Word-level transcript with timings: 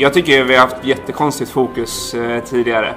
Jag 0.00 0.14
tycker 0.14 0.44
vi 0.44 0.54
har 0.54 0.60
haft 0.66 0.84
jättekonstigt 0.84 1.50
fokus 1.50 2.14
eh, 2.14 2.44
tidigare. 2.44 2.94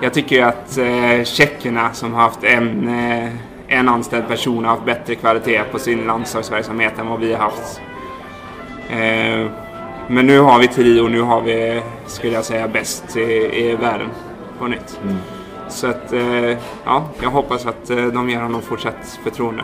Jag 0.00 0.14
tycker 0.14 0.44
att 0.44 0.78
eh, 0.78 1.24
tjeckerna 1.24 1.92
som 1.92 2.14
har 2.14 2.22
haft 2.22 2.44
en, 2.44 2.88
eh, 2.88 3.28
en 3.68 3.88
anställd 3.88 4.28
person 4.28 4.64
har 4.64 4.70
haft 4.70 4.84
bättre 4.84 5.14
kvalitet 5.14 5.62
på 5.72 5.78
sin 5.78 6.06
landslagsverksamhet 6.06 6.98
än 6.98 7.06
vad 7.06 7.20
vi 7.20 7.32
har 7.32 7.38
haft. 7.38 7.80
Eh, 8.90 9.50
men 10.08 10.26
nu 10.26 10.38
har 10.38 10.58
vi 10.58 10.68
tio 10.68 11.02
och 11.02 11.10
nu 11.10 11.20
har 11.20 11.40
vi, 11.40 11.82
skulle 12.06 12.32
jag 12.32 12.44
säga, 12.44 12.68
bäst 12.68 13.16
i, 13.16 13.20
i 13.52 13.76
världen 13.80 14.08
på 14.58 14.66
nytt. 14.66 15.00
Mm. 15.02 15.16
Så 15.68 15.86
att, 15.86 16.12
eh, 16.12 16.58
ja, 16.84 17.08
jag 17.22 17.30
hoppas 17.30 17.66
att 17.66 17.90
eh, 17.90 18.06
de 18.06 18.30
ger 18.30 18.40
honom 18.40 18.62
fortsatt 18.62 19.18
förtroende. 19.24 19.62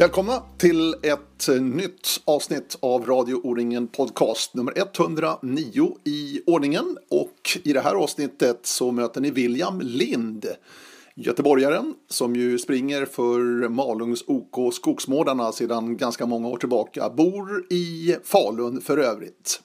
Välkomna 0.00 0.42
till 0.58 0.94
ett 0.94 1.48
eh, 1.48 1.62
nytt 1.62 2.20
avsnitt 2.24 2.78
av 2.80 3.06
Radio 3.06 3.34
O-ringen 3.34 3.88
Podcast 3.88 4.54
nummer 4.54 4.72
109 4.78 5.96
i 6.04 6.42
ordningen. 6.46 6.98
Och 7.10 7.58
i 7.64 7.72
det 7.72 7.80
här 7.80 7.94
avsnittet 7.94 8.60
så 8.62 8.92
möter 8.92 9.20
ni 9.20 9.30
William 9.30 9.80
Lind, 9.80 10.46
göteborgaren 11.14 11.94
som 12.08 12.36
ju 12.36 12.58
springer 12.58 13.04
för 13.04 13.68
Malungs 13.68 14.24
OK 14.26 14.74
Skogsmårdarna 14.74 15.52
sedan 15.52 15.96
ganska 15.96 16.26
många 16.26 16.48
år 16.48 16.56
tillbaka. 16.56 17.10
Bor 17.10 17.66
i 17.70 18.16
Falun 18.24 18.80
för 18.80 18.98
övrigt. 18.98 19.60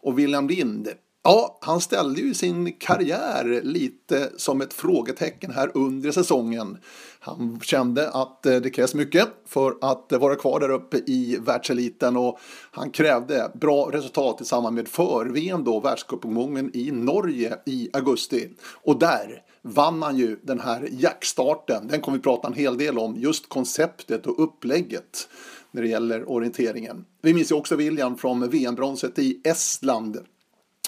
Och 0.00 0.18
William 0.18 0.48
Lind 0.48 0.88
Ja, 1.28 1.58
han 1.60 1.80
ställde 1.80 2.20
ju 2.20 2.34
sin 2.34 2.72
karriär 2.72 3.60
lite 3.64 4.32
som 4.36 4.60
ett 4.60 4.72
frågetecken 4.72 5.50
här 5.50 5.70
under 5.74 6.12
säsongen. 6.12 6.78
Han 7.20 7.60
kände 7.62 8.10
att 8.10 8.46
eh, 8.46 8.56
det 8.56 8.70
krävs 8.70 8.94
mycket 8.94 9.28
för 9.46 9.74
att 9.80 10.12
vara 10.12 10.36
kvar 10.36 10.60
där 10.60 10.70
uppe 10.70 10.96
i 10.96 11.38
världseliten 11.40 12.16
och 12.16 12.38
han 12.70 12.90
krävde 12.90 13.50
bra 13.54 13.90
resultat 13.92 14.40
i 14.40 14.44
samband 14.44 14.76
med 14.76 14.88
för-VM 14.88 15.64
då, 15.64 15.80
världscupomgången 15.80 16.70
i 16.74 16.90
Norge 16.90 17.56
i 17.66 17.90
augusti. 17.92 18.48
Och 18.82 18.98
där 18.98 19.42
vann 19.62 20.02
han 20.02 20.16
ju 20.16 20.38
den 20.42 20.60
här 20.60 20.88
jackstarten. 20.90 21.88
Den 21.88 22.00
kommer 22.00 22.18
vi 22.18 22.22
prata 22.22 22.48
en 22.48 22.54
hel 22.54 22.78
del 22.78 22.98
om, 22.98 23.16
just 23.16 23.48
konceptet 23.48 24.26
och 24.26 24.42
upplägget 24.42 25.28
när 25.70 25.82
det 25.82 25.88
gäller 25.88 26.30
orienteringen. 26.30 27.04
Vi 27.22 27.34
minns 27.34 27.50
ju 27.50 27.56
också 27.56 27.76
William 27.76 28.16
från 28.16 28.50
VM-bronset 28.50 29.18
i 29.18 29.40
Estland 29.44 30.18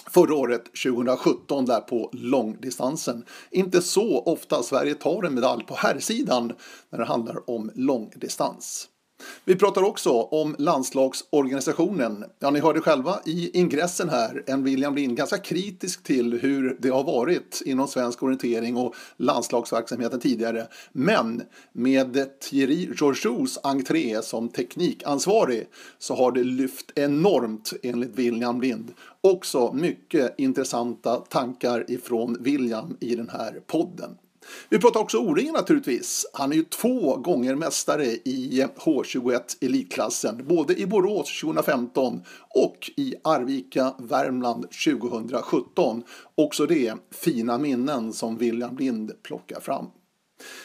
förra 0.09 0.35
året 0.35 0.63
2017 0.83 1.65
där 1.65 1.81
på 1.81 2.09
långdistansen. 2.13 3.25
Inte 3.51 3.81
så 3.81 4.19
ofta 4.19 4.63
Sverige 4.63 4.95
tar 4.95 5.23
en 5.23 5.35
medalj 5.35 5.63
på 5.65 5.75
herrsidan 5.75 6.53
när 6.89 6.99
det 6.99 7.05
handlar 7.05 7.49
om 7.49 7.71
långdistans. 7.75 8.87
Vi 9.45 9.55
pratar 9.55 9.83
också 9.83 10.11
om 10.11 10.55
landslagsorganisationen. 10.59 12.25
Ja, 12.39 12.49
ni 12.49 12.59
hörde 12.59 12.81
själva 12.81 13.19
i 13.25 13.59
ingressen 13.59 14.09
här 14.09 14.43
en 14.47 14.63
William 14.63 14.95
Lind 14.95 15.17
ganska 15.17 15.37
kritisk 15.37 16.03
till 16.03 16.39
hur 16.39 16.77
det 16.79 16.89
har 16.89 17.03
varit 17.03 17.61
inom 17.65 17.87
svensk 17.87 18.23
orientering 18.23 18.77
och 18.77 18.95
landslagsverksamheten 19.17 20.19
tidigare. 20.19 20.67
Men 20.91 21.41
med 21.73 22.39
Thierry 22.39 22.89
Georgious 22.99 23.59
entré 23.63 24.21
som 24.21 24.49
teknikansvarig 24.49 25.67
så 25.99 26.15
har 26.15 26.31
det 26.31 26.43
lyft 26.43 26.91
enormt 26.95 27.73
enligt 27.83 28.15
William 28.15 28.61
Lind. 28.61 28.93
Också 29.21 29.73
mycket 29.73 30.39
intressanta 30.39 31.15
tankar 31.15 31.85
ifrån 31.87 32.37
William 32.39 32.97
i 32.99 33.15
den 33.15 33.29
här 33.29 33.59
podden. 33.67 34.17
Vi 34.69 34.79
pratar 34.79 34.99
också 34.99 35.17
O-ringen 35.17 35.53
naturligtvis. 35.53 36.25
Han 36.33 36.51
är 36.51 36.55
ju 36.55 36.63
två 36.63 37.17
gånger 37.17 37.55
mästare 37.55 38.05
i 38.05 38.65
H21 38.77 39.41
elitklassen, 39.61 40.45
både 40.47 40.79
i 40.79 40.85
Borås 40.85 41.41
2015 41.41 42.21
och 42.49 42.91
i 42.97 43.15
Arvika, 43.23 43.93
Värmland 43.99 44.65
2017. 44.85 46.03
Också 46.35 46.65
det 46.65 46.93
fina 47.11 47.57
minnen 47.57 48.13
som 48.13 48.37
William 48.37 48.77
Lind 48.77 49.11
plockar 49.23 49.59
fram. 49.59 49.85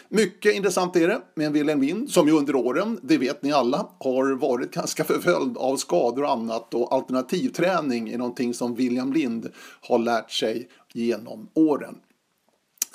Mycket 0.08 0.54
intressant 0.54 0.96
är 0.96 1.08
det 1.08 1.20
med 1.34 1.46
en 1.46 1.52
Wilhelm 1.52 1.82
Lind 1.82 2.10
som 2.10 2.28
ju 2.28 2.32
under 2.32 2.56
åren, 2.56 3.00
det 3.02 3.18
vet 3.18 3.42
ni 3.42 3.52
alla, 3.52 3.86
har 3.98 4.32
varit 4.32 4.70
ganska 4.70 5.04
förföljd 5.04 5.56
av 5.56 5.76
skador 5.76 6.22
och 6.22 6.30
annat 6.30 6.74
och 6.74 6.94
alternativträning 6.94 8.08
är 8.08 8.18
någonting 8.18 8.54
som 8.54 8.74
William 8.74 9.12
Lind 9.12 9.50
har 9.80 9.98
lärt 9.98 10.30
sig 10.30 10.68
genom 10.92 11.48
åren. 11.54 11.96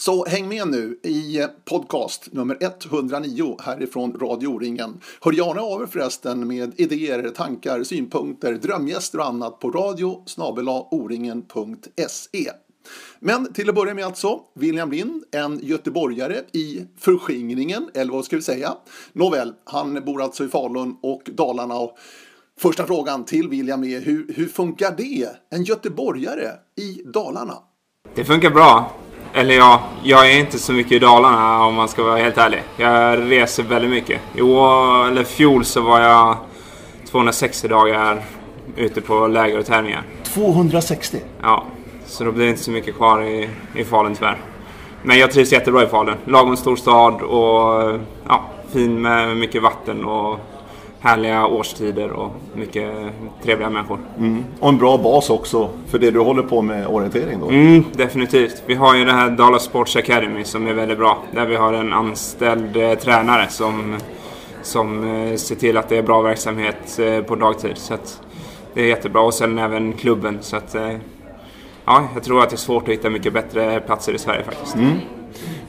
Så 0.01 0.25
häng 0.25 0.47
med 0.47 0.67
nu 0.67 0.99
i 1.03 1.39
eh, 1.39 1.47
podcast 1.65 2.27
nummer 2.31 2.57
109 2.61 3.57
härifrån 3.61 4.13
Radio 4.21 4.47
O-ringen. 4.47 4.99
Hör 5.21 5.31
gärna 5.31 5.61
av 5.61 5.81
er 5.81 5.85
förresten 5.85 6.47
med 6.47 6.73
idéer, 6.75 7.29
tankar, 7.29 7.83
synpunkter, 7.83 8.53
drömgäster 8.53 9.19
och 9.19 9.25
annat 9.25 9.59
på 9.59 9.71
radio 9.71 10.23
oringen.se. 10.91 12.51
Men 13.19 13.53
till 13.53 13.69
att 13.69 13.75
börja 13.75 13.93
med 13.93 14.05
alltså, 14.05 14.39
William 14.55 14.91
Lind, 14.91 15.23
en 15.31 15.59
göteborgare 15.63 16.37
i 16.51 16.85
förskingringen, 16.97 17.89
eller 17.93 18.11
vad 18.13 18.25
ska 18.25 18.35
vi 18.35 18.41
säga? 18.41 18.73
Nåväl, 19.13 19.53
han 19.63 20.05
bor 20.05 20.21
alltså 20.21 20.45
i 20.45 20.47
Falun 20.47 20.97
och 21.01 21.21
Dalarna. 21.25 21.75
Och 21.75 21.97
första 22.59 22.85
frågan 22.85 23.25
till 23.25 23.49
William 23.49 23.83
är, 23.83 24.01
hur, 24.01 24.33
hur 24.35 24.47
funkar 24.47 24.93
det? 24.97 25.29
En 25.49 25.63
göteborgare 25.63 26.51
i 26.75 27.01
Dalarna? 27.05 27.57
Det 28.15 28.25
funkar 28.25 28.49
bra. 28.49 28.91
Eller 29.33 29.55
ja, 29.55 29.81
jag 30.03 30.31
är 30.31 30.39
inte 30.39 30.59
så 30.59 30.73
mycket 30.73 30.91
i 30.91 30.99
Dalarna 30.99 31.65
om 31.65 31.75
man 31.75 31.87
ska 31.87 32.03
vara 32.03 32.17
helt 32.17 32.37
ärlig. 32.37 32.63
Jag 32.77 33.31
reser 33.31 33.63
väldigt 33.63 33.91
mycket. 33.91 34.21
I 34.35 34.41
år, 34.41 35.07
eller 35.07 35.23
fjol 35.23 35.65
så 35.65 35.81
var 35.81 35.99
jag 35.99 36.37
260 37.11 37.67
dagar 37.67 38.21
ute 38.75 39.01
på 39.01 39.27
läger 39.27 39.59
och 39.59 39.65
tävlingar. 39.65 40.03
260? 40.23 41.17
Ja, 41.41 41.63
så 42.05 42.23
då 42.23 42.31
blir 42.31 42.45
det 42.45 42.51
inte 42.51 42.63
så 42.63 42.71
mycket 42.71 42.95
kvar 42.95 43.23
i, 43.23 43.49
i 43.75 43.83
Falun 43.83 44.15
tyvärr. 44.15 44.37
Men 45.03 45.19
jag 45.19 45.31
trivs 45.31 45.51
jättebra 45.51 45.83
i 45.83 45.87
Falun. 45.87 46.15
Lagom 46.25 46.57
stor 46.57 46.75
stad 46.75 47.21
och 47.21 47.99
ja, 48.27 48.43
fin 48.73 49.01
med 49.01 49.37
mycket 49.37 49.61
vatten 49.61 50.05
och 50.05 50.39
härliga 51.01 51.45
årstider 51.45 52.11
och 52.11 52.31
mycket 52.55 52.91
trevliga 53.43 53.69
människor. 53.69 53.99
Mm. 54.17 54.43
Och 54.59 54.69
en 54.69 54.77
bra 54.77 54.97
bas 54.97 55.29
också 55.29 55.69
för 55.87 55.99
det 55.99 56.11
du 56.11 56.19
håller 56.19 56.43
på 56.43 56.61
med 56.61 56.87
orientering 56.87 57.39
då? 57.39 57.49
Mm, 57.49 57.83
definitivt. 57.93 58.63
Vi 58.65 58.75
har 58.75 58.95
ju 58.95 59.05
det 59.05 59.13
här 59.13 59.29
Dala 59.29 59.59
Sports 59.59 59.95
Academy 59.95 60.43
som 60.43 60.67
är 60.67 60.73
väldigt 60.73 60.97
bra. 60.97 61.23
Där 61.31 61.45
vi 61.45 61.55
har 61.55 61.73
en 61.73 61.93
anställd 61.93 62.77
eh, 62.77 62.93
tränare 62.93 63.47
som, 63.49 63.95
som 64.61 65.15
eh, 65.15 65.35
ser 65.35 65.55
till 65.55 65.77
att 65.77 65.89
det 65.89 65.97
är 65.97 66.03
bra 66.03 66.21
verksamhet 66.21 66.99
eh, 66.99 67.21
på 67.21 67.35
dagtid. 67.35 67.77
Så 67.77 67.97
det 68.73 68.81
är 68.81 68.85
jättebra. 68.85 69.21
Och 69.21 69.33
sen 69.33 69.59
även 69.59 69.93
klubben. 69.93 70.37
Så 70.41 70.55
att, 70.55 70.75
eh, 70.75 70.95
ja, 71.85 72.07
jag 72.13 72.23
tror 72.23 72.43
att 72.43 72.49
det 72.49 72.55
är 72.55 72.57
svårt 72.57 72.83
att 72.83 72.89
hitta 72.89 73.09
mycket 73.09 73.33
bättre 73.33 73.79
platser 73.79 74.13
i 74.13 74.17
Sverige 74.17 74.43
faktiskt. 74.43 74.75
Mm. 74.75 74.91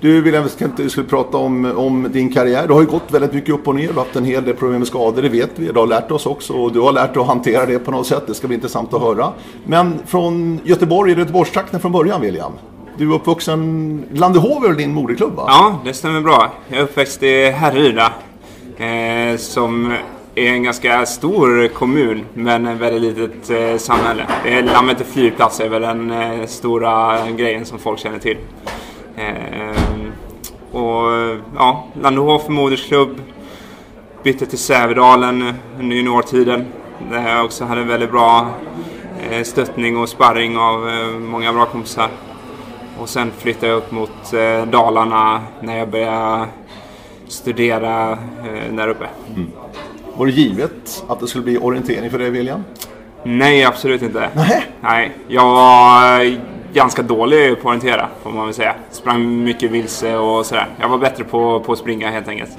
Du 0.03 0.21
William, 0.21 0.49
vi 0.77 0.91
skulle 0.91 1.07
prata 1.07 1.37
om, 1.37 1.65
om 1.77 2.09
din 2.13 2.33
karriär. 2.33 2.67
Du 2.67 2.73
har 2.73 2.81
ju 2.81 2.87
gått 2.87 3.11
väldigt 3.11 3.33
mycket 3.33 3.55
upp 3.55 3.69
och 3.69 3.75
ner. 3.75 3.89
Du 3.89 3.93
har 3.93 4.05
haft 4.05 4.17
en 4.17 4.25
hel 4.25 4.45
del 4.45 4.55
problem 4.55 4.79
med 4.79 4.89
skador, 4.89 5.23
det 5.23 5.29
vet 5.29 5.51
vi. 5.55 5.67
Du 5.67 5.79
har 5.79 5.87
lärt 5.87 6.11
oss 6.11 6.27
också 6.27 6.53
och 6.53 6.73
du 6.73 6.81
har 6.81 6.93
lärt 6.93 7.15
dig 7.15 7.21
att 7.21 7.27
hantera 7.27 7.67
det 7.67 7.79
på 7.79 7.91
något 7.91 8.07
sätt. 8.07 8.23
Det 8.27 8.35
ska 8.35 8.47
bli 8.47 8.55
intressant 8.55 8.95
att 8.95 9.01
höra. 9.01 9.33
Men 9.65 9.99
från 10.07 10.61
Göteborg, 10.65 11.13
är 11.13 11.17
det 11.17 11.21
Göteborgstrakten 11.21 11.81
från 11.81 11.93
början 11.93 12.21
William? 12.21 12.53
Du 12.97 13.11
är 13.11 13.15
uppvuxen, 13.15 14.05
Landehov 14.13 14.65
är 14.65 14.75
din 14.75 14.95
moderklubb 14.95 15.35
va? 15.35 15.45
Ja, 15.47 15.81
det 15.85 15.95
stämmer 15.95 16.21
bra. 16.21 16.53
Jag 16.69 16.79
är 16.79 16.83
uppväxt 16.83 17.23
i 17.23 17.51
Härryda. 17.51 18.13
Eh, 18.77 19.37
som 19.37 19.93
är 20.35 20.47
en 20.47 20.63
ganska 20.63 21.07
stor 21.07 21.69
kommun 21.69 22.25
men 22.35 22.67
ett 22.67 22.79
väldigt 22.81 23.19
litet 23.19 23.51
eh, 23.51 23.77
samhälle. 23.79 24.27
Eh, 24.45 24.65
Landvetter 24.65 25.05
flygplats 25.05 25.61
är 25.61 25.69
väl 25.69 25.83
den 25.83 26.11
eh, 26.11 26.47
stora 26.47 27.19
grejen 27.31 27.65
som 27.65 27.79
folk 27.79 27.99
känner 27.99 28.19
till. 28.19 28.37
Eh, 29.17 29.82
och 30.73 31.39
ja, 31.57 31.87
Landehof 32.03 32.49
modersklubb. 32.49 33.21
Bytte 34.23 34.47
till 34.47 34.59
Sävedalen 34.59 35.55
under 35.81 35.97
juniortiden. 35.97 36.67
Där 37.11 37.29
jag 37.29 37.45
också 37.45 37.65
hade 37.65 37.85
väldigt 37.85 38.11
bra 38.11 38.51
eh, 39.31 39.43
stöttning 39.43 39.97
och 39.97 40.09
sparring 40.09 40.57
av 40.57 40.89
eh, 40.89 41.07
många 41.07 41.53
bra 41.53 41.67
kompisar. 41.67 42.09
Och 43.01 43.09
sen 43.09 43.31
flyttade 43.39 43.67
jag 43.67 43.77
upp 43.77 43.93
mot 43.93 44.33
eh, 44.33 44.67
Dalarna 44.67 45.41
när 45.61 45.79
jag 45.79 45.91
började 45.91 46.47
studera 47.29 48.19
där 48.71 48.89
uppe. 48.89 49.07
Mm. 49.35 49.51
Var 50.17 50.27
det 50.27 50.33
givet 50.33 51.05
att 51.09 51.21
det 51.21 51.27
skulle 51.27 51.45
bli 51.45 51.59
orientering 51.59 52.11
för 52.11 52.19
dig 52.19 52.31
William? 52.31 52.65
Nej, 53.25 53.65
absolut 53.65 54.03
inte. 54.03 54.31
Nej. 54.35 54.67
Nej, 54.81 55.13
jag 55.29 55.45
var 55.45 56.21
ganska 56.73 57.03
dålig 57.03 57.55
på 57.55 57.59
att 57.61 57.67
orientera, 57.67 58.09
får 58.23 58.31
man 58.31 58.45
väl 58.45 58.55
säga. 58.55 58.75
Sprang 58.91 59.45
mycket 59.45 59.71
vilse 59.71 60.17
och 60.17 60.47
sådär. 60.47 60.67
Jag 60.81 60.89
var 60.89 60.99
bättre 60.99 61.25
på, 61.25 61.61
på 61.61 61.73
att 61.73 61.79
springa 61.79 62.11
helt 62.11 62.29
enkelt. 62.29 62.59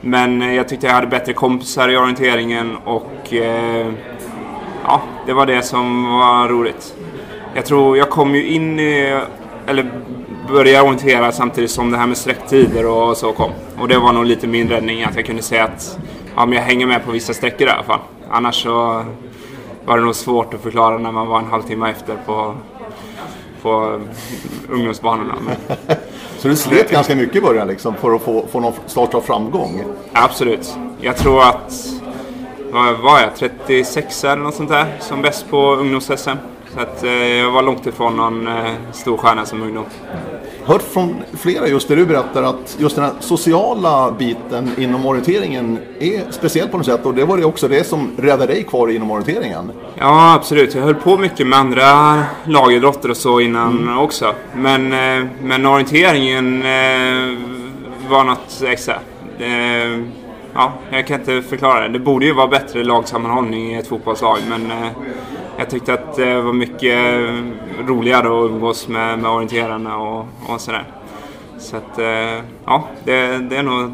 Men 0.00 0.42
eh, 0.42 0.54
jag 0.54 0.68
tyckte 0.68 0.86
jag 0.86 0.94
hade 0.94 1.06
bättre 1.06 1.32
kompisar 1.32 1.88
i 1.88 1.96
orienteringen 1.96 2.76
och 2.84 3.32
eh, 3.32 3.92
ja, 4.84 5.02
det 5.26 5.32
var 5.32 5.46
det 5.46 5.62
som 5.62 6.04
var 6.18 6.48
roligt. 6.48 6.94
Jag 7.54 7.66
tror 7.66 7.96
jag 7.96 8.10
kom 8.10 8.34
ju 8.34 8.46
in 8.46 8.80
i, 8.80 9.20
eller 9.66 9.90
började 10.48 10.86
orientera 10.86 11.32
samtidigt 11.32 11.70
som 11.70 11.90
det 11.90 11.98
här 11.98 12.06
med 12.06 12.16
sträcktider 12.16 12.86
och 12.86 13.16
så 13.16 13.32
kom. 13.32 13.50
Och 13.78 13.88
det 13.88 13.98
var 13.98 14.12
nog 14.12 14.24
lite 14.24 14.46
min 14.46 14.68
räddning 14.68 15.02
att 15.02 15.16
jag 15.16 15.26
kunde 15.26 15.42
säga 15.42 15.64
att 15.64 15.98
ja, 16.36 16.46
men 16.46 16.58
jag 16.58 16.62
hänger 16.62 16.86
med 16.86 17.04
på 17.04 17.10
vissa 17.10 17.34
sträckor 17.34 17.68
i 17.68 17.70
alla 17.70 17.82
fall. 17.82 18.00
Annars 18.30 18.62
så 18.62 19.04
var 19.84 19.98
det 19.98 20.04
nog 20.04 20.14
svårt 20.14 20.54
att 20.54 20.60
förklara 20.60 20.98
när 20.98 21.12
man 21.12 21.26
var 21.26 21.38
en 21.38 21.44
halvtimme 21.44 21.90
efter 21.90 22.16
på, 22.26 22.54
på 23.62 24.00
ungdomsbanorna. 24.68 25.34
Men, 25.46 25.76
Så 26.38 26.48
du 26.48 26.56
slet 26.56 26.90
ganska 26.90 27.14
mycket 27.14 27.36
i 27.36 27.40
början 27.40 27.68
liksom 27.68 27.94
för 27.94 28.14
att 28.14 28.22
få, 28.22 28.46
få 28.46 28.60
någon 28.60 28.72
start 28.86 29.14
av 29.14 29.20
framgång? 29.20 29.84
absolut. 30.12 30.74
Jag 31.00 31.16
tror 31.16 31.42
att, 31.42 31.86
vad 32.70 32.98
var 32.98 33.20
jag, 33.20 33.36
36 33.36 34.24
eller 34.24 34.42
något 34.42 34.54
sånt 34.54 34.70
där 34.70 34.96
som 35.00 35.22
bäst 35.22 35.50
på 35.50 35.76
ungdoms-SM. 35.76 36.36
Så 36.76 36.82
att 36.82 37.04
eh, 37.04 37.12
jag 37.12 37.50
var 37.50 37.62
långt 37.62 37.86
ifrån 37.86 38.16
någon 38.16 38.48
eh, 38.48 38.72
stor 38.92 39.16
stjärna 39.16 39.46
som 39.46 39.62
ungdom. 39.62 39.84
hört 40.64 40.82
från 40.82 41.22
flera 41.32 41.68
just 41.68 41.88
det 41.88 41.96
du 41.96 42.06
berättar 42.06 42.42
att 42.42 42.76
just 42.80 42.96
den 42.96 43.04
här 43.04 43.12
sociala 43.20 44.12
biten 44.18 44.70
inom 44.78 45.06
orienteringen 45.06 45.78
är 46.00 46.30
speciell 46.30 46.68
på 46.68 46.76
något 46.76 46.86
sätt 46.86 47.06
och 47.06 47.14
det 47.14 47.24
var 47.24 47.36
det 47.36 47.44
också 47.44 47.68
det 47.68 47.84
som 47.84 48.10
räddade 48.18 48.46
dig 48.46 48.62
kvar 48.62 48.88
inom 48.88 49.10
orienteringen. 49.10 49.72
Ja, 49.94 50.34
absolut. 50.34 50.74
Jag 50.74 50.82
höll 50.82 50.94
på 50.94 51.16
mycket 51.18 51.46
med 51.46 51.58
andra 51.58 52.22
lagidrotter 52.44 53.10
och 53.10 53.16
så 53.16 53.40
innan 53.40 53.98
också. 53.98 54.34
Men, 54.54 54.92
eh, 54.92 55.26
men 55.42 55.66
orienteringen 55.66 56.62
var 58.08 58.24
något 58.24 58.62
extra. 58.66 58.94
Ja, 60.54 60.72
jag 60.90 61.06
kan 61.06 61.20
inte 61.20 61.42
förklara 61.42 61.80
det. 61.80 61.88
Det 61.88 61.98
borde 61.98 62.26
ju 62.26 62.32
vara 62.32 62.48
bättre 62.48 62.84
lagsammanhållning 62.84 63.74
i 63.74 63.78
ett 63.78 63.86
fotbollslag, 63.86 64.38
men 64.48 64.72
jag 65.58 65.70
tyckte 65.70 65.94
att 65.94 66.16
det 66.16 66.40
var 66.40 66.52
mycket 66.52 66.98
roligare 67.86 68.26
att 68.26 68.50
umgås 68.50 68.88
med, 68.88 69.18
med 69.18 69.30
orienterarna 69.30 69.98
och, 69.98 70.26
och 70.48 70.60
sådär. 70.60 70.84
Så 71.58 71.76
att, 71.76 71.98
eh, 71.98 72.44
ja, 72.64 72.88
det, 73.04 73.38
det 73.38 73.56
är 73.56 73.62
nog 73.62 73.90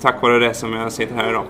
tack 0.00 0.22
vare 0.22 0.38
det 0.38 0.54
som 0.54 0.72
jag 0.72 0.92
sitter 0.92 1.14
här 1.14 1.30
idag. 1.30 1.44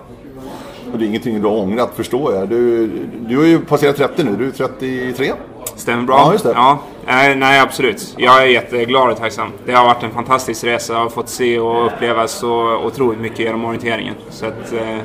Och 0.93 0.99
det 0.99 1.05
är 1.05 1.06
ingenting 1.06 1.40
du 1.40 1.49
har 1.49 1.56
ångrat 1.56 1.90
förstår 1.94 2.34
jag. 2.34 2.49
Du, 2.49 2.87
du 3.29 3.37
har 3.37 3.44
ju 3.44 3.58
passerat 3.58 3.96
30 3.96 4.25
nu, 4.25 4.37
du 4.37 4.46
är 4.46 4.50
33. 4.50 5.32
Stämmer 5.76 6.02
bra. 6.02 6.19
Ja, 6.19 6.32
just 6.32 6.44
det. 6.44 6.52
Ja, 6.52 6.78
nej, 7.06 7.37
nej, 7.37 7.61
absolut. 7.61 8.14
Jag 8.19 8.43
är 8.43 8.46
jätteglad 8.46 9.11
och 9.11 9.17
tacksam. 9.17 9.49
Det 9.67 9.73
har 9.73 9.85
varit 9.85 10.02
en 10.02 10.11
fantastisk 10.11 10.64
resa. 10.64 10.93
Jag 10.93 11.00
har 11.00 11.08
fått 11.08 11.28
se 11.28 11.58
och 11.58 11.87
uppleva 11.87 12.28
så 12.28 12.76
otroligt 12.76 13.20
mycket 13.20 13.38
genom 13.38 13.64
orienteringen. 13.64 14.14
Så 14.31 14.46
att, 14.46 14.73
eh, 14.73 14.99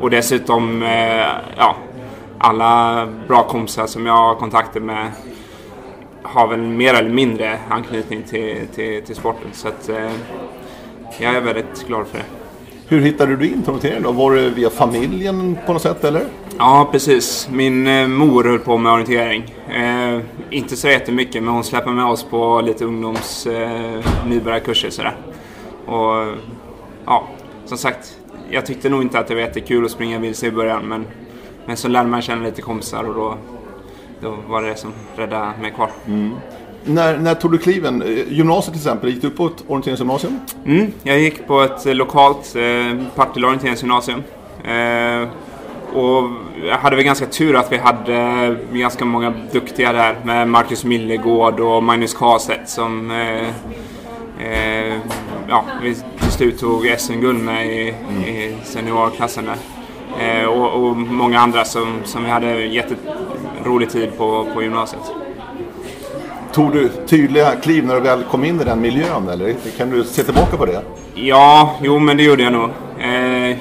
och 0.00 0.10
dessutom, 0.10 0.82
eh, 0.82 1.26
ja, 1.56 1.76
alla 2.40 3.06
bra 3.28 3.42
kompisar 3.42 3.86
som 3.86 4.06
jag 4.06 4.12
har 4.12 4.34
kontakter 4.34 4.80
med 4.80 5.12
har 6.22 6.48
väl 6.48 6.60
mer 6.60 6.94
eller 6.94 7.10
mindre 7.10 7.58
anknytning 7.68 8.22
till, 8.22 8.66
till, 8.74 9.02
till 9.02 9.16
sporten. 9.16 9.48
Så 9.52 9.68
att, 9.68 9.88
eh, 9.88 10.10
jag 11.18 11.34
är 11.34 11.40
väldigt 11.40 11.86
glad 11.86 12.06
för 12.06 12.18
det. 12.18 12.24
Hur 12.88 13.00
hittade 13.00 13.36
du 13.36 13.46
in 13.46 13.62
till 13.62 13.72
orientering 13.72 14.02
då? 14.02 14.12
Var 14.12 14.34
det 14.34 14.50
via 14.50 14.70
familjen 14.70 15.58
på 15.66 15.72
något 15.72 15.82
sätt 15.82 16.04
eller? 16.04 16.24
Ja, 16.58 16.88
precis. 16.92 17.48
Min 17.52 17.86
eh, 17.86 18.08
mor 18.08 18.44
höll 18.44 18.58
på 18.58 18.76
med 18.76 18.92
orientering. 18.92 19.54
Eh, 19.68 20.20
inte 20.50 20.76
så 20.76 20.88
jättemycket, 20.88 21.42
men 21.42 21.54
hon 21.54 21.64
släppte 21.64 21.90
med 21.90 22.04
oss 22.04 22.24
på 22.24 22.60
lite 22.60 22.84
ungdoms 22.84 23.46
eh, 23.46 24.04
nybörjarkurser 24.26 24.90
sådär. 24.90 25.16
Och 25.86 26.34
ja, 27.06 27.28
som 27.64 27.78
sagt, 27.78 28.18
jag 28.50 28.66
tyckte 28.66 28.88
nog 28.88 29.02
inte 29.02 29.18
att 29.18 29.26
det 29.26 29.34
var 29.34 29.40
jättekul 29.40 29.84
att 29.84 29.90
springa 29.90 30.18
vilse 30.18 30.46
i 30.46 30.50
början, 30.50 30.88
men, 30.88 31.06
men 31.70 31.76
så 31.76 31.88
lärde 31.88 32.08
man 32.08 32.22
känna 32.22 32.44
lite 32.44 32.62
kompisar 32.62 33.04
och 33.04 33.14
då, 33.14 33.36
då 34.20 34.36
var 34.48 34.62
det 34.62 34.68
det 34.68 34.76
som 34.76 34.92
räddade 35.16 35.52
mig 35.60 35.70
kvar. 35.70 35.90
När, 36.84 37.18
när 37.18 37.34
tog 37.34 37.52
du 37.52 37.58
kliven? 37.58 38.02
Eh, 38.02 38.32
Gymnasiet 38.32 38.72
till 38.72 38.80
exempel, 38.80 39.10
gick 39.10 39.22
du 39.22 39.30
på 39.30 39.46
ett 39.46 39.64
orienteringsgymnasium? 39.66 40.40
Mm, 40.64 40.92
jag 41.02 41.20
gick 41.20 41.46
på 41.46 41.60
ett 41.60 41.86
eh, 41.86 41.94
lokalt 41.94 42.56
eh, 42.56 43.04
Partille 43.14 43.46
orienteringsgymnasium. 43.46 44.22
Eh, 44.64 45.28
och 45.98 46.30
jag 46.68 46.78
hade 46.78 46.96
väl 46.96 47.04
ganska 47.04 47.26
tur 47.26 47.56
att 47.56 47.72
vi 47.72 47.76
hade 47.76 48.56
ganska 48.72 49.04
många 49.04 49.34
duktiga 49.52 49.92
där 49.92 50.16
med 50.24 50.48
Marcus 50.48 50.84
Millegård 50.84 51.60
och 51.60 51.82
Magnus 51.82 52.14
Karlstedt 52.14 52.68
som 52.68 53.10
eh, 53.10 53.48
eh, 54.46 54.98
ja, 55.48 55.64
vi 55.82 55.94
till 55.94 56.30
slut 56.30 56.60
tog 56.60 56.94
SM-guld 56.98 57.42
med 57.44 57.66
i, 57.66 57.94
i 58.26 58.56
seniorklassen 58.64 59.44
där. 59.44 59.79
Eh, 60.18 60.44
och, 60.44 60.84
och 60.84 60.96
många 60.96 61.40
andra 61.40 61.64
som, 61.64 62.00
som 62.04 62.24
vi 62.24 62.30
hade 62.30 62.64
jätterolig 62.64 63.90
tid 63.90 64.16
på, 64.18 64.46
på 64.54 64.62
gymnasiet. 64.62 65.02
Tog 66.52 66.72
du 66.72 66.90
tydliga 67.06 67.50
kliv 67.56 67.86
när 67.86 67.94
du 67.94 68.00
väl 68.00 68.24
kom 68.24 68.44
in 68.44 68.60
i 68.60 68.64
den 68.64 68.80
miljön 68.80 69.28
eller? 69.28 69.54
Kan 69.76 69.90
du 69.90 70.04
se 70.04 70.22
tillbaka 70.22 70.56
på 70.56 70.66
det? 70.66 70.82
Ja, 71.14 71.74
jo 71.82 71.98
men 71.98 72.16
det 72.16 72.22
gjorde 72.22 72.42
jag 72.42 72.52
nog. 72.52 72.70
Eh, 72.98 73.56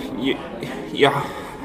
jag 0.92 1.12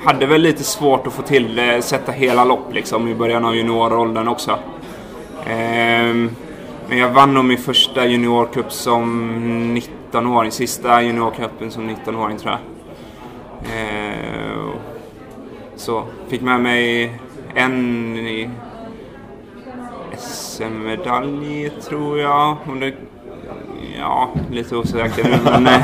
hade 0.05 0.27
väl 0.27 0.43
lite 0.43 0.65
svårt 0.65 1.07
att 1.07 1.13
få 1.13 1.23
till 1.23 1.55
det, 1.55 1.83
sätta 1.83 2.13
hela 2.13 2.45
lopp 2.45 2.75
liksom 2.75 3.09
i 3.09 3.15
början 3.15 3.45
av 3.45 3.57
junioråldern 3.57 4.29
också. 4.29 4.59
Ehm, 5.47 6.31
men 6.89 6.99
jag 6.99 7.09
vann 7.09 7.35
nog 7.35 7.45
min 7.45 7.59
första 7.59 8.07
juniorcup 8.07 8.73
som 8.73 9.79
19-åring, 10.13 10.51
sista 10.51 11.03
juniorcupen 11.03 11.71
som 11.71 11.91
19-åring 11.91 12.39
tror 12.39 12.53
jag. 12.53 12.61
Så, 15.77 16.05
fick 16.29 16.41
med 16.41 16.61
mig 16.61 17.13
en 17.55 18.49
SM-medalj 20.19 21.71
tror 21.89 22.19
jag. 22.19 22.57
Det, 22.81 22.95
ja, 23.99 24.31
lite 24.51 24.77
osäker 24.77 25.25
nu 25.25 25.39
men, 25.45 25.67
eh, 25.67 25.83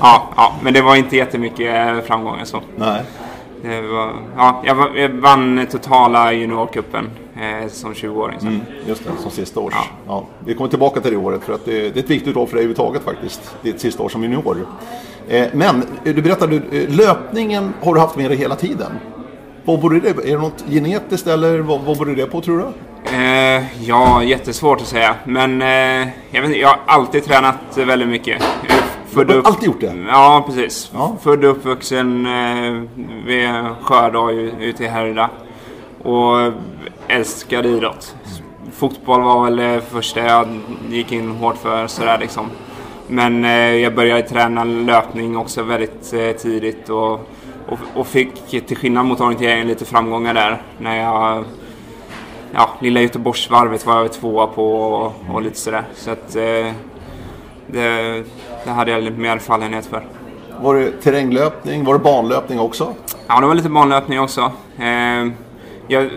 ja, 0.00 0.28
ja, 0.36 0.54
men 0.62 0.74
det 0.74 0.82
var 0.82 0.96
inte 0.96 1.16
jättemycket 1.16 2.06
framgångar 2.06 2.44
så. 2.44 2.60
Nej. 2.76 3.02
Det 3.62 3.80
var, 3.80 4.12
ja, 4.36 4.62
jag 4.64 5.08
vann 5.08 5.66
totala 5.70 6.32
juniorcupen 6.32 7.10
eh, 7.40 7.68
som 7.68 7.92
20-åring. 7.94 8.40
så. 8.40 8.46
Mm, 8.46 8.60
just 8.86 9.04
det, 9.04 9.10
som 9.22 9.30
sista 9.30 9.60
års. 9.60 9.74
Ja. 9.76 9.84
Ja. 10.06 10.26
vi 10.46 10.54
kommer 10.54 10.70
tillbaka 10.70 11.00
till 11.00 11.10
det 11.10 11.16
året 11.16 11.42
för 11.44 11.52
att 11.52 11.64
det, 11.64 11.72
det 11.90 11.98
är 11.98 12.02
ett 12.04 12.10
viktigt 12.10 12.36
år 12.36 12.46
för 12.46 12.56
dig 12.56 12.64
överhuvudtaget 12.64 13.02
faktiskt. 13.04 13.54
Ditt 13.62 13.80
sista 13.80 14.02
år 14.02 14.08
som 14.08 14.22
junior. 14.22 14.66
Eh, 15.28 15.46
men 15.52 15.76
eh, 16.04 16.14
du 16.14 16.22
berättade, 16.22 16.60
löpningen 16.88 17.72
har 17.82 17.94
du 17.94 18.00
haft 18.00 18.16
med 18.16 18.30
dig 18.30 18.36
hela 18.38 18.56
tiden. 18.56 18.92
Vad 19.64 19.80
beror 19.80 20.00
det 20.00 20.14
på? 20.14 20.22
Är 20.22 20.26
det 20.26 20.38
något 20.42 20.64
genetiskt 20.70 21.26
eller 21.26 21.58
vad, 21.58 21.80
vad 21.80 21.98
beror 21.98 22.14
det 22.16 22.26
på 22.26 22.40
tror 22.40 22.58
du? 22.58 22.66
Eh, 23.16 23.62
ja, 23.88 24.22
jättesvårt 24.22 24.80
att 24.80 24.86
säga. 24.86 25.14
Men 25.24 25.62
eh, 25.62 26.08
jag, 26.30 26.42
vet, 26.42 26.56
jag 26.56 26.68
har 26.68 26.78
alltid 26.86 27.24
tränat 27.24 27.54
väldigt 27.76 28.08
mycket. 28.08 28.42
Född 29.06 29.30
har 29.30 29.42
alltid 29.42 29.66
gjort 29.66 29.80
det? 29.80 30.04
Ja, 30.08 30.44
precis. 30.46 30.90
Ja. 30.94 31.16
Född 31.22 31.44
och 31.44 31.50
uppvuxen 31.50 32.26
eh, 32.26 32.82
vid 33.26 33.48
Sjödal 33.82 34.30
u- 34.34 34.52
ute 34.60 34.84
i 34.84 34.86
Härryda. 34.86 35.30
Och 36.02 36.52
älskade 37.10 37.68
idrott. 37.68 38.16
Fotboll 38.72 39.22
var 39.22 39.44
väl 39.44 39.56
det 39.56 39.80
första 39.80 40.20
jag 40.20 40.48
gick 40.90 41.12
in 41.12 41.30
hårt 41.30 41.56
för 41.56 41.86
sådär 41.86 42.18
liksom. 42.18 42.46
Men 43.06 43.44
eh, 43.44 43.74
jag 43.74 43.94
började 43.94 44.22
träna 44.22 44.64
löpning 44.64 45.36
också 45.36 45.62
väldigt 45.62 46.12
eh, 46.12 46.30
tidigt 46.30 46.88
och, 46.88 47.12
och, 47.66 47.78
och 47.94 48.06
fick 48.06 48.66
till 48.66 48.76
skillnad 48.76 49.06
mot 49.06 49.20
orienteringen 49.20 49.68
lite 49.68 49.84
framgångar 49.84 50.34
där 50.34 50.62
när 50.78 50.96
jag 50.96 51.44
ja, 52.54 52.70
lilla 52.80 53.00
Göteborgsvarvet 53.00 53.86
var 53.86 54.00
jag 54.00 54.12
tvåa 54.12 54.46
på 54.46 54.82
och, 54.82 55.14
och 55.34 55.42
lite 55.42 55.58
sådär. 55.58 55.84
Så 55.94 56.10
att 56.10 56.36
eh, 56.36 56.72
det, 57.66 58.24
det 58.64 58.70
hade 58.70 58.90
jag 58.90 59.02
lite 59.02 59.18
mer 59.18 59.38
fallenhet 59.38 59.86
för. 59.86 60.02
Var 60.62 60.74
det 60.74 60.90
terränglöpning? 60.90 61.84
Var 61.84 61.92
det 61.94 62.00
banlöpning 62.00 62.60
också? 62.60 62.94
Ja, 63.26 63.40
det 63.40 63.46
var 63.46 63.54
lite 63.54 63.68
banlöpning 63.68 64.20
också. 64.20 64.52
Eh, 64.78 65.28
jag, 65.88 66.10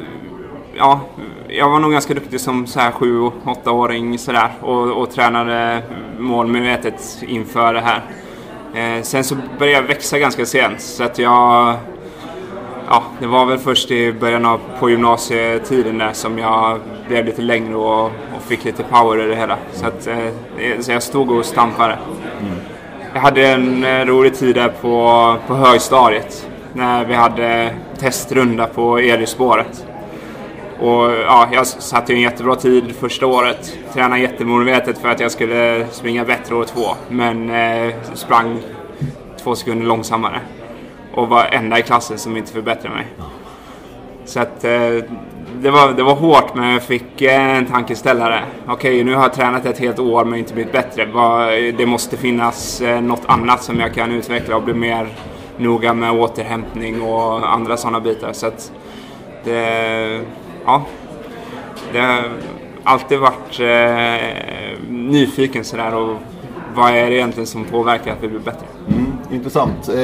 ja, 0.77 0.99
jag 1.47 1.69
var 1.69 1.79
nog 1.79 1.91
ganska 1.91 2.13
duktig 2.13 2.41
som 2.41 2.67
så 2.67 2.79
här 2.79 2.91
7-8-åring 2.91 4.17
sådär 4.17 4.51
och, 4.61 5.01
och 5.01 5.11
tränade 5.11 5.83
målmedvetet 6.19 7.23
inför 7.27 7.73
det 7.73 7.81
här. 7.81 8.01
Eh, 8.73 9.03
sen 9.03 9.23
så 9.23 9.35
började 9.59 9.77
jag 9.77 9.83
växa 9.83 10.19
ganska 10.19 10.45
sent 10.45 10.81
så 10.81 11.03
att 11.03 11.19
jag 11.19 11.75
Ja, 12.89 13.03
det 13.19 13.27
var 13.27 13.45
väl 13.45 13.57
först 13.57 13.91
i 13.91 14.13
början 14.13 14.45
av 14.45 14.59
på 14.79 14.89
gymnasietiden 14.89 15.97
där 15.97 16.13
som 16.13 16.39
jag 16.39 16.79
blev 17.07 17.25
lite 17.25 17.41
längre 17.41 17.75
och, 17.75 18.05
och 18.05 18.43
fick 18.47 18.65
lite 18.65 18.83
power 18.83 19.25
i 19.25 19.27
det 19.27 19.35
hela. 19.35 19.57
Så, 19.71 19.87
att, 19.87 20.07
eh, 20.07 20.79
så 20.79 20.91
jag 20.91 21.03
stod 21.03 21.31
och 21.31 21.45
stampade. 21.45 21.97
Jag 23.13 23.21
hade 23.21 23.47
en 23.47 23.83
eh, 23.83 24.05
rolig 24.05 24.35
tid 24.35 24.55
där 24.55 24.73
på, 24.81 25.35
på 25.47 25.55
högstadiet 25.55 26.49
när 26.73 27.05
vi 27.05 27.13
hade 27.13 27.75
testrunda 27.99 28.67
på 28.67 29.01
Eryspåret. 29.01 29.85
Och 30.83 31.11
ja, 31.11 31.47
jag 31.51 31.67
satte 31.67 32.11
ju 32.11 32.15
en 32.15 32.21
jättebra 32.21 32.55
tid 32.55 32.95
första 32.95 33.25
året. 33.25 33.77
Tränade 33.93 34.21
jättemålmedvetet 34.21 34.97
för 34.97 35.09
att 35.09 35.19
jag 35.19 35.31
skulle 35.31 35.87
springa 35.91 36.25
bättre 36.25 36.55
år 36.55 36.63
två. 36.63 36.85
Men 37.09 37.49
eh, 37.49 37.93
sprang 38.13 38.59
två 39.43 39.55
sekunder 39.55 39.85
långsammare. 39.85 40.39
Och 41.13 41.29
var 41.29 41.45
enda 41.45 41.79
i 41.79 41.81
klassen 41.81 42.17
som 42.17 42.37
inte 42.37 42.51
förbättrade 42.51 42.95
mig. 42.95 43.07
Så 44.25 44.39
att 44.39 44.63
eh, 44.63 44.71
det, 45.61 45.71
var, 45.71 45.93
det 45.93 46.03
var 46.03 46.15
hårt 46.15 46.55
men 46.55 46.69
jag 46.69 46.83
fick 46.83 47.21
eh, 47.21 47.57
en 47.57 47.65
tankeställare. 47.65 48.43
Okej, 48.67 48.73
okay, 48.73 49.03
nu 49.03 49.15
har 49.15 49.23
jag 49.23 49.33
tränat 49.33 49.65
ett 49.65 49.79
helt 49.79 49.99
år 49.99 50.25
men 50.25 50.39
inte 50.39 50.53
blivit 50.53 50.73
bättre. 50.73 51.05
Det 51.77 51.85
måste 51.85 52.17
finnas 52.17 52.81
eh, 52.81 53.01
något 53.01 53.23
annat 53.25 53.63
som 53.63 53.79
jag 53.79 53.93
kan 53.93 54.11
utveckla 54.11 54.55
och 54.55 54.63
bli 54.63 54.73
mer 54.73 55.07
noga 55.57 55.93
med 55.93 56.11
återhämtning 56.11 57.01
och 57.01 57.53
andra 57.53 57.77
sådana 57.77 57.99
bitar. 57.99 58.33
Så 58.33 58.47
att 58.47 58.71
det, 59.43 60.21
ja, 60.65 60.85
det 61.93 61.99
har 61.99 62.23
alltid 62.83 63.19
varit 63.19 63.59
eh, 63.59 64.89
nyfiken 64.89 65.63
sådär 65.63 65.95
och 65.95 66.17
vad 66.75 66.89
är 66.89 67.09
det 67.09 67.15
egentligen 67.15 67.47
som 67.47 67.63
påverkar 67.63 68.11
att 68.11 68.23
vi 68.23 68.27
blir 68.27 68.39
bättre. 68.39 68.65
Mm, 68.89 69.11
intressant. 69.31 69.89
Eh, 69.89 69.95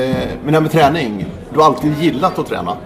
men 0.43 0.45
det 0.45 0.51
här 0.51 0.61
med 0.61 0.71
träning, 0.71 1.25
du 1.53 1.59
har 1.59 1.65
alltid 1.65 1.93
gillat 1.99 2.39
att 2.39 2.47
träna? 2.47 2.77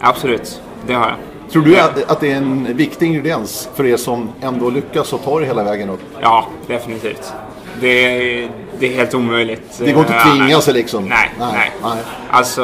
Absolut, 0.00 0.62
det 0.86 0.94
har 0.94 1.08
jag. 1.08 1.16
Tror 1.52 1.62
du 1.62 1.80
att 2.06 2.20
det 2.20 2.32
är 2.32 2.36
en 2.36 2.76
viktig 2.76 3.06
ingrediens 3.06 3.68
för 3.74 3.86
er 3.86 3.96
som 3.96 4.28
ändå 4.40 4.70
lyckas 4.70 5.12
och 5.12 5.24
tar 5.24 5.40
det 5.40 5.46
hela 5.46 5.64
vägen 5.64 5.90
upp? 5.90 6.00
Ja, 6.20 6.46
definitivt. 6.66 7.32
Det 7.80 7.88
är, 7.88 8.50
det 8.78 8.86
är 8.86 8.96
helt 8.96 9.14
omöjligt. 9.14 9.78
Det 9.78 9.92
går 9.92 10.00
inte 10.02 10.16
att 10.16 10.36
tvinga 10.36 10.60
sig 10.60 10.74
liksom? 10.74 11.04
Nej, 11.08 11.30
nej, 11.38 11.52
nej. 11.52 11.70
nej. 11.82 12.02
Alltså, 12.30 12.62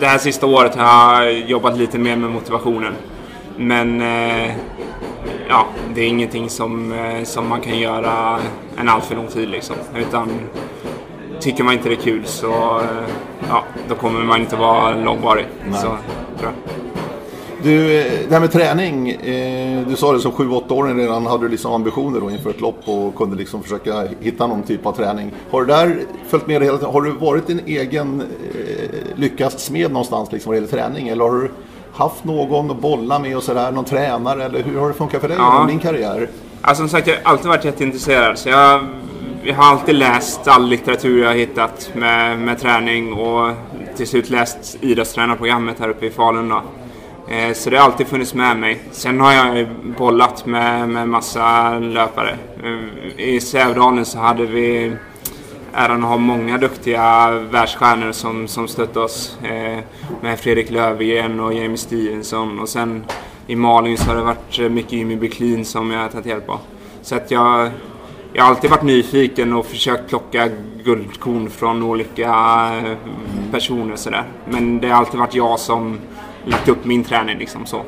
det 0.00 0.06
här 0.06 0.18
sista 0.18 0.46
året 0.46 0.74
har 0.74 1.22
jag 1.22 1.32
jobbat 1.32 1.78
lite 1.78 1.98
mer 1.98 2.16
med 2.16 2.30
motivationen. 2.30 2.94
Men 3.58 4.00
eh, 4.00 4.54
ja, 5.48 5.66
det 5.94 6.00
är 6.00 6.08
ingenting 6.08 6.50
som, 6.50 6.92
eh, 6.92 7.24
som 7.24 7.48
man 7.48 7.60
kan 7.60 7.78
göra 7.78 8.38
en 8.76 8.88
alltför 8.88 9.14
lång 9.14 9.26
tid 9.26 9.48
liksom. 9.48 9.76
Utan 9.96 10.28
tycker 11.40 11.64
man 11.64 11.74
inte 11.74 11.88
det 11.88 11.94
är 11.94 12.02
kul 12.02 12.22
så 12.24 12.80
eh, 12.80 13.08
ja, 13.48 13.64
då 13.88 13.94
kommer 13.94 14.24
man 14.24 14.40
inte 14.40 14.56
vara 14.56 14.94
långvarig. 14.94 15.46
Så, 15.72 15.80
tror 15.80 15.98
jag. 16.42 16.52
Du, 17.62 17.88
det 18.28 18.32
här 18.34 18.40
med 18.40 18.52
träning. 18.52 19.10
Eh, 19.10 19.88
du 19.88 19.96
sa 19.96 20.12
det 20.12 20.20
som 20.20 20.32
7-8-åring 20.32 20.96
redan 20.96 21.26
hade 21.26 21.44
du 21.44 21.48
liksom 21.48 21.72
ambitioner 21.72 22.20
då 22.20 22.30
inför 22.30 22.50
ett 22.50 22.60
lopp 22.60 22.88
och 22.88 23.14
kunde 23.14 23.36
liksom 23.36 23.62
försöka 23.62 24.08
hitta 24.20 24.46
någon 24.46 24.62
typ 24.62 24.86
av 24.86 24.92
träning. 24.92 25.32
Har 25.50 25.60
du 25.60 25.66
där 25.66 26.00
följt 26.28 26.46
med 26.46 26.60
det 26.60 26.64
hela 26.64 26.78
tiden? 26.78 26.92
Har 26.92 27.02
du 27.02 27.10
varit 27.10 27.46
din 27.46 27.60
egen 27.66 28.20
eh, 28.20 29.16
lyckas 29.16 29.58
smed 29.58 29.92
någonstans 29.92 30.32
liksom 30.32 30.50
vad 30.50 30.56
gäller 30.56 30.68
träning? 30.68 31.08
Eller 31.08 31.24
har 31.24 31.34
du 31.34 31.50
haft 31.98 32.24
någon 32.24 32.70
att 32.70 32.80
bolla 32.80 33.18
med 33.18 33.36
och 33.36 33.42
sådär? 33.42 33.72
Någon 33.72 33.84
tränare? 33.84 34.44
Eller 34.44 34.62
hur 34.62 34.80
har 34.80 34.88
det 34.88 34.94
funkat 34.94 35.20
för 35.20 35.28
dig 35.28 35.36
ja. 35.40 35.64
din 35.68 35.78
karriär? 35.78 36.28
Alltså 36.60 36.80
som 36.80 36.88
sagt, 36.88 37.06
jag 37.06 37.14
har 37.14 37.32
alltid 37.32 37.46
varit 37.46 37.64
jätteintresserad. 37.64 38.38
Så 38.38 38.48
jag, 38.48 38.86
jag 39.42 39.54
har 39.54 39.64
alltid 39.64 39.94
läst 39.94 40.48
all 40.48 40.68
litteratur 40.68 41.22
jag 41.22 41.28
har 41.28 41.34
hittat 41.34 41.90
med, 41.94 42.38
med 42.38 42.60
träning 42.60 43.12
och 43.12 43.52
till 43.96 44.06
slut 44.06 44.30
läst 44.30 44.78
idrottstränarprogrammet 44.80 45.80
här 45.80 45.88
uppe 45.88 46.06
i 46.06 46.10
Falun. 46.10 46.48
Då. 46.48 46.62
Eh, 47.34 47.52
så 47.52 47.70
det 47.70 47.76
har 47.76 47.84
alltid 47.84 48.06
funnits 48.06 48.34
med 48.34 48.56
mig. 48.56 48.80
Sen 48.90 49.20
har 49.20 49.32
jag 49.32 49.66
bollat 49.98 50.46
med, 50.46 50.88
med 50.88 51.08
massa 51.08 51.78
löpare. 51.78 52.36
Eh, 52.64 53.20
I 53.24 53.40
Sävdalen 53.40 54.04
så 54.04 54.18
hade 54.18 54.46
vi 54.46 54.92
äran 55.72 56.02
att 56.02 56.08
ha 56.08 56.16
många 56.16 56.58
duktiga 56.58 57.30
världsstjärnor 57.30 58.12
som, 58.12 58.48
som 58.48 58.68
stötte 58.68 59.00
oss. 59.00 59.38
Eh, 59.42 59.78
med 60.20 60.38
Fredrik 60.40 60.70
Löfgren 60.70 61.40
och 61.40 61.54
Jamie 61.54 61.76
Stevenson. 61.76 62.58
Och 62.58 62.68
sen 62.68 63.04
i 63.46 63.56
Malin 63.56 63.98
så 63.98 64.04
har 64.10 64.16
det 64.16 64.22
varit 64.22 64.58
eh, 64.58 64.68
mycket 64.68 64.92
Jimmy 64.92 65.16
Beklin 65.16 65.64
som 65.64 65.90
jag 65.90 66.00
har 66.00 66.08
tagit 66.08 66.26
hjälp 66.26 66.48
av. 66.48 66.60
Så 67.02 67.16
att 67.16 67.30
jag, 67.30 67.70
jag 68.32 68.42
har 68.42 68.50
alltid 68.50 68.70
varit 68.70 68.82
nyfiken 68.82 69.52
och 69.52 69.66
försökt 69.66 70.08
plocka 70.08 70.48
guldkorn 70.84 71.50
från 71.50 71.82
olika 71.82 72.30
eh, 72.84 72.96
personer. 73.50 73.96
Sådär. 73.96 74.24
Men 74.50 74.80
det 74.80 74.88
har 74.88 74.96
alltid 74.96 75.20
varit 75.20 75.34
jag 75.34 75.60
som 75.60 75.98
lagt 76.44 76.68
upp 76.68 76.84
min 76.84 77.04
träning 77.04 77.38
liksom 77.38 77.66
så. 77.66 77.82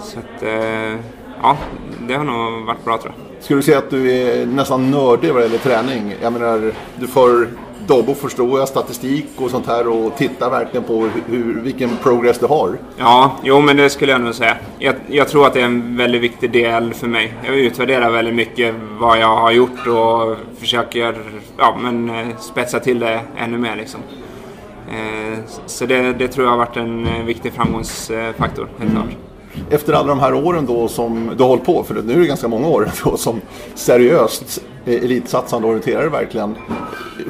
Så 0.00 0.18
att, 0.18 0.42
eh, 0.42 0.98
ja, 1.42 1.56
det 2.08 2.14
har 2.14 2.24
nog 2.24 2.66
varit 2.66 2.84
bra 2.84 2.98
tror 2.98 3.14
jag. 3.16 3.33
Skulle 3.44 3.58
du 3.58 3.62
säga 3.62 3.78
att 3.78 3.90
du 3.90 4.12
är 4.12 4.46
nästan 4.46 4.90
nördig 4.90 5.32
vad 5.32 5.42
det 5.42 5.46
gäller 5.46 5.58
träning? 5.58 6.14
Jag 6.22 6.32
menar, 6.32 6.72
du 6.96 7.06
får 7.06 7.48
dagbok 7.86 8.16
förstår 8.16 8.58
jag, 8.58 8.68
statistik 8.68 9.26
och 9.36 9.50
sånt 9.50 9.66
här 9.66 9.88
och 9.88 10.16
tittar 10.16 10.50
verkligen 10.50 10.84
på 10.84 11.10
hur, 11.26 11.60
vilken 11.60 11.90
progress 12.02 12.38
du 12.38 12.46
har. 12.46 12.78
Ja, 12.96 13.36
jo 13.42 13.60
men 13.60 13.76
det 13.76 13.90
skulle 13.90 14.12
jag 14.12 14.20
nog 14.20 14.34
säga. 14.34 14.56
Jag, 14.78 14.94
jag, 15.06 15.28
tror 15.28 15.46
att 15.46 15.54
det 15.54 15.60
är 15.60 15.64
en 15.64 15.96
väldigt 15.96 16.22
viktig 16.22 16.52
del 16.52 16.94
för 16.94 17.06
mig. 17.06 17.34
Jag 17.46 17.56
utvärderar 17.56 18.10
väldigt 18.10 18.34
mycket 18.34 18.74
vad 19.00 19.18
jag 19.18 19.36
har 19.36 19.52
gjort 19.52 19.86
och 19.86 20.36
försöker 20.58 21.16
ja, 21.58 21.78
men, 21.82 22.10
eh, 22.10 22.36
spetsa 22.38 22.80
till 22.80 22.98
det 22.98 23.20
ännu 23.38 23.58
mer 23.58 23.76
liksom. 23.76 24.00
Eh, 24.88 25.38
så 25.66 25.86
det, 25.86 26.12
det, 26.12 26.28
tror 26.28 26.46
jag 26.46 26.52
har 26.52 26.58
varit 26.58 26.76
en 26.76 27.06
eh, 27.06 27.24
viktig 27.24 27.52
framgångsfaktor, 27.52 28.68
helt 28.78 28.90
mm. 28.90 29.02
klart. 29.02 29.33
Efter 29.70 29.92
alla 29.92 30.08
de 30.08 30.20
här 30.20 30.34
åren 30.34 30.66
då 30.66 30.88
som 30.88 31.30
du 31.36 31.42
har 31.42 31.48
hållit 31.48 31.64
på, 31.64 31.82
för 31.84 31.94
nu 31.94 32.12
är 32.12 32.18
det 32.18 32.26
ganska 32.26 32.48
många 32.48 32.68
år 32.68 32.90
då, 33.04 33.16
som 33.16 33.40
seriöst 33.74 34.62
eh, 34.84 34.94
elitsatsande 34.94 35.68
orienterare 35.68 36.08
verkligen. 36.08 36.54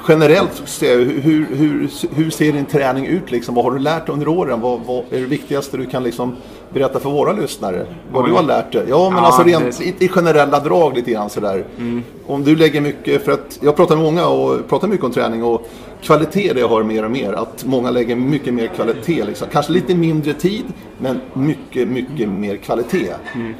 Generellt, 0.08 0.62
hur, 0.80 1.56
hur, 1.56 1.90
hur 2.14 2.30
ser 2.30 2.52
din 2.52 2.66
träning 2.66 3.06
ut 3.06 3.30
liksom? 3.30 3.54
Vad 3.54 3.64
har 3.64 3.72
du 3.72 3.78
lärt 3.78 4.08
under 4.08 4.28
åren? 4.28 4.60
Vad, 4.60 4.80
vad 4.86 5.04
är 5.10 5.20
det 5.20 5.26
viktigaste 5.26 5.76
du 5.76 5.86
kan 5.86 6.02
liksom 6.02 6.36
berätta 6.74 7.00
för 7.00 7.10
våra 7.10 7.32
lyssnare? 7.32 7.86
Vad 8.12 8.24
Oj. 8.24 8.30
du 8.30 8.36
har 8.36 8.42
lärt 8.42 8.72
dig? 8.72 8.84
Ja, 8.88 9.10
men 9.10 9.18
ja, 9.18 9.26
alltså 9.26 9.42
rent 9.42 9.78
det... 9.78 9.84
i, 9.84 9.94
i, 9.98 10.08
generella 10.08 10.60
drag 10.60 10.96
lite 10.96 11.10
grann 11.10 11.30
sådär. 11.30 11.64
Mm. 11.78 12.02
Om 12.26 12.44
du 12.44 12.56
lägger 12.56 12.80
mycket, 12.80 13.24
för 13.24 13.32
att 13.32 13.58
jag 13.62 13.76
pratar 13.76 13.96
med 13.96 14.04
många 14.04 14.26
och 14.26 14.68
pratar 14.68 14.88
mycket 14.88 15.04
om 15.04 15.12
träning 15.12 15.44
och 15.44 15.70
kvalitet 16.02 16.52
det 16.52 16.60
jag 16.60 16.68
hör 16.68 16.82
mer 16.82 17.04
och 17.04 17.10
mer. 17.10 17.32
Att 17.32 17.64
många 17.64 17.90
lägger 17.90 18.16
mycket 18.16 18.54
mer 18.54 18.66
kvalitet. 18.66 19.24
Liksom. 19.24 19.48
Kanske 19.52 19.72
lite 19.72 19.94
mindre 19.94 20.32
tid, 20.32 20.64
men 20.98 21.20
mycket, 21.32 21.88
mycket 21.88 22.28
mer 22.28 22.56
kvalitet. 22.56 23.14
Mm. 23.34 23.54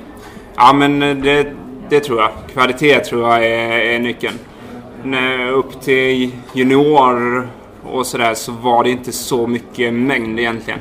Ja, 0.57 0.73
men 0.73 1.01
det, 1.01 1.47
det 1.89 2.01
tror 2.01 2.21
jag. 2.21 2.31
Kvalitet 2.53 3.01
tror 3.01 3.23
jag 3.23 3.47
är, 3.47 3.71
är 3.71 3.99
nyckeln. 3.99 4.35
När 5.05 5.51
upp 5.51 5.81
till 5.81 6.31
junior 6.53 7.49
och 7.91 8.07
sådär 8.07 8.35
så 8.35 8.53
var 8.53 8.85
det 8.85 8.91
inte 8.91 9.13
så 9.13 9.47
mycket 9.47 9.95
mängd 9.95 10.39
egentligen. 10.39 10.81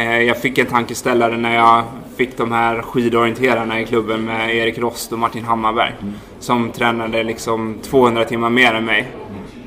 Eh, 0.00 0.22
jag 0.22 0.36
fick 0.36 0.58
en 0.58 0.66
tankeställare 0.66 1.36
när 1.36 1.54
jag 1.54 1.84
fick 2.16 2.36
de 2.36 2.52
här 2.52 2.82
skidorienterarna 2.82 3.80
i 3.80 3.86
klubben 3.86 4.24
med 4.24 4.56
Erik 4.56 4.78
Rost 4.78 5.12
och 5.12 5.18
Martin 5.18 5.44
Hammarberg. 5.44 5.92
Mm. 6.00 6.14
Som 6.38 6.70
tränade 6.70 7.22
liksom 7.22 7.78
200 7.82 8.24
timmar 8.24 8.50
mer 8.50 8.74
än 8.74 8.84
mig. 8.84 9.08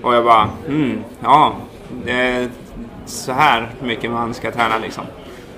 Och 0.01 0.15
jag 0.15 0.23
bara, 0.23 0.49
hmm, 0.67 1.03
ja, 1.19 1.53
det 2.05 2.11
är 2.11 2.49
så 3.05 3.31
här 3.31 3.69
mycket 3.83 4.11
man 4.11 4.33
ska 4.33 4.51
träna 4.51 4.77
liksom. 4.77 5.03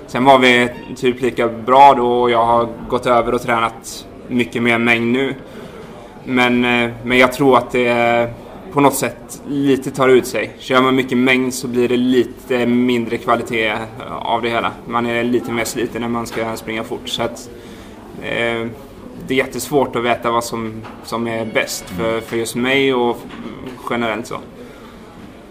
Sen 0.06 0.24
var 0.24 0.38
vi 0.38 0.68
typ 0.96 1.20
lika 1.20 1.48
bra 1.48 1.94
då 1.94 2.20
och 2.20 2.30
jag 2.30 2.44
har 2.44 2.68
gått 2.88 3.06
över 3.06 3.34
och 3.34 3.42
tränat 3.42 4.06
mycket 4.28 4.62
mer 4.62 4.78
mängd 4.78 5.12
nu. 5.12 5.34
Men, 6.24 6.64
eh, 6.64 6.90
men 7.04 7.18
jag 7.18 7.32
tror 7.32 7.58
att 7.58 7.70
det 7.70 8.30
på 8.76 8.82
något 8.82 8.94
sätt 8.94 9.42
lite 9.48 9.90
tar 9.90 10.08
ut 10.08 10.26
sig. 10.26 10.56
Kör 10.58 10.82
man 10.82 10.94
mycket 10.94 11.18
mängd 11.18 11.54
så 11.54 11.68
blir 11.68 11.88
det 11.88 11.96
lite 11.96 12.66
mindre 12.66 13.16
kvalitet 13.16 13.74
av 14.08 14.42
det 14.42 14.48
hela. 14.48 14.72
Man 14.86 15.06
är 15.06 15.24
lite 15.24 15.52
mer 15.52 15.64
sliten 15.64 16.02
när 16.02 16.08
man 16.08 16.26
ska 16.26 16.56
springa 16.56 16.84
fort. 16.84 17.08
Så 17.08 17.22
att, 17.22 17.50
eh, 18.22 18.66
det 19.26 19.34
är 19.34 19.34
jättesvårt 19.34 19.96
att 19.96 20.04
veta 20.04 20.30
vad 20.30 20.44
som, 20.44 20.82
som 21.04 21.26
är 21.26 21.44
bäst 21.44 21.84
för, 21.90 22.20
för 22.20 22.36
just 22.36 22.54
mig 22.54 22.94
och 22.94 23.18
generellt 23.90 24.26
så. 24.26 24.38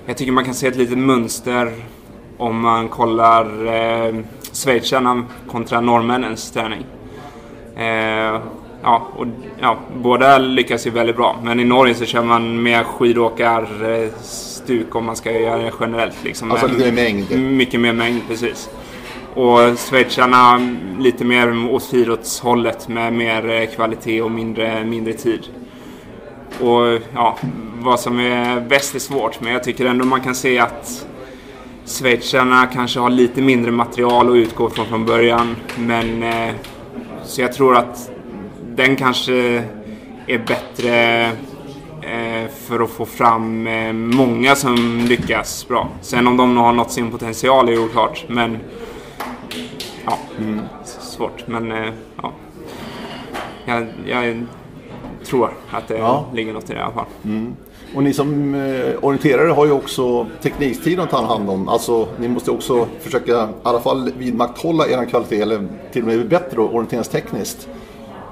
Jag 0.06 0.18
tycker 0.18 0.32
man 0.32 0.46
kan 0.46 0.54
se 0.54 0.68
ett 0.68 0.76
litet 0.76 0.98
mönster 0.98 1.74
om 2.38 2.60
man 2.60 2.90
kollar 2.90 3.66
eh, 3.66 4.16
schweizarna 4.54 5.24
kontra 5.48 5.82
norrmännens 5.82 6.52
träning. 6.52 6.86
Eh, 7.76 8.42
ja, 8.86 9.08
och, 9.16 9.26
ja, 9.62 9.78
båda 9.96 10.38
lyckas 10.38 10.88
ju 10.88 10.92
väldigt 10.92 11.16
bra. 11.16 11.40
Men 11.44 11.60
i 11.60 11.64
Norge 11.64 11.96
så 11.96 12.06
kör 12.06 12.24
man 12.24 12.64
mer 12.64 12.84
skidåkarstuk 12.84 14.96
om 14.96 15.06
man 15.06 15.16
ska 15.16 15.32
göra 15.32 15.58
det 15.58 15.72
generellt. 15.80 16.24
Liksom. 16.24 16.52
Alltså 16.52 16.68
lite 16.68 16.92
mer 16.92 16.92
mängd? 16.92 17.40
Mycket 17.40 17.80
mer 17.80 17.94
mängd, 17.94 18.22
precis. 18.28 18.70
Och 19.34 19.80
schweizarna 19.80 20.70
lite 21.00 21.26
mer 21.26 21.74
åt 21.74 21.84
friidrottshållet 21.84 22.88
med 22.88 23.14
mer 23.14 23.50
eh, 23.50 23.66
kvalitet 23.66 24.22
och 24.22 24.32
mindre, 24.32 24.86
mindre 24.86 25.14
tid. 25.14 25.42
Och 26.62 27.02
ja, 27.14 27.38
vad 27.80 28.00
som 28.00 28.20
är 28.20 28.60
bäst 28.60 28.96
är 28.96 29.00
svårt, 29.00 29.42
men 29.42 29.54
jag 29.54 29.64
tycker 29.64 29.86
ändå 29.86 30.06
man 30.06 30.22
kan 30.22 30.36
se 30.36 30.60
att 30.60 31.08
schweizarna 31.86 32.68
kanske 32.74 33.00
har 33.00 33.10
lite 33.10 33.42
mindre 33.42 33.72
material 33.72 34.30
att 34.30 34.36
utgå 34.36 34.70
från 34.70 34.86
från 34.86 35.06
början. 35.06 35.56
Men 35.78 36.24
eh, 36.24 36.54
så 37.24 37.42
jag 37.42 37.54
tror 37.54 37.78
att 37.78 38.12
den 38.76 38.96
kanske 38.96 39.34
är 40.28 40.38
bättre 40.38 41.26
eh, 42.02 42.50
för 42.60 42.80
att 42.84 42.90
få 42.90 43.06
fram 43.06 43.68
eh, 43.68 43.94
många 43.94 44.56
som 44.56 45.06
lyckas 45.10 45.68
bra. 45.68 45.90
Sen 46.02 46.28
om 46.28 46.38
de 46.38 46.58
har 46.58 46.74
nått 46.74 46.92
sin 46.92 47.12
potential 47.12 47.70
är 47.70 47.86
oklart, 47.86 48.26
men 48.28 48.58
ja. 50.06 50.18
Mm. 50.40 50.62
svårt. 50.86 51.48
Men 51.48 51.72
eh, 51.72 51.94
ja, 52.22 52.32
jag, 53.66 53.88
jag 54.08 54.46
tror 55.26 55.50
att 55.72 55.88
det 55.88 55.98
Ja. 55.98 56.26
ligger 56.34 56.54
något 56.54 56.70
i 56.70 56.74
det 56.74 56.80
i 56.80 56.82
alla 56.82 56.94
fall. 56.94 57.06
Och 57.96 58.04
ni 58.04 58.14
som 58.14 58.56
orienterare 59.02 59.50
har 59.52 59.66
ju 59.66 59.72
också 59.72 60.28
tekniktid 60.42 61.00
att 61.00 61.10
ta 61.10 61.26
hand 61.26 61.50
om. 61.50 61.70
Alltså 61.70 62.08
ni 62.20 62.28
måste 62.28 62.52
också 62.52 62.88
försöka 63.02 63.32
i 63.44 63.48
alla 63.64 63.80
fall 63.80 64.12
vidmakthålla 64.18 64.88
er 64.88 65.06
kvalitet 65.06 65.42
eller 65.42 65.68
till 65.92 66.02
och 66.02 66.08
med 66.08 66.18
bli 66.20 66.28
bättre 66.28 66.62
orienteringstekniskt. 66.62 67.68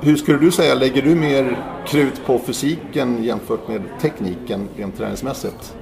Hur 0.02 0.16
skulle 0.16 0.38
du 0.38 0.52
säga, 0.52 0.76
lägger 0.76 1.02
du 1.02 1.16
mer 1.16 1.58
krut 1.88 2.26
på 2.26 2.40
fysiken 2.40 3.24
jämfört 3.24 3.68
med 3.68 3.82
tekniken 4.02 4.70
rent 4.78 4.98
träningsmässigt? 4.98 5.76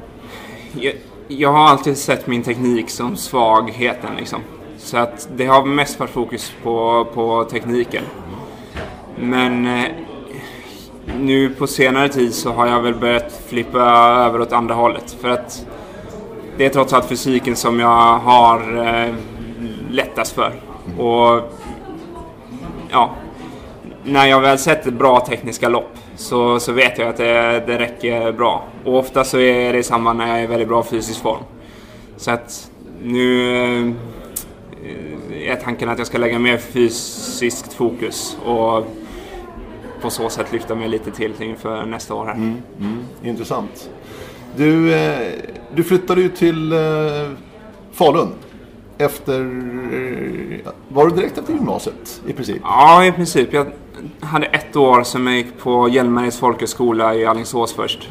Jag, 0.79 0.93
jag 1.27 1.51
har 1.51 1.67
alltid 1.67 1.97
sett 1.97 2.27
min 2.27 2.43
teknik 2.43 2.89
som 2.89 3.17
svagheten 3.17 4.15
liksom. 4.17 4.39
Så 4.77 4.97
att 4.97 5.29
det 5.35 5.45
har 5.45 5.65
mest 5.65 5.99
varit 5.99 6.11
fokus 6.11 6.53
på, 6.63 7.07
på 7.13 7.43
tekniken. 7.43 8.03
Men 9.19 9.67
eh, 9.67 9.91
nu 11.19 11.49
på 11.49 11.67
senare 11.67 12.09
tid 12.09 12.33
så 12.33 12.51
har 12.51 12.67
jag 12.67 12.81
väl 12.81 12.95
börjat 12.95 13.41
flippa 13.47 13.79
över 14.27 14.41
åt 14.41 14.51
andra 14.51 14.75
hållet. 14.75 15.17
För 15.21 15.29
att 15.29 15.65
det 16.57 16.65
är 16.65 16.69
trots 16.69 16.93
allt 16.93 17.05
fysiken 17.05 17.55
som 17.55 17.79
jag 17.79 18.17
har 18.19 18.87
eh, 18.87 19.15
lättast 19.89 20.31
för. 20.31 20.53
Och 20.97 21.53
ja, 22.89 23.15
när 24.03 24.27
jag 24.27 24.41
väl 24.41 24.57
sätter 24.57 24.91
bra 24.91 25.19
tekniska 25.19 25.69
lopp 25.69 25.97
så, 26.15 26.59
så 26.59 26.71
vet 26.71 26.97
jag 26.97 27.09
att 27.09 27.17
det, 27.17 27.63
det 27.67 27.79
räcker 27.79 28.31
bra. 28.31 28.63
Och 28.85 28.97
ofta 28.97 29.23
så 29.23 29.39
är 29.39 29.73
det 29.73 29.83
samma 29.83 30.13
när 30.13 30.27
jag 30.27 30.39
är 30.39 30.43
i 30.43 30.47
väldigt 30.47 30.67
bra 30.67 30.83
fysisk 30.83 31.21
form. 31.21 31.43
Så 32.17 32.31
att 32.31 32.71
nu 33.03 33.51
eh, 33.59 35.51
är 35.51 35.55
tanken 35.55 35.89
att 35.89 35.97
jag 35.97 36.07
ska 36.07 36.17
lägga 36.17 36.39
mer 36.39 36.57
fysiskt 36.57 37.73
fokus 37.73 38.37
och 38.45 38.85
på 40.01 40.09
så 40.09 40.29
sätt 40.29 40.51
lyfta 40.51 40.75
mig 40.75 40.87
lite 40.87 41.11
till 41.11 41.33
inför 41.39 41.85
nästa 41.85 42.13
år 42.13 42.25
här. 42.25 42.55
Intressant. 43.23 43.89
Du, 44.55 44.93
eh, 44.93 45.27
du 45.75 45.83
flyttade 45.83 46.21
ju 46.21 46.29
till 46.29 46.73
eh, 46.73 46.79
Falun 47.91 48.33
efter... 48.97 49.39
Var 50.87 51.07
du 51.07 51.15
direkt 51.15 51.37
efter 51.37 51.53
gymnasiet 51.53 52.21
i 52.27 52.33
princip? 52.33 52.57
Ja, 52.63 53.05
i 53.05 53.11
princip. 53.11 53.53
Jag 53.53 53.67
hade 54.21 54.45
ett 54.45 54.75
år 54.75 55.03
som 55.03 55.27
jag 55.27 55.37
gick 55.37 55.57
på 55.57 55.89
Hjälmareds 55.89 56.39
folkhögskola 56.39 57.15
i 57.15 57.25
Alingsås 57.25 57.73
först. 57.73 58.09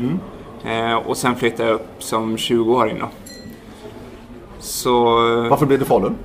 Eh, 0.64 0.94
och 0.94 1.16
sen 1.16 1.36
flyttade 1.36 1.68
jag 1.68 1.74
upp 1.74 2.02
som 2.02 2.36
20-åring 2.36 2.98
då. 2.98 3.08
Så... 4.58 5.04
Varför 5.50 5.66
blev 5.66 5.78
det 5.78 5.84
Falun? 5.84 6.16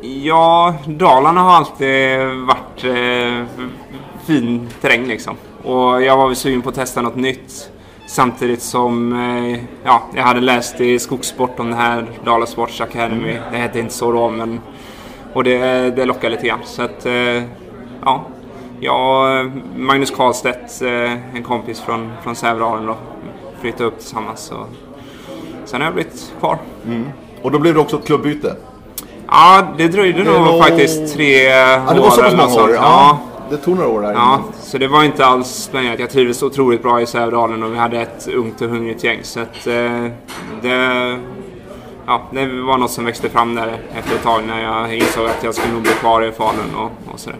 Ja, 0.00 0.74
Dalarna 0.86 1.40
har 1.40 1.52
alltid 1.52 2.18
varit 2.46 2.84
eh, 2.84 3.66
fin 4.26 4.68
terräng 4.80 5.06
liksom. 5.06 5.36
Och 5.62 6.02
jag 6.02 6.16
var 6.16 6.26
väl 6.26 6.36
sugen 6.36 6.62
på 6.62 6.68
att 6.68 6.74
testa 6.74 7.02
något 7.02 7.16
nytt. 7.16 7.70
Samtidigt 8.06 8.62
som 8.62 9.12
eh, 9.12 9.60
ja, 9.84 10.02
jag 10.14 10.22
hade 10.22 10.40
läst 10.40 10.80
i 10.80 10.98
Skogssport 10.98 11.60
om 11.60 11.70
det 11.70 11.76
här 11.76 12.06
Dala 12.24 12.46
Sports 12.46 12.80
Academy. 12.80 13.38
Det 13.50 13.56
hette 13.56 13.78
inte 13.78 13.94
så 13.94 14.12
då 14.12 14.30
men... 14.30 14.60
Och 15.32 15.44
det, 15.44 15.58
det 15.96 16.04
lockade 16.04 16.34
lite 16.34 16.46
grann. 16.46 16.60
Så 16.64 16.82
att, 16.82 17.06
eh, 17.06 17.42
ja. 18.04 18.24
Jag 18.80 19.40
och 19.44 19.46
Magnus 19.76 20.10
Karlstedt, 20.10 20.82
eh, 20.82 21.12
en 21.36 21.42
kompis 21.42 21.80
från, 21.80 22.12
från 22.22 22.36
Sävedalen 22.36 22.86
då, 22.86 22.96
flyttade 23.60 23.84
upp 23.84 23.98
tillsammans. 23.98 24.50
Och 24.52 24.66
sen 25.64 25.80
har 25.80 25.86
jag 25.86 25.94
blivit 25.94 26.32
kvar. 26.40 26.58
Och 27.42 27.50
då 27.50 27.58
blev 27.58 27.74
det 27.74 27.80
också 27.80 27.96
ett 27.98 28.06
klubbyte? 28.06 28.56
Ja, 29.26 29.62
det 29.78 29.88
dröjde 29.88 30.22
Det 30.24 30.30
nog 30.32 30.46
var- 30.46 30.62
faktiskt 30.62 31.14
tre 31.14 31.42
Ja, 31.44 31.82
det 31.94 32.00
var 32.00 32.10
så 32.10 32.20
år 32.20 32.24
pass 32.24 32.32
många 32.32 32.44
år? 32.44 32.58
sånt. 32.58 32.70
Ja. 32.74 33.18
Det 33.50 33.56
tog 33.56 33.76
några 33.76 33.88
år 33.88 34.02
där 34.02 34.12
Ja, 34.12 34.40
så 34.60 34.78
det 34.78 34.88
var 34.88 35.04
inte 35.04 35.26
alls 35.26 35.68
planerat. 35.68 35.98
Jag 36.00 36.10
trivdes 36.10 36.42
otroligt 36.42 36.82
bra 36.82 37.00
i 37.00 37.06
Sävedalen 37.06 37.62
och 37.62 37.72
vi 37.72 37.76
hade 37.78 38.00
ett 38.00 38.28
ungt 38.34 38.60
och 38.62 38.68
hungrigt 38.68 39.04
gäng. 39.04 39.18
Så 39.22 39.40
att, 39.40 39.66
eh, 39.66 40.06
det, 40.62 41.18
ja, 42.06 42.22
det 42.32 42.46
var 42.62 42.78
något 42.78 42.90
som 42.90 43.04
växte 43.04 43.28
fram 43.28 43.54
där 43.54 43.78
efter 43.98 44.14
ett 44.14 44.22
tag 44.22 44.42
när 44.46 44.62
jag 44.62 44.94
insåg 44.96 45.26
att 45.26 45.44
jag 45.44 45.54
skulle 45.54 45.72
nog 45.72 45.82
bli 45.82 45.90
kvar 45.92 46.22
i 46.22 46.32
Falun 46.32 46.74
och, 46.76 47.12
och 47.14 47.20
sådär. 47.20 47.38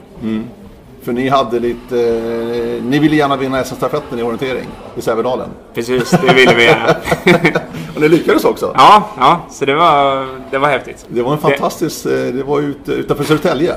För 1.02 1.12
ni 1.12 1.28
hade 1.28 1.60
lite... 1.60 2.00
Eh, 2.00 2.84
ni 2.84 2.98
ville 2.98 3.16
gärna 3.16 3.36
vinna 3.36 3.64
SM-stafetten 3.64 4.18
i 4.18 4.22
orientering 4.22 4.66
i 4.96 5.00
Sävedalen. 5.00 5.48
Precis, 5.74 6.10
det 6.10 6.34
ville 6.34 6.54
vi 6.54 6.64
gärna. 6.64 6.94
Och 7.94 8.00
ni 8.00 8.08
lyckades 8.08 8.44
också. 8.44 8.72
ja, 8.76 9.02
ja, 9.18 9.40
så 9.50 9.64
det 9.64 9.74
var, 9.74 10.26
det 10.50 10.58
var 10.58 10.68
häftigt. 10.68 11.06
Det 11.08 11.22
var 11.22 11.32
en 11.32 11.38
fantastisk... 11.38 12.06
eh, 12.06 12.12
Det 12.12 12.42
var 12.42 12.60
ut, 12.60 12.88
utanför 12.88 13.24
Södertälje. 13.24 13.74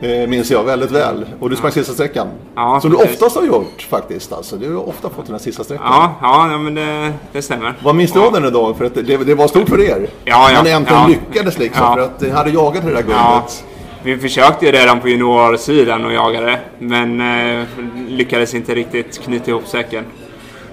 eh, 0.00 0.28
Minns 0.28 0.50
jag 0.50 0.64
väldigt 0.64 0.90
väl. 0.90 1.24
Och 1.40 1.50
du 1.50 1.56
sprang 1.56 1.72
sista 1.72 1.92
sträckan. 1.92 2.26
Ja, 2.54 2.78
Som 2.80 2.90
du 2.90 2.96
oftast 2.96 3.36
har 3.36 3.44
gjort 3.44 3.86
faktiskt. 3.90 4.32
Alltså. 4.32 4.56
Du 4.56 4.74
har 4.76 4.88
ofta 4.88 5.10
fått 5.10 5.26
den 5.26 5.34
här 5.34 5.40
sista 5.42 5.64
sträckan. 5.64 5.86
Ja, 5.90 6.14
ja, 6.22 6.50
ja 6.52 6.58
men 6.58 6.74
det, 6.74 7.12
det 7.32 7.42
stämmer. 7.42 7.74
Vad 7.84 7.94
minns 7.94 8.12
du 8.12 8.20
av 8.20 8.32
den 8.32 8.44
idag? 8.44 8.76
För 8.76 8.84
att 8.84 8.94
det, 8.94 9.02
det 9.16 9.34
var 9.34 9.48
stort 9.48 9.68
för 9.68 9.80
er. 9.80 10.06
Ja, 10.24 10.50
ja, 10.52 10.62
Men 10.62 10.72
äntligen 10.72 11.02
ja. 11.02 11.08
lyckades 11.08 11.58
liksom. 11.58 11.82
Ja. 11.84 11.94
För 11.94 12.02
att 12.02 12.20
ni 12.20 12.30
hade 12.30 12.50
jagat 12.50 12.84
det 12.84 12.92
där 12.92 13.02
guldet. 13.02 13.64
Vi 14.04 14.18
försökte 14.18 14.66
ju 14.66 14.72
redan 14.72 15.00
på 15.00 15.08
juniorsidan 15.08 16.04
och 16.04 16.12
jagade 16.12 16.60
men 16.78 17.20
eh, 17.20 17.66
lyckades 18.08 18.54
inte 18.54 18.74
riktigt 18.74 19.22
knyta 19.22 19.50
ihop 19.50 19.66
säcken. 19.66 20.04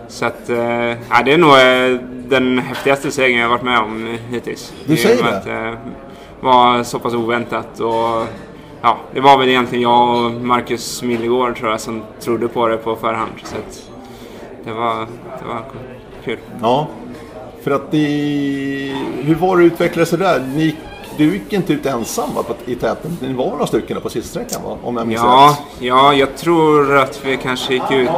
Så 0.07 0.25
att, 0.25 0.49
eh, 0.49 0.57
ja, 1.09 1.21
det 1.25 1.33
är 1.33 1.37
nog 1.37 1.51
eh, 1.51 2.01
den 2.29 2.59
häftigaste 2.59 3.11
segern 3.11 3.39
jag 3.39 3.49
varit 3.49 3.63
med 3.63 3.79
om 3.79 4.17
hittills. 4.29 4.73
Du 4.85 4.97
säger 4.97 5.23
det? 5.23 5.37
Att 5.37 5.43
det 5.43 5.77
var 6.39 6.83
så 6.83 6.99
pass 6.99 7.13
oväntat 7.13 7.79
och 7.79 8.27
ja, 8.81 8.97
det 9.13 9.19
var 9.19 9.37
väl 9.37 9.49
egentligen 9.49 9.81
jag 9.81 10.25
och 10.25 10.31
Marcus 10.31 11.03
Millegård 11.03 11.57
tror 11.57 11.71
jag 11.71 11.79
som 11.81 12.01
trodde 12.19 12.47
på 12.47 12.67
det 12.67 12.77
på 12.77 12.95
förhand. 12.95 13.31
Så 13.43 13.55
att 13.55 13.89
det 14.63 14.71
var, 14.71 14.99
det 15.39 15.47
var 15.47 15.63
kul. 16.25 16.37
Ja. 16.61 16.87
För 17.63 17.71
att 17.71 17.91
ni... 17.91 18.95
Hur 19.21 19.35
var 19.35 19.57
det 19.57 19.65
att 19.65 19.71
utveckla 19.73 20.05
sig 20.05 20.19
där? 20.19 20.39
Ni, 20.55 20.75
du 21.17 21.33
gick 21.33 21.53
inte 21.53 21.73
ut 21.73 21.85
ensam 21.85 22.29
va, 22.35 22.43
på- 22.43 22.71
i 22.71 22.75
täten. 22.75 23.17
Ni 23.21 23.33
var 23.33 23.45
några 23.45 23.67
stycken 23.67 24.01
på 24.01 24.09
sista 24.09 24.29
sträckan 24.29 24.63
va? 24.69 24.77
Om 24.83 24.97
jag 24.97 25.07
minns 25.07 25.21
Ja, 25.21 25.57
rätt. 25.59 25.81
ja, 25.87 26.13
jag 26.13 26.37
tror 26.37 26.97
att 26.97 27.25
vi 27.25 27.37
kanske 27.37 27.73
gick 27.73 27.91
ut, 27.91 28.09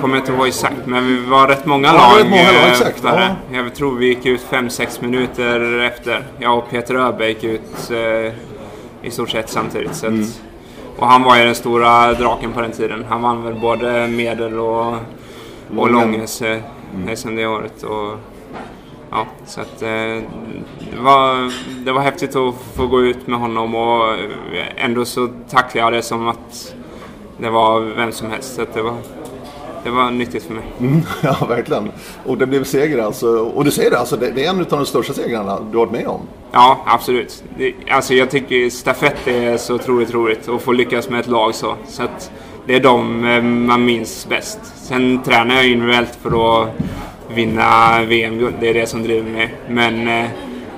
kommer 0.00 0.16
jag 0.16 0.22
inte 0.22 0.32
ihåg 0.32 0.46
exakt, 0.46 0.76
men 0.86 1.06
vi 1.06 1.16
var 1.26 1.48
rätt 1.48 1.66
många 1.66 1.86
Ja, 1.88 1.92
lag. 1.92 2.20
rätt 2.20 2.30
många 2.30 2.42
lag, 2.42 2.54
eh, 2.54 2.70
exakt, 2.70 3.02
där. 3.02 3.34
Jag 3.52 3.74
tror 3.74 3.94
vi 3.96 4.06
gick 4.06 4.26
ut 4.26 4.40
5-6 4.50 5.00
minuter 5.02 5.80
efter. 5.80 6.26
Jag 6.38 6.58
och 6.58 6.70
Peter 6.70 6.94
Öberg 6.94 7.28
gick 7.28 7.44
ut 7.44 7.90
eh, 7.90 8.32
i 9.02 9.10
stort 9.10 9.30
sett 9.30 9.48
samtidigt. 9.50 9.94
Så 9.96 10.06
att, 10.06 10.12
Mm. 10.12 10.26
Och 10.98 11.06
han 11.06 11.22
var 11.22 11.36
ju 11.36 11.44
den 11.44 11.54
stora 11.54 12.12
draken 12.12 12.52
på 12.52 12.60
den 12.60 12.72
tiden. 12.72 13.04
Han 13.08 13.22
vann 13.22 13.42
väl 13.44 13.54
både 13.54 14.08
medel 14.08 14.58
och, 14.58 14.86
och 14.86 14.96
Lången. 15.90 15.92
Långes 16.12 16.42
eh, 16.42 16.58
SM 17.14 17.36
det 17.36 17.46
året. 17.46 17.82
Och, 17.82 18.18
Ja, 19.14 19.26
så 19.46 19.60
att 19.60 19.82
eh, 19.82 19.88
det, 20.92 21.00
var, 21.00 21.52
det 21.84 21.92
var 21.92 22.00
häftigt 22.00 22.36
att 22.36 22.54
få 22.76 22.86
gå 22.86 23.02
ut 23.02 23.26
med 23.26 23.38
honom 23.38 23.74
och 23.74 24.14
eh, 24.14 24.84
ändå 24.84 25.04
så 25.04 25.28
tacklade 25.50 25.86
jag 25.86 25.92
det 25.92 26.02
som 26.02 26.28
att 26.28 26.74
det 27.38 27.50
var 27.50 27.80
vem 27.80 28.12
som 28.12 28.30
helst. 28.30 28.54
Så 28.54 28.66
det, 28.74 28.82
var, 28.82 28.94
det 29.84 29.90
var 29.90 30.10
nyttigt 30.10 30.42
för 30.42 30.54
mig. 30.54 30.64
Mm, 30.80 31.02
ja, 31.22 31.36
verkligen. 31.48 31.90
Och 32.24 32.38
det 32.38 32.46
blev 32.46 32.64
seger 32.64 32.98
alltså. 32.98 33.28
Och 33.28 33.64
du 33.64 33.70
säger 33.70 33.90
det, 33.90 33.98
alltså, 33.98 34.16
det, 34.16 34.30
det 34.30 34.44
är 34.44 34.50
en 34.50 34.60
av 34.60 34.66
de 34.68 34.86
största 34.86 35.12
segrarna 35.12 35.60
du 35.72 35.78
har 35.78 35.86
varit 35.86 35.92
med 35.92 36.06
om. 36.06 36.20
Ja, 36.52 36.80
absolut. 36.86 37.44
Det, 37.58 37.74
alltså 37.90 38.14
jag 38.14 38.30
tycker 38.30 38.70
stafett 38.70 39.26
är 39.28 39.56
så 39.56 39.74
otroligt 39.74 40.14
roligt 40.14 40.48
att 40.48 40.62
få 40.62 40.72
lyckas 40.72 41.08
med 41.08 41.20
ett 41.20 41.28
lag 41.28 41.54
så. 41.54 41.74
Så 41.88 42.02
att 42.02 42.30
det 42.66 42.74
är 42.74 42.80
de 42.80 43.24
eh, 43.24 43.42
man 43.42 43.84
minns 43.84 44.26
bäst. 44.28 44.58
Sen 44.76 45.22
tränar 45.22 45.54
jag 45.54 45.66
individuellt 45.66 46.18
för 46.22 46.62
att 46.62 46.68
vinna 47.28 48.02
VM-guld. 48.04 48.54
Det 48.60 48.68
är 48.68 48.74
det 48.74 48.86
som 48.86 49.02
driver 49.02 49.30
mig. 49.30 49.54
Men, 49.68 50.08
eh, 50.08 50.30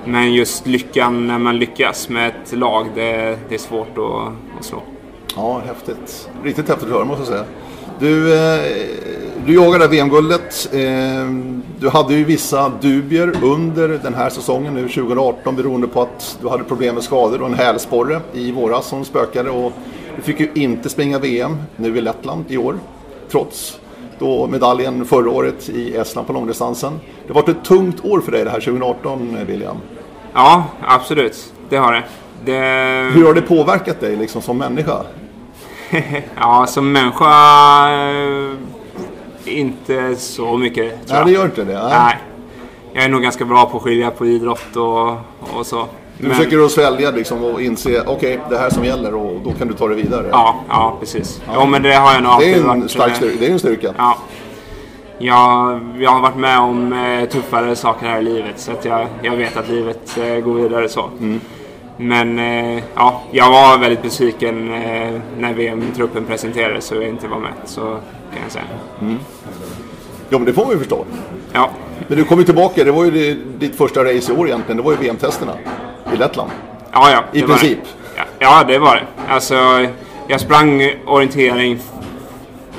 men 0.05 0.35
just 0.35 0.67
lyckan 0.67 1.27
när 1.27 1.39
man 1.39 1.59
lyckas 1.59 2.09
med 2.09 2.29
ett 2.29 2.53
lag, 2.53 2.87
det, 2.95 3.39
det 3.49 3.55
är 3.55 3.59
svårt 3.59 3.99
att, 3.99 4.59
att 4.59 4.65
slå. 4.65 4.83
Ja, 5.37 5.63
häftigt. 5.67 6.29
Riktigt 6.45 6.69
häftigt 6.69 6.89
att 6.89 6.95
höra 6.95 7.05
måste 7.05 7.21
jag 7.21 7.29
säga. 7.29 7.45
Du, 7.99 8.35
eh, 8.35 8.61
du 9.47 9.55
jagade 9.55 9.89
VM-guldet. 9.89 10.69
Eh, 10.73 11.31
du 11.79 11.89
hade 11.89 12.15
ju 12.15 12.25
vissa 12.25 12.73
dubier 12.81 13.35
under 13.43 13.89
den 13.89 14.15
här 14.15 14.31
säsongen 14.31 14.75
nu 14.75 14.89
2018 14.89 15.57
beroende 15.57 15.89
på 15.89 16.03
att 16.03 16.39
du 16.43 16.49
hade 16.49 16.65
problem 16.65 16.95
med 16.95 17.05
skador 17.05 17.41
och 17.41 17.49
en 17.49 17.55
hälsporre 17.55 18.21
i 18.33 18.53
våras 18.53 18.87
som 18.87 19.05
spökade. 19.05 19.51
Och 19.51 19.73
du 20.17 20.23
fick 20.23 20.41
ju 20.41 20.51
inte 20.55 20.89
springa 20.89 21.19
VM 21.19 21.57
nu 21.77 21.99
i 21.99 22.01
Lettland 22.01 22.45
i 22.49 22.57
år. 22.57 22.79
Trots 23.31 23.81
då 24.19 24.47
medaljen 24.47 25.05
förra 25.05 25.31
året 25.31 25.69
i 25.69 25.97
Estland 25.97 26.27
på 26.27 26.33
långdistansen. 26.33 27.01
Det 27.27 27.33
har 27.33 27.43
varit 27.43 27.49
ett 27.49 27.65
tungt 27.65 28.05
år 28.05 28.21
för 28.21 28.33
dig 28.33 28.45
det 28.45 28.51
här 28.51 28.61
2018 28.61 29.39
William. 29.47 29.77
Ja, 30.33 30.65
absolut. 30.83 31.53
Det 31.69 31.77
har 31.77 31.93
det. 31.93 32.03
det 32.45 33.11
Hur 33.15 33.27
har 33.27 33.35
det 33.35 33.43
påverkat 33.43 34.01
dig 34.01 34.17
liksom 34.17 34.43
som 34.43 34.59
människa? 34.59 35.03
ja, 36.41 36.67
som 36.67 36.93
människa 36.93 37.29
eh, 37.91 38.53
inte 39.45 40.17
så 40.17 40.57
mycket 40.57 41.07
tror 41.07 41.17
Nej, 41.17 41.25
det 41.25 41.33
gör 41.33 41.45
inte 41.45 41.65
det. 41.65 41.83
Nej. 41.83 41.93
Nej. 41.99 42.17
Jag 42.93 43.05
är 43.05 43.09
nog 43.09 43.23
ganska 43.23 43.45
bra 43.45 43.67
på 43.67 43.77
att 43.77 43.83
skilja 43.83 44.11
på 44.11 44.27
idrott 44.27 44.77
och, 44.77 45.11
och 45.59 45.67
så. 45.67 45.87
Du 46.19 46.31
försöker 46.31 46.65
att 46.65 46.71
svälja 46.71 47.11
liksom 47.11 47.45
och 47.45 47.63
inse, 47.63 48.01
okej, 48.01 48.13
okay, 48.13 48.39
det 48.51 48.59
här 48.59 48.71
som 48.71 48.85
gäller 48.85 49.15
och 49.15 49.41
då 49.45 49.53
kan 49.53 49.69
du 49.69 49.75
ta 49.75 49.89
det 49.89 49.95
vidare. 49.95 50.27
Ja, 50.31 50.65
ja 50.69 50.97
precis. 51.01 51.43
Ja. 51.47 51.53
Jo, 51.55 51.67
men 51.67 51.83
det 51.83 51.95
har 51.95 52.15
jag 52.15 52.23
nog 52.23 52.33
alltid 52.33 52.65
varit. 52.65 52.65
Det 52.65 52.79
är 52.79 52.83
en 52.83 52.89
stark 52.89 53.17
styrka. 53.17 53.37
Det 53.41 53.47
är 53.47 53.51
en 53.51 53.59
styrka. 53.59 53.95
Ja. 53.99 54.19
Jag, 55.19 55.81
jag 55.99 56.11
har 56.11 56.21
varit 56.21 56.37
med 56.37 56.59
om 56.59 56.93
eh, 56.93 57.29
tuffare 57.29 57.77
saker 57.77 58.07
här 58.07 58.21
i 58.21 58.23
livet 58.23 58.61
så 58.61 58.73
att 58.73 58.85
jag, 58.85 59.07
jag 59.23 59.37
vet 59.37 59.57
att 59.57 59.69
livet 59.69 60.19
eh, 60.19 60.37
går 60.37 60.55
vidare 60.55 60.89
så. 60.89 61.11
Mm. 61.21 61.41
Men 61.97 62.39
eh, 62.39 62.83
ja, 62.95 63.23
jag 63.31 63.51
var 63.51 63.79
väldigt 63.79 64.03
besviken 64.03 64.75
eh, 64.75 65.21
när 65.39 65.55
VM-truppen 65.55 66.25
presenterades 66.25 66.93
och 66.93 66.97
jag 66.97 67.09
inte 67.09 67.29
var 67.29 67.39
med. 67.39 67.53
Så 67.65 67.81
kan 68.33 68.43
jag 68.43 68.53
säga. 68.53 68.65
Mm. 69.01 69.19
Ja, 70.29 70.39
men 70.39 70.45
det 70.45 70.53
får 70.53 70.65
man 70.65 70.73
ju 70.73 70.79
förstå. 70.79 71.05
Ja. 71.53 71.71
Men 72.09 72.19
du 72.19 72.25
kom 72.25 72.39
ju 72.39 72.45
tillbaka, 72.45 72.85
det 72.85 72.93
var 72.93 73.05
ju 73.05 73.35
ditt 73.59 73.77
första 73.77 74.05
race 74.05 74.33
i 74.33 74.37
år 74.37 74.47
egentligen. 74.47 74.77
Det 74.77 74.83
var 74.83 74.93
ju 74.93 74.99
VM-testerna 74.99 75.53
i 76.15 76.17
Lettland. 76.17 76.51
Ja, 76.93 77.11
ja. 77.11 77.25
I 77.33 77.43
princip. 77.43 77.79
Ja, 78.17 78.25
ja, 78.39 78.65
det 78.65 78.79
var 78.79 78.95
det. 78.97 79.33
Alltså, 79.33 79.87
jag 80.29 80.41
sprang 80.41 80.91
orientering 81.07 81.79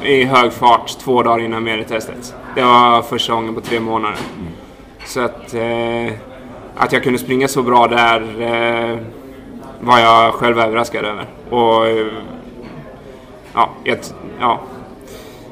i 0.03 0.23
hög 0.23 0.53
fart 0.53 0.99
två 0.99 1.23
dagar 1.23 1.45
innan 1.45 1.63
medeltestet. 1.63 2.35
Det 2.55 2.63
var 2.63 3.01
första 3.01 3.33
gången 3.33 3.55
på 3.55 3.61
tre 3.61 3.79
månader. 3.79 4.17
Mm. 4.39 4.51
Så 5.05 5.19
att, 5.21 5.53
eh, 5.53 6.17
att 6.77 6.93
jag 6.93 7.03
kunde 7.03 7.19
springa 7.19 7.47
så 7.47 7.63
bra 7.63 7.87
där 7.87 8.21
eh, 8.39 8.97
var 9.79 9.99
jag 9.99 10.33
själv 10.33 10.59
överraskad 10.59 11.05
över. 11.05 11.25
Och 11.49 11.87
eh, 11.87 12.07
ja, 13.53 13.69
ett, 13.85 14.15
ja. 14.39 14.59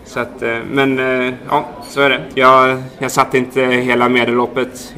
Så 0.05 0.19
att, 0.19 0.41
eh, 0.41 0.57
men 0.71 0.99
eh, 0.99 1.33
ja, 1.49 1.65
så 1.89 2.01
är 2.01 2.09
det. 2.09 2.21
Jag, 2.33 2.83
jag 2.97 3.11
satte 3.11 3.37
inte 3.37 3.61
hela 3.61 4.09
medelloppet. 4.09 4.93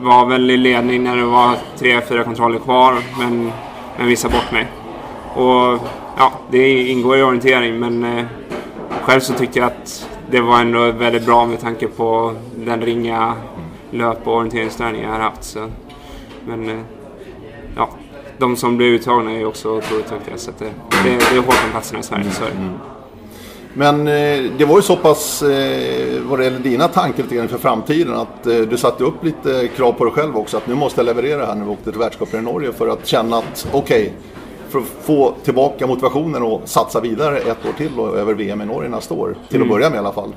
Var 0.00 0.26
väl 0.26 0.50
i 0.50 0.56
ledning 0.56 1.02
när 1.02 1.16
det 1.16 1.24
var 1.24 1.56
tre, 1.78 2.00
fyra 2.00 2.24
kontroller 2.24 2.58
kvar, 2.58 2.94
men, 3.18 3.52
men 3.98 4.06
visade 4.06 4.34
bort 4.34 4.52
mig. 4.52 4.66
Och 5.34 5.78
ja, 6.16 6.32
det 6.50 6.88
ingår 6.88 7.16
i 7.16 7.22
orientering, 7.22 7.78
men 7.78 8.04
eh, 8.04 8.24
själv 9.02 9.20
så 9.20 9.34
tyckte 9.34 9.58
jag 9.58 9.66
att 9.66 10.08
det 10.30 10.40
var 10.40 10.60
ändå 10.60 10.92
väldigt 10.92 11.26
bra 11.26 11.46
med 11.46 11.60
tanke 11.60 11.88
på 11.88 12.34
den 12.56 12.80
ringa 12.80 13.34
löp 13.90 14.26
och 14.26 14.36
orienteringsträning 14.36 15.02
jag 15.02 15.10
har 15.10 15.18
haft. 15.18 15.44
Så. 15.44 15.66
Men 16.46 16.68
eh, 16.68 16.80
ja, 17.76 17.88
de 18.38 18.56
som 18.56 18.76
blir 18.76 18.86
uttagna 18.86 19.32
är 19.32 19.46
också 19.46 19.76
otroligt 19.76 20.10
duktiga. 20.10 20.36
Så 20.36 20.50
det, 20.58 20.64
det, 21.04 21.18
det 21.30 21.36
är 21.36 21.42
hårt 21.42 21.64
om 21.64 21.70
platserna 21.70 22.00
i 22.00 22.02
Sverige. 22.02 22.30
Så 22.30 22.44
mm. 22.44 22.72
Men 23.74 24.08
eh, 24.08 24.42
det 24.58 24.64
var 24.64 24.76
ju 24.76 24.82
så 24.82 24.96
pass 24.96 25.42
eh, 25.42 26.20
vad 26.22 26.38
det 26.38 26.44
gäller 26.44 26.58
dina 26.58 26.88
tankar 26.88 27.22
lite 27.22 27.34
grann 27.34 27.48
för 27.48 27.58
framtiden 27.58 28.14
att 28.14 28.46
eh, 28.46 28.56
du 28.56 28.76
satte 28.76 29.04
upp 29.04 29.24
lite 29.24 29.68
krav 29.76 29.92
på 29.92 30.04
dig 30.04 30.14
själv 30.14 30.36
också 30.36 30.56
att 30.56 30.66
nu 30.66 30.74
måste 30.74 31.00
jag 31.00 31.06
leverera 31.06 31.46
här 31.46 31.54
när 31.54 31.64
vi 31.64 31.70
åkte 31.70 31.90
till 31.90 32.00
världscupen 32.00 32.40
i 32.40 32.42
Norge 32.42 32.72
för 32.72 32.88
att 32.88 33.06
känna 33.06 33.38
att 33.38 33.68
okej, 33.72 34.02
okay, 34.02 34.12
för 34.68 34.78
att 34.78 34.84
få 35.06 35.34
tillbaka 35.44 35.86
motivationen 35.86 36.42
och 36.42 36.62
satsa 36.64 37.00
vidare 37.00 37.38
ett 37.38 37.66
år 37.68 37.72
till 37.76 37.98
och 37.98 38.18
över 38.18 38.34
VM 38.34 38.62
i 38.62 38.64
Norge 38.64 38.90
nästa 38.90 39.14
år. 39.14 39.36
Till 39.48 39.56
mm. 39.56 39.68
att 39.68 39.74
börja 39.74 39.90
med 39.90 39.96
i 39.96 39.98
alla 39.98 40.12
fall. 40.12 40.34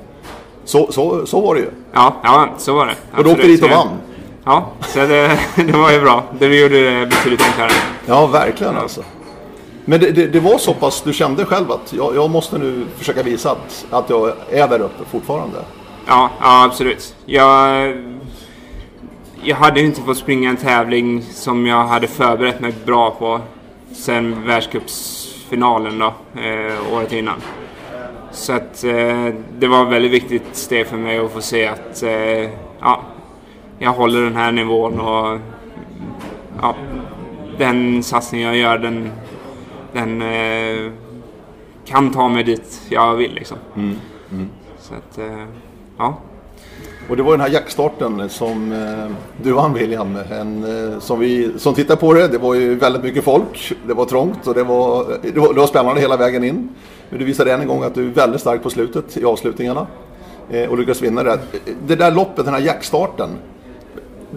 Så, 0.64 0.92
så, 0.92 1.26
så 1.26 1.40
var 1.40 1.54
det 1.54 1.60
ju. 1.60 1.70
Ja, 1.92 2.16
ja 2.22 2.48
så 2.58 2.74
var 2.74 2.86
det. 2.86 2.92
Absolut. 2.92 3.18
Och 3.18 3.24
du 3.24 3.30
åkte 3.30 3.46
dit 3.46 3.62
och 3.62 3.70
vann. 3.70 3.88
Ja, 4.44 4.70
så 4.80 4.98
det, 4.98 5.38
det 5.56 5.72
var 5.72 5.90
ju 5.90 6.00
bra. 6.00 6.24
Det 6.38 6.60
gjorde 6.60 7.00
det 7.00 7.06
betydligt 7.06 7.42
enklare. 7.42 7.70
Ja, 8.06 8.26
verkligen 8.26 8.76
alltså. 8.76 9.02
Men 9.84 10.00
det, 10.00 10.10
det, 10.10 10.26
det, 10.26 10.40
var 10.40 10.58
så 10.58 10.74
pass, 10.74 11.02
du 11.02 11.12
kände 11.12 11.44
själv 11.44 11.72
att 11.72 11.92
jag, 11.92 12.16
jag, 12.16 12.30
måste 12.30 12.58
nu 12.58 12.86
försöka 12.96 13.22
visa 13.22 13.50
att, 13.50 13.86
att 13.90 14.10
jag 14.10 14.32
är 14.50 14.68
där 14.68 14.80
uppe 14.80 15.04
fortfarande? 15.10 15.58
Ja, 16.06 16.30
ja 16.40 16.64
absolut. 16.64 17.14
Jag, 17.26 17.96
jag 19.42 19.56
hade 19.56 19.80
inte 19.80 20.00
fått 20.00 20.18
springa 20.18 20.50
en 20.50 20.56
tävling 20.56 21.22
som 21.22 21.66
jag 21.66 21.84
hade 21.84 22.06
förberett 22.06 22.60
mig 22.60 22.74
bra 22.84 23.10
på 23.10 23.40
sen 23.92 24.46
världscupsfinalen 24.46 25.98
då, 25.98 26.14
eh, 26.40 26.94
året 26.94 27.12
innan. 27.12 27.40
Så 28.32 28.52
att 28.52 28.84
eh, 28.84 29.28
det 29.58 29.66
var 29.66 29.82
ett 29.82 29.92
väldigt 29.92 30.12
viktigt 30.12 30.56
steg 30.56 30.86
för 30.86 30.96
mig 30.96 31.18
att 31.18 31.32
få 31.32 31.40
se 31.40 31.66
att 31.66 32.02
eh, 32.02 32.50
ja, 32.80 33.00
jag 33.78 33.92
håller 33.92 34.22
den 34.22 34.36
här 34.36 34.52
nivån 34.52 35.00
och 35.00 35.38
ja, 36.62 36.74
den 37.58 38.02
satsning 38.02 38.40
jag 38.40 38.56
gör 38.56 38.78
den, 38.78 39.10
den 39.92 40.22
eh, 40.22 40.92
kan 41.84 42.10
ta 42.10 42.28
mig 42.28 42.44
dit 42.44 42.80
jag 42.88 43.14
vill 43.14 43.34
liksom. 43.34 43.56
Mm. 43.76 43.96
Mm. 44.32 44.48
Så 44.80 44.94
att, 44.94 45.18
eh, 45.18 45.44
ja. 45.98 46.18
Och 47.08 47.16
det 47.16 47.22
var 47.22 47.30
den 47.30 47.40
här 47.40 47.48
jackstarten 47.48 48.28
som 48.28 48.72
eh, 48.72 49.14
du 49.42 49.52
vann 49.52 49.74
William. 49.74 50.18
En, 50.30 50.64
eh, 50.92 50.98
som 50.98 51.20
vi 51.20 51.52
som 51.56 51.74
tittar 51.74 51.96
på 51.96 52.12
det, 52.14 52.28
det 52.28 52.38
var 52.38 52.54
ju 52.54 52.74
väldigt 52.74 53.02
mycket 53.02 53.24
folk. 53.24 53.72
Det 53.86 53.94
var 53.94 54.04
trångt 54.04 54.46
och 54.46 54.54
det 54.54 54.64
var, 54.64 55.18
det 55.22 55.40
var, 55.40 55.54
det 55.54 55.60
var 55.60 55.66
spännande 55.66 56.00
hela 56.00 56.16
vägen 56.16 56.44
in. 56.44 56.68
Men 57.10 57.18
du 57.18 57.24
visade 57.24 57.52
än 57.52 57.60
en 57.60 57.68
gång 57.68 57.82
att 57.82 57.94
du 57.94 58.06
är 58.06 58.10
väldigt 58.10 58.40
stark 58.40 58.62
på 58.62 58.70
slutet 58.70 59.16
i 59.16 59.24
avslutningarna. 59.24 59.86
Eh, 60.50 60.70
och 60.70 60.78
lyckades 60.78 61.02
vinna 61.02 61.22
det. 61.22 61.38
Det 61.86 61.96
där 61.96 62.10
loppet, 62.10 62.44
den 62.44 62.54
här 62.54 62.60
jackstarten. 62.60 63.30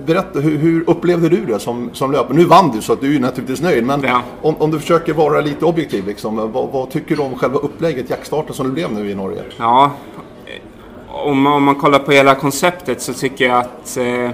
Berätta, 0.04 0.40
hur, 0.40 0.58
hur, 0.58 0.90
upplevde 0.90 1.30
du 1.30 1.46
det 1.46 1.60
som, 1.60 1.90
som 1.94 2.12
löpare? 2.12 2.38
Nu 2.38 2.46
vann 2.46 2.72
du 2.72 2.82
så 2.82 2.94
att 2.94 3.02
du 3.02 3.16
är 3.16 3.20
naturligtvis 3.20 3.62
nöjd. 3.62 3.86
Men 3.86 4.04
ja. 4.04 4.22
om, 4.42 4.56
om 4.58 4.72
du 4.72 4.80
försöker 4.80 5.14
vara 5.14 5.42
lite 5.42 5.66
objektiv, 5.66 6.08
liksom, 6.08 6.36
vad, 6.36 6.70
vad, 6.72 6.90
tycker 6.90 7.16
du 7.16 7.22
om 7.22 7.36
själva 7.36 7.60
upplägget, 7.60 8.10
jackstarten 8.10 8.54
som 8.54 8.68
det 8.68 8.74
blev 8.74 8.94
nu 8.94 9.10
i 9.10 9.16
Norge? 9.16 9.44
Ja, 9.58 9.92
om, 11.08 11.48
om 11.48 11.64
man 11.64 11.76
kollar 11.76 12.00
på 12.00 12.12
hela 12.12 12.36
konceptet 12.36 13.02
så 13.02 13.14
tycker 13.14 13.46
jag 13.46 13.58
att... 13.58 13.98
Eh, 13.98 14.30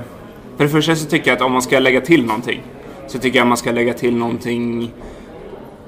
för 0.58 0.64
det 0.64 0.70
första 0.70 0.96
så 0.96 1.06
tycker 1.06 1.32
jag 1.32 1.36
att 1.36 1.42
om 1.42 1.52
man 1.52 1.62
ska 1.62 1.80
lägga 1.80 2.02
till 2.02 2.26
någonting 2.26 2.62
så 3.08 3.20
tycker 3.20 3.38
jag 3.38 3.46
att 3.46 3.50
man 3.50 3.58
ska 3.58 3.72
lägga 3.72 3.94
till 3.94 4.16
någonting 4.16 4.92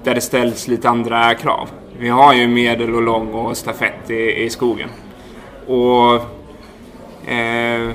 där 0.04 0.16
det 0.16 0.22
ställs 0.22 0.68
lite 0.68 0.90
andra 0.90 1.36
krav. 1.36 1.70
Vi 2.00 2.10
har 2.10 2.34
ju 2.34 2.48
medel 2.48 2.96
och 2.96 3.02
lång 3.02 3.34
och 3.34 3.58
stafett 3.58 4.10
i, 4.10 4.44
i 4.44 4.50
skogen. 4.50 4.90
Och... 5.68 6.16
Eh, 7.32 7.90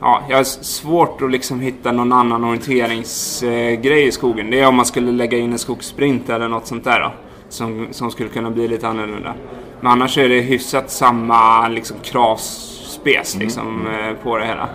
ja, 0.00 0.22
jag 0.28 0.36
har 0.36 0.44
svårt 0.44 1.22
att 1.22 1.30
liksom 1.30 1.60
hitta 1.60 1.92
någon 1.92 2.12
annan 2.12 2.44
orienteringsgrej 2.44 4.06
i 4.06 4.12
skogen. 4.12 4.50
Det 4.50 4.60
är 4.60 4.68
om 4.68 4.74
man 4.74 4.86
skulle 4.86 5.12
lägga 5.12 5.38
in 5.38 5.52
en 5.52 5.58
skogssprint 5.58 6.28
eller 6.28 6.48
något 6.48 6.66
sånt 6.66 6.84
där. 6.84 7.00
Då, 7.00 7.12
som, 7.50 7.88
som 7.90 8.10
skulle 8.10 8.28
kunna 8.28 8.50
bli 8.50 8.68
lite 8.68 8.88
annorlunda. 8.88 9.34
Men 9.80 9.92
annars 9.92 10.18
är 10.18 10.28
det 10.28 10.40
hyfsat 10.40 10.90
samma 10.90 11.68
liksom, 11.68 11.96
kravspec 12.02 13.34
mm. 13.34 13.44
liksom, 13.44 13.86
mm. 13.86 14.16
på 14.22 14.38
det 14.38 14.46
hela. 14.46 14.68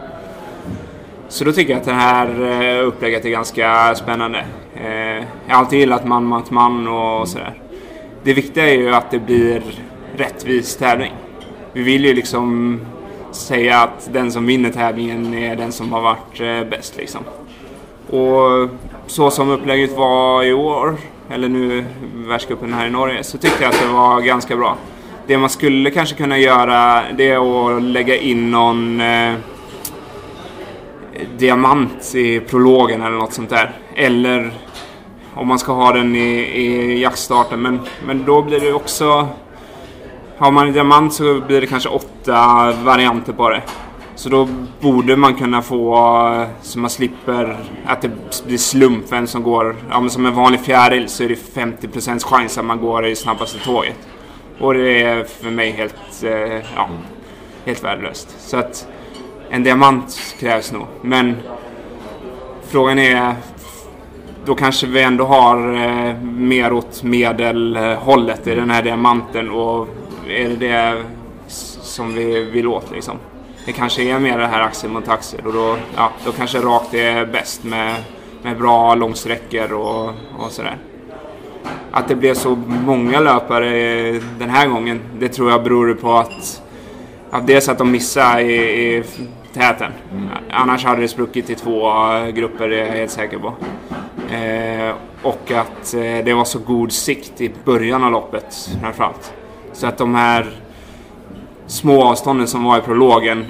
Så 1.28 1.44
då 1.44 1.52
tycker 1.52 1.74
jag 1.74 1.80
att 1.80 1.86
det 1.86 1.94
här 1.94 2.28
eh, 2.42 2.88
upplägget 2.88 3.26
är 3.26 3.30
ganska 3.30 3.96
spännande. 3.96 4.46
Eh, 4.76 5.26
jag 5.48 5.56
har 5.56 5.60
alltid 5.60 5.80
gillat 5.80 6.08
man 6.08 6.26
mot 6.26 6.52
man 6.52 6.88
och 6.88 7.28
sådär. 7.28 7.54
Det 8.24 8.34
viktiga 8.34 8.70
är 8.70 8.78
ju 8.78 8.96
att 8.96 9.12
det 9.12 9.20
blir 9.20 9.62
rättvis 10.18 10.76
tävling. 10.76 11.14
Vi 11.74 11.84
vill 11.84 12.06
ju 12.06 12.14
liksom 12.14 12.80
säga 13.38 13.80
att 13.80 14.10
den 14.13 14.32
som 14.32 14.45
vinner 14.45 14.69
tävlingen 14.71 15.34
är 15.34 15.56
den 15.56 15.71
som 15.71 15.93
har 15.93 16.02
varit 16.02 16.39
eh, 16.39 16.69
bäst 16.69 16.98
liksom. 16.98 17.21
Och 18.10 18.69
så 19.08 19.32
som 19.32 19.50
upplägget 19.50 19.98
var 19.98 20.43
i 20.43 20.54
år, 20.54 20.98
eller 21.30 21.50
nu 21.50 21.86
världscupen 22.15 22.74
här 22.74 22.88
i 22.88 22.89
Norge, 22.89 23.24
så 23.24 23.38
tyckte 23.38 23.63
jag 23.63 23.74
att 23.74 23.82
det 23.82 23.88
var 23.88 24.21
ganska 24.21 24.56
bra. 24.56 24.78
Det 25.28 25.38
man 25.38 25.50
skulle 25.50 25.91
kanske 25.91 26.15
kunna 26.15 26.38
göra 26.38 27.04
det 27.17 27.30
är 27.30 27.76
att 27.78 27.84
lägga 27.84 28.15
in 28.17 28.52
någon 28.52 29.02
eh, 29.02 29.34
diamant 31.38 32.15
i 32.15 32.39
prologen 32.39 33.02
eller 33.02 33.17
något 33.17 33.34
sånt 33.34 33.50
där. 33.50 33.71
Eller 33.95 34.52
om 35.34 35.48
man 35.48 35.60
ska 35.60 35.74
ha 35.74 35.91
den 35.91 36.15
i, 36.15 36.39
i 36.39 37.02
jaktstarten. 37.02 37.62
Men, 37.62 37.80
men 38.08 38.26
då 38.26 38.41
blir 38.41 38.60
det 38.60 38.74
också... 38.74 39.28
Har 40.38 40.52
man 40.52 40.67
en 40.67 40.74
diamant 40.74 41.13
så 41.13 41.41
blir 41.41 41.62
det 41.62 41.67
kanske 41.67 41.89
åtta 41.89 42.71
varianter 42.84 43.34
på 43.34 43.50
det. 43.50 43.62
Så 44.15 44.30
då 44.30 44.48
borde 44.82 45.15
man 45.15 45.36
kunna 45.36 45.62
få 45.62 45.95
eh, 46.34 46.48
så 46.62 46.80
man 46.80 46.89
slipper 46.89 47.58
att 47.86 48.02
det 48.02 48.12
blir 48.48 48.58
slump 48.58 49.12
vem 49.12 49.28
som 49.28 49.43
går. 49.43 49.76
Ja, 49.89 50.00
men 50.00 50.10
som 50.10 50.26
en 50.26 50.36
vanlig 50.36 50.60
fjäril 50.60 51.10
så 51.10 51.24
är 51.24 51.30
det 51.30 51.56
50% 51.56 52.24
chans 52.24 52.58
att 52.58 52.65
man 52.65 52.82
går 52.82 53.06
i 53.06 53.15
snabbaste 53.15 53.60
tåget. 53.60 54.08
Och 54.60 54.74
det 54.74 55.04
är 55.04 55.24
för 55.24 55.50
mig 55.50 55.71
helt, 55.71 56.24
eh, 56.24 56.65
ja, 56.76 56.89
helt 57.65 57.84
värdelöst. 57.84 58.36
Så 58.39 58.58
att 58.58 58.88
en 59.50 59.63
diamant 59.63 60.36
krävs 60.39 60.71
nog. 60.71 60.88
Men 61.02 61.36
frågan 62.67 63.00
är, 63.00 63.36
då 64.45 64.56
kanske 64.56 64.88
vi 64.88 65.02
ändå 65.02 65.26
har 65.26 65.74
eh, 65.74 66.21
mer 66.21 66.74
åt 66.74 67.04
medelhållet 67.04 68.48
i 68.48 68.56
den 68.56 68.69
här 68.69 68.84
diamanten 68.84 69.50
och 69.50 69.88
är 70.30 70.50
det 70.50 70.56
det 70.56 71.04
som 71.82 72.14
vi 72.14 72.44
vill 72.44 72.68
åt 72.68 72.92
liksom. 72.92 73.18
Det 73.66 73.72
kanske 73.72 74.04
är 74.04 74.20
mer 74.20 74.38
det 74.38 74.48
här 74.48 74.62
axel 74.62 74.90
mot 74.90 75.08
axel 75.08 75.46
och 75.46 75.54
då, 75.54 75.78
ja, 75.96 76.12
då 76.26 76.32
kanske 76.32 76.60
rakt 76.60 76.94
är 76.94 77.26
bäst 77.26 77.64
med, 77.64 77.96
med 78.42 78.58
bra 78.58 78.96
långsträckor 78.96 79.74
och, 79.74 80.08
och 80.38 80.52
sådär. 80.52 80.78
Att 81.92 82.08
det 82.08 82.16
blev 82.16 82.34
så 82.34 82.56
många 82.66 83.20
löpare 83.20 83.70
den 84.40 84.50
här 84.50 84.68
gången, 84.68 85.02
det 85.20 85.30
tror 85.30 85.52
jag 85.52 85.64
beror 85.64 85.94
på 85.94 86.14
att, 86.14 86.64
att 87.32 87.48
dels 87.48 87.70
att 87.70 87.78
de 87.78 87.92
missade 87.92 88.42
i, 88.42 88.98
i 88.98 89.04
täten. 89.54 89.92
Mm. 90.12 90.30
Annars 90.52 90.86
hade 90.86 91.02
det 91.02 91.08
spruckit 91.08 91.50
i 91.50 91.56
två 91.56 91.92
grupper, 92.34 92.70
det 92.70 92.82
är 92.82 92.86
jag 92.86 92.94
helt 92.94 93.12
säker 93.12 93.38
på. 93.38 93.54
Eh, 94.36 94.96
och 95.24 95.52
att 95.52 95.94
eh, 95.94 96.26
det 96.26 96.34
var 96.34 96.46
så 96.46 96.60
god 96.60 96.92
sikt 96.92 97.42
i 97.42 97.52
början 97.64 98.04
av 98.04 98.12
loppet 98.12 98.70
framförallt. 98.82 99.34
Så 99.76 99.88
att 99.88 99.98
de 99.98 100.16
här 100.16 100.46
små 101.68 102.04
avstånden 102.04 102.48
som 102.48 102.64
var 102.64 102.78
i 102.78 102.82
prologen 102.82 103.46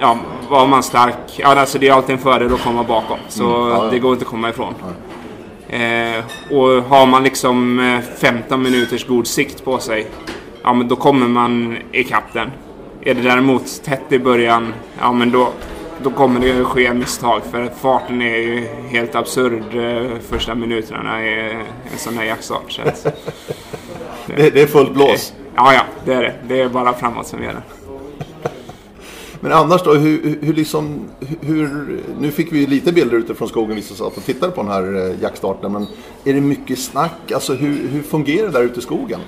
ja, 0.00 0.18
var 0.48 0.66
man 0.66 0.82
stark, 0.82 1.16
ja, 1.36 1.60
alltså 1.60 1.78
det 1.78 1.88
är 1.88 1.92
alltid 1.92 2.14
en 2.14 2.22
fördel 2.22 2.54
att 2.54 2.62
komma 2.62 2.84
bakom. 2.84 3.18
Så 3.28 3.56
mm, 3.56 3.68
ja, 3.68 3.88
det 3.90 3.98
går 3.98 4.12
inte 4.12 4.24
att 4.24 4.30
komma 4.30 4.48
ifrån. 4.50 4.74
Eh, 5.68 6.24
och 6.50 6.68
har 6.68 7.06
man 7.06 7.24
liksom 7.24 7.80
15 8.18 8.58
eh, 8.58 8.70
minuters 8.70 9.06
god 9.06 9.26
sikt 9.26 9.64
på 9.64 9.78
sig, 9.78 10.06
ja 10.62 10.72
men 10.72 10.88
då 10.88 10.96
kommer 10.96 11.28
man 11.28 11.78
ikapp 11.92 12.32
den. 12.32 12.50
Är 13.00 13.14
det 13.14 13.22
däremot 13.22 13.82
tätt 13.84 14.12
i 14.12 14.18
början, 14.18 14.74
ja 15.00 15.12
men 15.12 15.30
då, 15.30 15.48
då 16.02 16.10
kommer 16.10 16.40
det 16.40 16.64
ske 16.64 16.94
misstag. 16.94 17.40
För 17.50 17.70
farten 17.80 18.22
är 18.22 18.36
ju 18.36 18.68
helt 18.88 19.14
absurd 19.14 19.76
eh, 19.76 20.18
första 20.30 20.54
minuterna 20.54 21.26
i 21.26 21.50
en 21.92 21.98
sån 21.98 22.18
här 22.18 22.24
jaktstart. 22.24 22.80
det, 24.26 24.50
det 24.50 24.62
är 24.62 24.66
fullt 24.66 24.94
blås? 24.94 25.32
Ja, 25.56 25.74
ja, 25.74 25.82
det 26.04 26.12
är 26.12 26.22
det. 26.22 26.34
Det 26.48 26.60
är 26.60 26.68
bara 26.68 26.94
framåt 26.94 27.26
som 27.26 27.42
gäller. 27.42 27.62
Men 29.40 29.52
annars 29.52 29.82
då, 29.82 29.94
hur, 29.94 30.38
hur 30.42 30.54
liksom, 30.54 31.08
hur, 31.40 31.98
nu 32.20 32.30
fick 32.30 32.52
vi 32.52 32.66
lite 32.66 32.92
bilder 32.92 33.16
utifrån 33.16 33.48
skogen, 33.48 33.76
vi 33.76 33.82
som 33.82 33.96
satt 33.96 34.16
och 34.16 34.24
tittade 34.24 34.52
på 34.52 34.62
den 34.62 34.70
här 34.70 35.10
eh, 35.10 35.22
jaktstarten. 35.22 35.72
Men 35.72 35.86
är 36.24 36.34
det 36.34 36.40
mycket 36.40 36.78
snack? 36.78 37.32
Alltså 37.34 37.54
hur, 37.54 37.88
hur 37.88 38.02
fungerar 38.02 38.46
det 38.46 38.52
där 38.52 38.62
ute 38.62 38.78
i 38.78 38.82
skogen? 38.82 39.20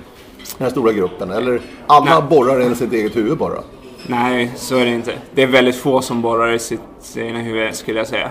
Den 0.59 0.65
här 0.65 0.71
stora 0.71 0.93
gruppen? 0.93 1.31
Eller 1.31 1.61
alla 1.87 2.21
Nej. 2.21 2.29
borrar 2.31 2.61
enligt 2.61 2.79
sitt 2.79 2.93
eget 2.93 3.17
huvud 3.17 3.39
bara? 3.39 3.63
Nej, 4.07 4.53
så 4.57 4.77
är 4.77 4.85
det 4.85 4.95
inte. 4.95 5.13
Det 5.35 5.43
är 5.43 5.47
väldigt 5.47 5.77
få 5.77 6.03
som 6.03 6.23
borrar 6.23 6.53
i 6.53 6.59
sitt 6.59 7.17
egna 7.17 7.39
huvud 7.39 7.75
skulle 7.75 7.99
jag 7.99 8.07
säga. 8.07 8.31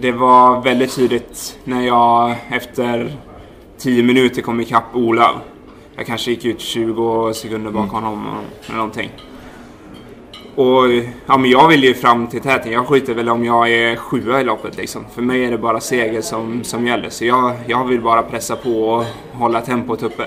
Det 0.00 0.12
var 0.12 0.62
väldigt 0.62 0.94
tydligt 0.94 1.58
när 1.64 1.86
jag 1.86 2.36
efter 2.50 3.16
10 3.78 4.02
minuter 4.02 4.42
kom 4.42 4.60
ikapp 4.60 4.84
Olav. 4.94 5.34
Jag 5.98 6.06
kanske 6.06 6.30
gick 6.30 6.44
ut 6.44 6.60
20 6.60 7.32
sekunder 7.34 7.70
bakom 7.70 7.98
mm. 7.98 8.04
honom 8.04 8.26
eller 8.66 8.76
någonting. 8.76 9.10
Och 10.54 10.84
ja, 11.26 11.38
men 11.38 11.50
jag 11.50 11.68
vill 11.68 11.84
ju 11.84 11.94
fram 11.94 12.26
till 12.26 12.40
täten. 12.40 12.72
Jag 12.72 12.86
skiter 12.86 13.14
väl 13.14 13.28
om 13.28 13.44
jag 13.44 13.70
är 13.70 13.96
sjua 13.96 14.40
i 14.40 14.44
loppet 14.44 14.76
liksom. 14.76 15.04
För 15.14 15.22
mig 15.22 15.44
är 15.44 15.50
det 15.50 15.58
bara 15.58 15.80
seger 15.80 16.20
som, 16.20 16.64
som 16.64 16.86
gäller. 16.86 17.10
Så 17.10 17.24
jag, 17.24 17.54
jag 17.66 17.84
vill 17.84 18.00
bara 18.00 18.22
pressa 18.22 18.56
på 18.56 18.70
och 18.70 19.04
hålla 19.32 19.60
tempot 19.60 20.02
uppe. 20.02 20.24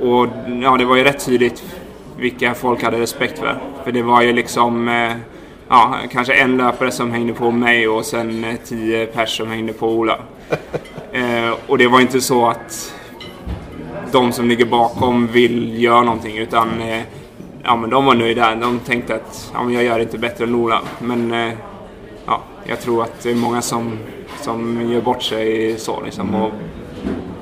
Och 0.00 0.26
ja, 0.62 0.76
det 0.76 0.84
var 0.84 0.96
ju 0.96 1.04
rätt 1.04 1.24
tydligt 1.24 1.62
vilka 2.16 2.54
folk 2.54 2.82
hade 2.82 3.00
respekt 3.00 3.38
för. 3.38 3.58
För 3.84 3.92
det 3.92 4.02
var 4.02 4.22
ju 4.22 4.32
liksom 4.32 4.88
eh, 4.88 5.12
ja, 5.68 5.96
kanske 6.10 6.34
en 6.34 6.56
löpare 6.56 6.90
som 6.90 7.10
hängde 7.10 7.32
på 7.32 7.50
mig 7.50 7.88
och 7.88 8.04
sen 8.04 8.44
eh, 8.44 8.56
tio 8.64 9.06
pers 9.06 9.36
som 9.36 9.48
hängde 9.48 9.72
på 9.72 9.88
Ola. 9.88 10.18
Eh, 11.14 11.54
och 11.66 11.78
det 11.78 11.86
var 11.86 12.00
inte 12.00 12.20
så 12.20 12.48
att 12.48 12.94
de 14.12 14.32
som 14.32 14.48
ligger 14.48 14.64
bakom 14.64 15.26
vill 15.26 15.82
göra 15.82 16.02
någonting 16.02 16.38
utan 16.38 16.80
eh, 16.80 17.02
ja, 17.62 17.76
men 17.76 17.90
de 17.90 18.04
var 18.04 18.14
nöjda. 18.14 18.54
De 18.54 18.78
tänkte 18.78 19.14
att 19.14 19.50
ja, 19.54 19.62
men 19.62 19.74
jag 19.74 19.84
gör 19.84 19.96
det 19.96 20.02
inte 20.02 20.18
bättre 20.18 20.44
än 20.44 20.54
Ola. 20.54 20.80
Men 20.98 21.32
eh, 21.32 21.52
ja, 22.26 22.40
jag 22.64 22.80
tror 22.80 23.02
att 23.02 23.22
det 23.22 23.30
är 23.30 23.34
många 23.34 23.62
som, 23.62 23.98
som 24.40 24.90
gör 24.90 25.00
bort 25.00 25.22
sig 25.22 25.78
så. 25.78 26.00
Liksom, 26.00 26.28
mm. 26.28 26.42
och, 26.42 26.52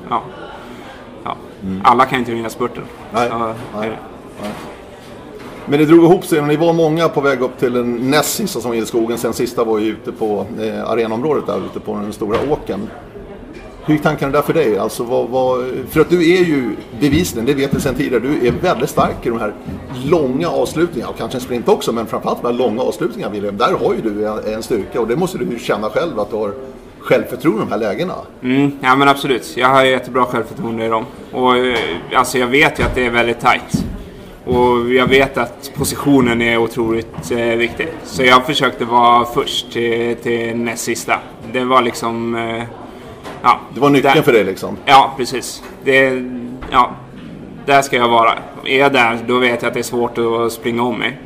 ja, 0.09 0.21
ja. 1.23 1.35
Mm. 1.63 1.81
Alla 1.83 2.05
kan 2.05 2.19
inte 2.19 2.31
vinna 2.31 2.49
spurten. 2.49 2.83
Nej, 3.13 3.29
så, 3.29 3.37
nej, 3.37 3.55
nej. 4.41 4.51
Men 5.65 5.79
det 5.79 5.85
drog 5.85 6.03
ihop 6.03 6.25
sig. 6.25 6.41
Ni 6.41 6.55
var 6.55 6.73
många 6.73 7.09
på 7.09 7.21
väg 7.21 7.41
upp 7.41 7.59
till 7.59 7.73
den 7.73 8.09
näst 8.09 8.35
sista 8.35 8.59
som 8.59 8.71
var 8.71 8.77
i 8.77 8.85
skogen. 8.85 9.17
Sen 9.17 9.33
sista 9.33 9.63
var 9.63 9.79
ju 9.79 9.85
ute 9.85 10.11
på 10.11 10.45
eh, 10.59 10.89
arenaområdet 10.89 11.45
där 11.45 11.65
ute 11.65 11.79
på 11.79 11.95
den 11.95 12.13
stora 12.13 12.37
åken. 12.51 12.89
Hur 13.85 13.93
gick 13.93 14.03
tankarna 14.03 14.31
där 14.31 14.41
för 14.41 14.53
dig? 14.53 14.77
Alltså, 14.77 15.03
vad, 15.03 15.29
vad, 15.29 15.65
för 15.89 16.01
att 16.01 16.09
du 16.09 16.33
är 16.33 16.43
ju 16.43 16.75
bevisligen, 16.99 17.45
det 17.45 17.53
vet 17.53 17.73
vi 17.73 17.79
sedan 17.79 17.95
tidigare, 17.95 18.19
du 18.19 18.47
är 18.47 18.51
väldigt 18.51 18.89
stark 18.89 19.25
i 19.25 19.29
de 19.29 19.39
här 19.39 19.53
långa 20.05 20.49
avslutningarna. 20.49 21.11
Och 21.11 21.17
kanske 21.17 21.37
en 21.37 21.41
sprint 21.41 21.67
också, 21.67 21.91
men 21.91 22.07
framförallt 22.07 22.41
de 22.41 22.47
här 22.47 22.53
långa 22.53 22.81
avslutningarna 22.81 23.33
William. 23.33 23.57
Där 23.57 23.73
har 23.73 23.93
ju 23.93 24.01
du 24.01 24.27
en 24.53 24.63
styrka 24.63 25.01
och 25.01 25.07
det 25.07 25.15
måste 25.15 25.37
du 25.37 25.45
ju 25.45 25.59
känna 25.59 25.89
själv 25.89 26.19
att 26.19 26.29
du 26.29 26.35
har 26.35 26.53
självförtroende 26.99 27.61
i 27.61 27.65
de 27.65 27.71
här 27.71 27.79
lägena. 27.79 28.13
Mm, 28.43 28.71
ja 28.81 28.95
men 28.95 29.07
absolut. 29.07 29.57
Jag 29.57 29.67
har 29.67 29.83
jättebra 29.83 30.25
självförtroende 30.25 30.85
i 30.85 30.87
dem. 30.87 31.05
Och 31.31 31.57
eh, 31.57 31.77
alltså 32.15 32.37
jag 32.37 32.47
vet 32.47 32.79
ju 32.79 32.83
att 32.83 32.95
det 32.95 33.05
är 33.05 33.09
väldigt 33.09 33.39
tight. 33.39 33.85
Och 34.45 34.89
jag 34.89 35.07
vet 35.07 35.37
att 35.37 35.71
positionen 35.75 36.41
är 36.41 36.57
otroligt 36.57 37.31
eh, 37.31 37.37
viktig. 37.37 37.87
Så 38.03 38.23
jag 38.23 38.45
försökte 38.45 38.85
vara 38.85 39.25
först 39.25 39.71
till, 39.71 40.15
till 40.15 40.55
näst 40.55 40.83
sista. 40.83 41.19
Det 41.53 41.63
var 41.63 41.81
liksom... 41.81 42.35
Eh, 42.35 42.63
Ja, 43.41 43.59
det 43.73 43.79
var 43.79 43.89
nyckeln 43.89 44.15
där, 44.15 44.21
för 44.21 44.33
dig 44.33 44.43
liksom? 44.43 44.77
Ja, 44.85 45.13
precis. 45.17 45.63
Det, 45.83 46.23
ja, 46.71 46.91
där 47.65 47.81
ska 47.81 47.95
jag 47.95 48.09
vara. 48.09 48.33
Är 48.65 48.79
jag 48.79 48.93
där, 48.93 49.19
då 49.27 49.37
vet 49.37 49.61
jag 49.61 49.67
att 49.67 49.73
det 49.73 49.79
är 49.79 49.83
svårt 49.83 50.17
att 50.17 50.51
springa 50.51 50.83
om 50.83 50.99
mig. 50.99 51.19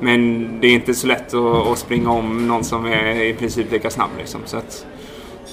Men 0.00 0.48
det 0.60 0.66
är 0.66 0.72
inte 0.72 0.94
så 0.94 1.06
lätt 1.06 1.34
att, 1.34 1.66
att 1.66 1.78
springa 1.78 2.10
om 2.10 2.48
någon 2.48 2.64
som 2.64 2.86
är 2.86 3.22
i 3.22 3.34
princip 3.34 3.72
lika 3.72 3.90
snabb. 3.90 4.10
Liksom. 4.18 4.40
Så 4.44 4.56
att, 4.56 4.86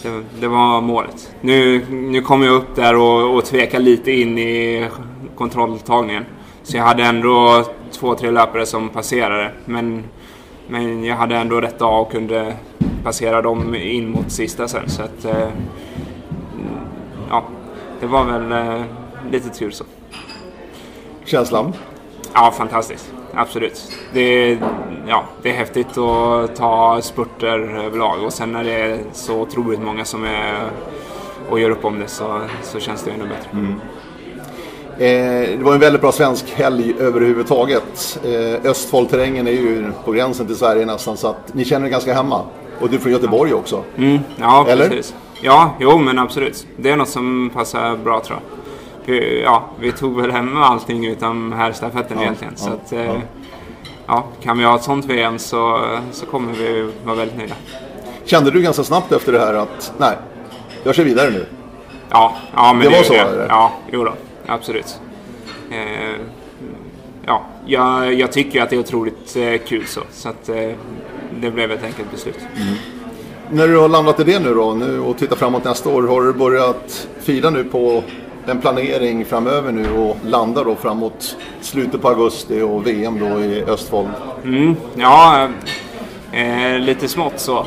det, 0.04 0.24
det, 0.40 0.48
var 0.48 0.82
målet. 0.82 1.36
Nu, 1.42 1.86
nu 1.90 2.22
kom 2.22 2.44
jag 2.44 2.56
upp 2.56 2.76
där 2.76 2.96
och, 2.96 3.36
och 3.36 3.46
tvekade 3.46 3.84
lite 3.84 4.12
in 4.12 4.38
i 4.38 4.88
kontrolltagningen. 5.36 6.26
Så 6.64 6.78
jag 6.78 6.84
hade 6.84 7.04
ändå 7.04 7.66
två, 7.92 8.16
tre 8.16 8.32
löpare 8.32 8.66
som 8.66 8.90
passerade. 8.90 9.52
Men, 9.66 10.04
men 10.68 11.04
jag 11.04 11.16
hade 11.16 11.36
ändå 11.36 11.62
rätt 11.62 11.82
av 11.82 12.02
och 12.02 12.12
kunde 12.12 12.54
passera 13.04 13.42
dem 13.42 13.76
in 13.76 14.10
mot 14.10 14.32
sista 14.32 14.68
sen. 14.68 14.90
Så 14.90 15.02
att, 15.02 15.26
eh, 15.26 15.48
ja, 17.32 17.44
det 18.00 18.06
var 18.06 18.24
väl 18.24 18.52
eh, 18.52 18.84
lite 19.32 19.50
tur 19.50 19.72
så. 19.72 19.84
Känslan? 21.26 21.74
Ja, 22.34 22.54
fantastiskt. 22.58 23.14
Absolut. 23.34 23.92
Det 24.14 24.58
ja, 25.08 25.24
det 25.42 25.50
är 25.50 25.54
häftigt 25.54 25.98
att 25.98 26.56
ta 26.56 27.00
spurter 27.02 27.60
överlag 27.86 28.24
och 28.24 28.34
sen 28.34 28.52
när 28.52 28.64
det 28.64 28.74
är 28.74 29.00
så 29.14 29.40
otroligt 29.40 29.82
många 29.82 30.06
som 30.06 30.26
är 30.26 30.70
och 31.50 31.60
gör 31.60 31.70
upp 31.70 31.86
om 31.86 32.00
det 32.00 32.08
så, 32.08 32.42
så 32.64 32.80
känns 32.80 33.04
det 33.04 33.12
ännu 33.12 33.24
bättre. 33.24 33.50
Mm. 33.52 33.82
Eh, 34.98 35.58
det 35.58 35.64
var 35.64 35.74
en 35.74 35.80
väldigt 35.80 36.02
bra 36.02 36.12
svensk 36.12 36.52
helg 36.52 36.94
överhuvudtaget. 37.00 38.20
Eh, 38.26 38.70
Östfoldterrängen 38.72 39.48
är 39.48 39.52
ju 39.52 39.92
på 40.06 40.12
gränsen 40.12 40.48
till 40.48 40.56
Sverige 40.56 40.86
nästan 40.86 41.18
så 41.18 41.28
att 41.28 41.54
ni 41.54 41.66
känner 41.66 41.88
er 41.88 41.92
ganska 41.92 42.14
hemma. 42.14 42.42
Och 42.80 42.90
du 42.90 42.96
är 42.96 43.00
från 43.00 43.12
Göteborg 43.12 43.54
också. 43.54 43.84
Mm, 43.98 44.20
ja, 44.40 44.66
Eller? 44.70 44.90
precis. 44.90 45.16
Ja, 45.42 45.76
jo 45.80 45.98
men 45.98 46.20
absolut. 46.20 46.68
Det 46.78 46.90
är 46.90 46.98
något 46.98 47.10
som 47.10 47.52
passar 47.54 47.96
bra 47.96 48.20
tror 48.20 48.40
jag. 48.40 48.62
Vi, 49.06 49.42
ja, 49.42 49.64
vi 49.80 49.92
tog 49.92 50.22
väl 50.22 50.32
hem 50.32 50.58
allting 50.58 51.06
utan 51.06 51.54
herrstafetten 51.54 52.18
ja, 52.18 52.24
egentligen. 52.24 52.54
Ja, 52.58 52.64
så 52.64 52.70
att, 52.70 52.92
ja. 52.92 52.98
Eh, 52.98 53.20
ja. 54.08 54.24
kan 54.42 54.58
vi 54.58 54.64
ha 54.64 54.76
ett 54.76 54.84
sånt 54.84 55.06
VM 55.06 55.40
så, 55.40 55.88
så 56.12 56.26
kommer 56.26 56.54
vi 56.54 56.92
vara 57.04 57.16
väldigt 57.16 57.38
nöjda. 57.38 57.56
Kände 58.26 58.52
du 58.52 58.62
ganska 58.62 58.84
snabbt 58.84 59.12
efter 59.12 59.32
det 59.32 59.40
här 59.40 59.54
att 59.54 59.94
nej, 59.98 60.18
jag 60.84 60.96
kör 60.96 61.04
vidare 61.04 61.30
nu? 61.30 61.46
Ja, 62.10 62.36
ja 62.56 62.74
men 62.74 62.84
det, 62.84 62.90
det 62.90 62.98
var 62.98 63.04
så? 63.04 63.14
Det. 63.14 63.46
Ja, 63.50 63.72
jo 63.92 64.04
då, 64.04 64.14
absolut. 64.48 65.00
Eh, 65.72 66.22
ja, 67.26 67.46
jag, 67.66 68.14
jag, 68.14 68.32
tycker 68.32 68.62
att 68.62 68.70
det 68.70 68.76
är 68.76 68.80
otroligt 68.80 69.36
eh, 69.36 69.58
kul 69.68 69.86
så. 69.86 70.02
så 70.12 70.30
att, 70.30 70.50
eh, 70.50 70.72
det 71.40 71.52
blev 71.52 71.72
ett 71.72 71.84
enkelt 71.84 72.12
beslut. 72.12 72.40
Mm. 72.56 72.76
När 73.54 73.68
du 73.68 73.78
har 73.78 73.90
landat 73.90 74.20
i 74.20 74.24
det 74.24 74.40
nu 74.40 74.54
då 74.54 74.74
nu 74.74 75.00
och 75.00 75.18
tittar 75.18 75.36
framåt 75.36 75.64
nästa 75.64 75.90
år, 75.90 76.04
har 76.04 76.22
du 76.22 76.34
börjat 76.34 77.08
fila 77.20 77.50
nu 77.50 77.64
på 77.64 78.04
en 78.48 78.62
planering 78.62 79.26
framöver 79.26 79.72
nu 79.72 79.92
och 79.92 80.18
landa 80.26 80.64
då 80.64 80.76
framåt 80.76 81.38
slutet 81.62 82.02
på 82.02 82.08
augusti 82.08 82.62
och 82.62 82.88
VM 82.88 83.20
då 83.20 83.42
i 83.42 83.64
Östfold? 83.64 84.10
Mm, 84.44 84.76
ja, 84.96 85.50
eh, 86.32 86.80
lite 86.80 87.08
smått 87.08 87.40
så. 87.40 87.66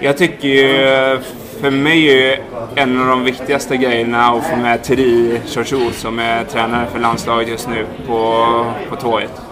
Jag 0.00 0.18
tycker 0.18 0.48
ju, 0.48 1.18
för 1.60 1.70
mig 1.70 2.10
är 2.10 2.16
ju 2.16 2.36
en 2.74 3.00
av 3.00 3.06
de 3.06 3.24
viktigaste 3.24 3.76
grejerna 3.76 4.26
att 4.26 4.46
få 4.46 4.56
med 4.56 4.82
Thierry 4.82 5.40
Chouchou 5.46 5.92
som 5.92 6.18
är 6.18 6.44
tränare 6.44 6.86
för 6.92 6.98
landslaget 6.98 7.48
just 7.48 7.68
nu 7.68 7.86
på, 8.06 8.46
på 8.90 8.96
tåget. 8.96 9.51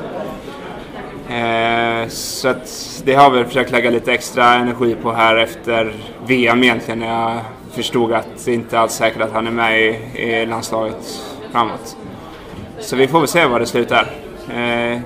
Eh, 1.31 2.09
så 2.09 2.49
att 2.49 3.03
det 3.05 3.15
har 3.15 3.31
vi 3.31 3.45
försökt 3.45 3.71
lägga 3.71 3.91
lite 3.91 4.13
extra 4.13 4.55
energi 4.55 4.97
på 5.03 5.13
här 5.13 5.37
efter 5.37 5.93
VM 6.27 6.65
egentligen. 6.65 6.99
När 6.99 7.31
jag 7.31 7.41
förstod 7.73 8.13
att 8.13 8.45
det 8.45 8.55
inte 8.55 8.79
alls 8.79 9.01
är 9.01 9.05
säkert 9.05 9.23
att 9.23 9.33
han 9.33 9.47
är 9.47 9.51
med 9.51 9.81
i, 9.81 9.99
i 10.15 10.47
landslaget 10.47 11.23
framåt. 11.53 11.97
Så 12.81 12.97
vi 12.97 13.09
får 13.09 13.19
väl 13.19 13.29
se 13.29 13.47
var 13.47 13.61
det 13.61 13.67
slutar. 13.67 14.07
Eh, 14.55 14.99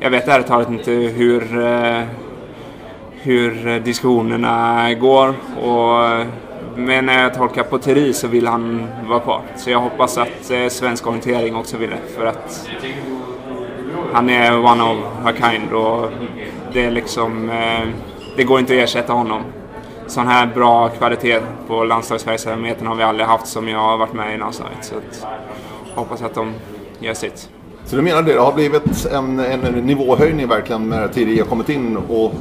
jag 0.00 0.10
vet 0.10 0.28
ärligt 0.28 0.46
talat 0.46 0.70
inte 0.70 0.90
hur, 0.90 1.66
eh, 1.66 2.02
hur 3.12 3.80
diskussionerna 3.80 4.94
går. 4.94 5.34
Och, 5.62 6.26
men 6.76 7.06
när 7.06 7.22
jag 7.22 7.34
tolkar 7.34 7.62
på 7.62 7.78
Thierry 7.78 8.12
så 8.12 8.28
vill 8.28 8.46
han 8.46 8.88
vara 9.08 9.20
kvar. 9.20 9.42
Så 9.56 9.70
jag 9.70 9.80
hoppas 9.80 10.18
att 10.18 10.50
eh, 10.50 10.68
svensk 10.68 11.06
orientering 11.06 11.56
också 11.56 11.76
vill 11.76 11.90
det. 11.90 12.14
För 12.16 12.26
att 12.26 12.68
han 14.12 14.30
är 14.30 14.58
one 14.58 14.82
of 14.82 14.98
a 15.24 15.32
kind 15.40 15.72
och 15.72 16.10
det 16.72 16.84
är 16.84 16.90
liksom... 16.90 17.50
Eh, 17.50 17.88
det 18.36 18.44
går 18.44 18.60
inte 18.60 18.72
att 18.72 18.78
ersätta 18.78 19.12
honom. 19.12 19.42
Sån 20.06 20.26
här 20.26 20.46
bra 20.46 20.88
kvalitet 20.88 21.40
på 21.68 21.84
landslagsverksamheten 21.84 22.86
har 22.86 22.94
vi 22.94 23.02
aldrig 23.02 23.26
haft 23.26 23.46
som 23.46 23.68
jag 23.68 23.78
har 23.78 23.96
varit 23.96 24.12
med 24.12 24.34
i 24.34 24.38
landslaget. 24.38 24.84
Så 24.84 24.94
att, 24.94 25.26
hoppas 25.94 26.22
att 26.22 26.34
de 26.34 26.54
gör 26.98 27.14
sitt. 27.14 27.48
Så 27.84 27.96
du 27.96 28.02
menar 28.02 28.22
det, 28.22 28.32
det 28.32 28.40
har 28.40 28.52
blivit 28.52 29.06
en, 29.06 29.38
en 29.38 29.60
nivåhöjning 29.60 30.48
verkligen 30.48 30.88
när 30.88 31.08
Thierry 31.08 31.38
har 31.38 31.46
kommit 31.46 31.68
in 31.68 31.96
och 31.96 32.32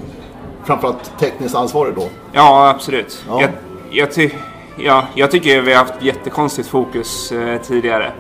framförallt 0.64 1.20
tekniskt 1.20 1.56
ansvarig 1.56 1.96
då? 1.96 2.08
Ja, 2.32 2.70
absolut. 2.70 3.26
Ja. 3.28 3.42
Jag, 3.42 3.50
jag, 3.92 4.12
ty 4.12 4.30
ja, 4.78 5.04
jag 5.16 5.32
tycker 5.32 5.62
vi 5.62 5.74
har 5.74 5.80
haft 5.80 6.02
jättekonstigt 6.02 6.68
fokus 6.68 7.32
eh, 7.32 7.62
tidigare. 7.62 8.12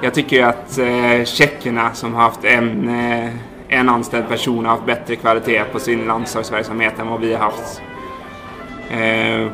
Jag 0.00 0.14
tycker 0.14 0.44
att 0.44 0.78
eh, 0.78 1.24
tjeckerna 1.24 1.94
som 1.94 2.14
har 2.14 2.22
haft 2.22 2.44
en, 2.44 2.88
eh, 2.88 3.30
en 3.68 3.88
anställd 3.88 4.28
person 4.28 4.64
har 4.64 4.72
haft 4.72 4.86
bättre 4.86 5.16
kvalitet 5.16 5.64
på 5.72 5.78
sin 5.78 6.06
landslagsverksamhet 6.06 6.98
än 6.98 7.08
vad 7.08 7.20
vi 7.20 7.32
har 7.32 7.40
haft. 7.40 7.82
Eh, 8.90 9.52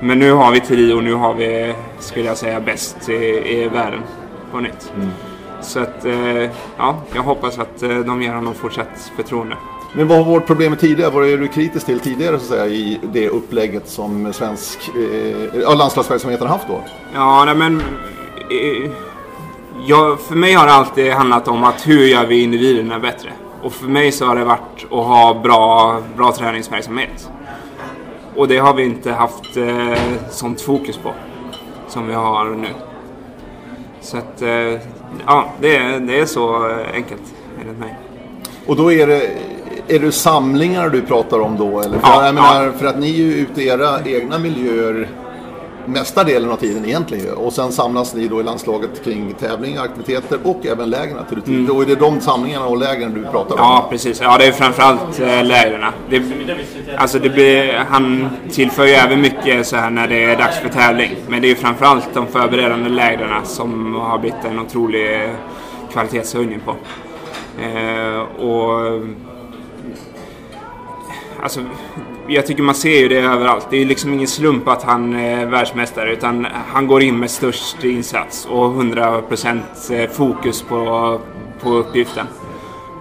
men 0.00 0.18
nu 0.18 0.32
har 0.32 0.52
vi 0.52 0.60
Thierry 0.60 0.92
och 0.92 1.04
nu 1.04 1.14
har 1.14 1.34
vi, 1.34 1.74
skulle 1.98 2.26
jag 2.26 2.36
säga, 2.36 2.60
bäst 2.60 3.08
i, 3.08 3.14
i 3.14 3.68
världen 3.68 4.00
på 4.52 4.60
nytt. 4.60 4.92
Mm. 4.96 5.08
Så 5.60 5.80
att, 5.80 6.04
eh, 6.04 6.50
ja, 6.76 7.02
jag 7.14 7.22
hoppas 7.22 7.58
att 7.58 7.82
eh, 7.82 7.98
de 7.98 8.22
ger 8.22 8.32
honom 8.34 8.54
fortsatt 8.54 9.12
förtroende. 9.16 9.56
Men 9.92 10.08
vad 10.08 10.18
har 10.18 10.32
varit 10.32 10.46
problemet 10.46 10.80
tidigare? 10.80 11.10
Vad 11.10 11.28
är 11.28 11.36
du 11.36 11.48
kritisk 11.48 11.86
till 11.86 12.00
tidigare 12.00 12.38
så 12.38 12.54
att 12.54 12.60
säga, 12.60 12.66
i 12.66 13.00
det 13.12 13.28
upplägget 13.28 13.88
som 13.88 14.32
svensk 14.32 14.78
eh, 14.88 15.76
landslagsverksamheten 15.76 16.46
har 16.46 16.54
haft 16.54 16.68
då? 16.68 16.84
Ja, 17.14 17.44
nej, 17.44 17.54
men... 17.54 17.82
Jag, 19.86 20.20
för 20.20 20.34
mig 20.34 20.52
har 20.52 20.66
det 20.66 20.72
alltid 20.72 21.12
handlat 21.12 21.48
om 21.48 21.64
att 21.64 21.88
hur 21.88 22.06
gör 22.06 22.26
vi 22.26 22.42
individerna 22.42 22.98
bättre? 22.98 23.32
Och 23.62 23.72
för 23.72 23.86
mig 23.86 24.12
så 24.12 24.26
har 24.26 24.36
det 24.36 24.44
varit 24.44 24.84
att 24.84 24.90
ha 24.90 25.40
bra, 25.42 26.00
bra 26.16 26.32
träningsverksamhet. 26.32 27.30
Och 28.36 28.48
det 28.48 28.58
har 28.58 28.74
vi 28.74 28.84
inte 28.84 29.12
haft 29.12 29.56
eh, 29.56 30.02
sånt 30.30 30.60
fokus 30.60 30.96
på 30.96 31.12
som 31.88 32.06
vi 32.06 32.14
har 32.14 32.44
nu. 32.44 32.68
Så 34.00 34.16
att, 34.16 34.42
eh, 34.42 34.80
ja, 35.26 35.52
det, 35.60 35.78
det 35.98 36.20
är 36.20 36.26
så 36.26 36.74
enkelt 36.94 37.34
enligt 37.60 37.78
mig. 37.78 37.98
Och 38.66 38.76
då 38.76 38.92
är 38.92 39.06
det, 39.06 39.30
är 39.88 39.98
det 39.98 40.12
samlingar 40.12 40.88
du 40.88 41.02
pratar 41.02 41.40
om 41.40 41.56
då? 41.56 41.80
Eller? 41.80 41.98
För, 41.98 42.08
ja, 42.08 42.26
jag 42.26 42.34
menar, 42.34 42.64
ja. 42.64 42.72
för 42.72 42.86
att 42.86 42.98
ni 42.98 43.10
är 43.10 43.16
ju 43.16 43.34
ute 43.34 43.62
i 43.62 43.68
era 43.68 44.04
egna 44.04 44.38
miljöer 44.38 45.08
mesta 45.88 46.24
delen 46.24 46.50
av 46.50 46.56
tiden 46.56 46.84
egentligen. 46.84 47.34
Och 47.34 47.52
sen 47.52 47.72
samlas 47.72 48.14
ni 48.14 48.28
då 48.28 48.40
i 48.40 48.42
landslaget 48.42 49.04
kring 49.04 49.34
tävlingar, 49.34 49.82
aktiviteter 49.82 50.38
och 50.44 50.66
även 50.66 50.90
lägren 50.90 51.16
naturligtvis. 51.16 51.58
Mm. 51.58 51.76
Och 51.76 51.82
är 51.82 51.86
det 51.86 51.94
de 51.94 52.20
samlingarna 52.20 52.66
och 52.66 52.78
lägren 52.78 53.14
du 53.14 53.22
pratar 53.22 53.54
om? 53.54 53.60
Ja, 53.60 53.86
precis. 53.90 54.20
Ja, 54.22 54.38
det 54.38 54.46
är 54.46 54.52
framförallt 54.52 55.20
äh, 55.20 55.44
lägren. 55.44 55.84
Det, 56.10 56.22
alltså 56.96 57.18
det 57.18 57.28
blir, 57.28 57.72
han 57.88 58.28
tillför 58.50 58.86
ju 58.86 58.92
även 58.92 59.20
mycket 59.20 59.66
så 59.66 59.76
här 59.76 59.90
när 59.90 60.08
det 60.08 60.24
är 60.24 60.36
dags 60.36 60.58
för 60.58 60.68
tävling. 60.68 61.16
Men 61.28 61.42
det 61.42 61.46
är 61.46 61.50
ju 61.50 61.56
framförallt 61.56 62.14
de 62.14 62.26
förberedande 62.26 62.88
lägren 62.88 63.44
som 63.44 63.94
har 63.94 64.18
blivit 64.18 64.44
en 64.44 64.58
otrolig 64.58 65.34
kvalitetshöjning 65.92 66.60
på. 66.60 66.76
Eh, 67.62 68.20
och 68.20 69.02
alltså, 71.42 71.60
jag 72.26 72.46
tycker 72.46 72.62
man 72.62 72.74
ser 72.74 73.00
ju 73.00 73.08
det 73.08 73.20
överallt. 73.20 73.66
Det 73.70 73.76
är 73.76 73.84
liksom 73.84 74.14
ingen 74.14 74.28
slump 74.28 74.68
att 74.68 74.82
han 74.82 75.14
är 75.14 75.46
världsmästare 75.46 76.12
utan 76.12 76.46
han 76.72 76.86
går 76.86 77.02
in 77.02 77.18
med 77.18 77.30
störst 77.30 77.84
insats 77.84 78.46
och 78.46 78.70
100% 78.70 79.60
eh, 79.92 80.10
fokus 80.10 80.62
på, 80.62 81.20
på 81.60 81.70
uppgiften. 81.70 82.26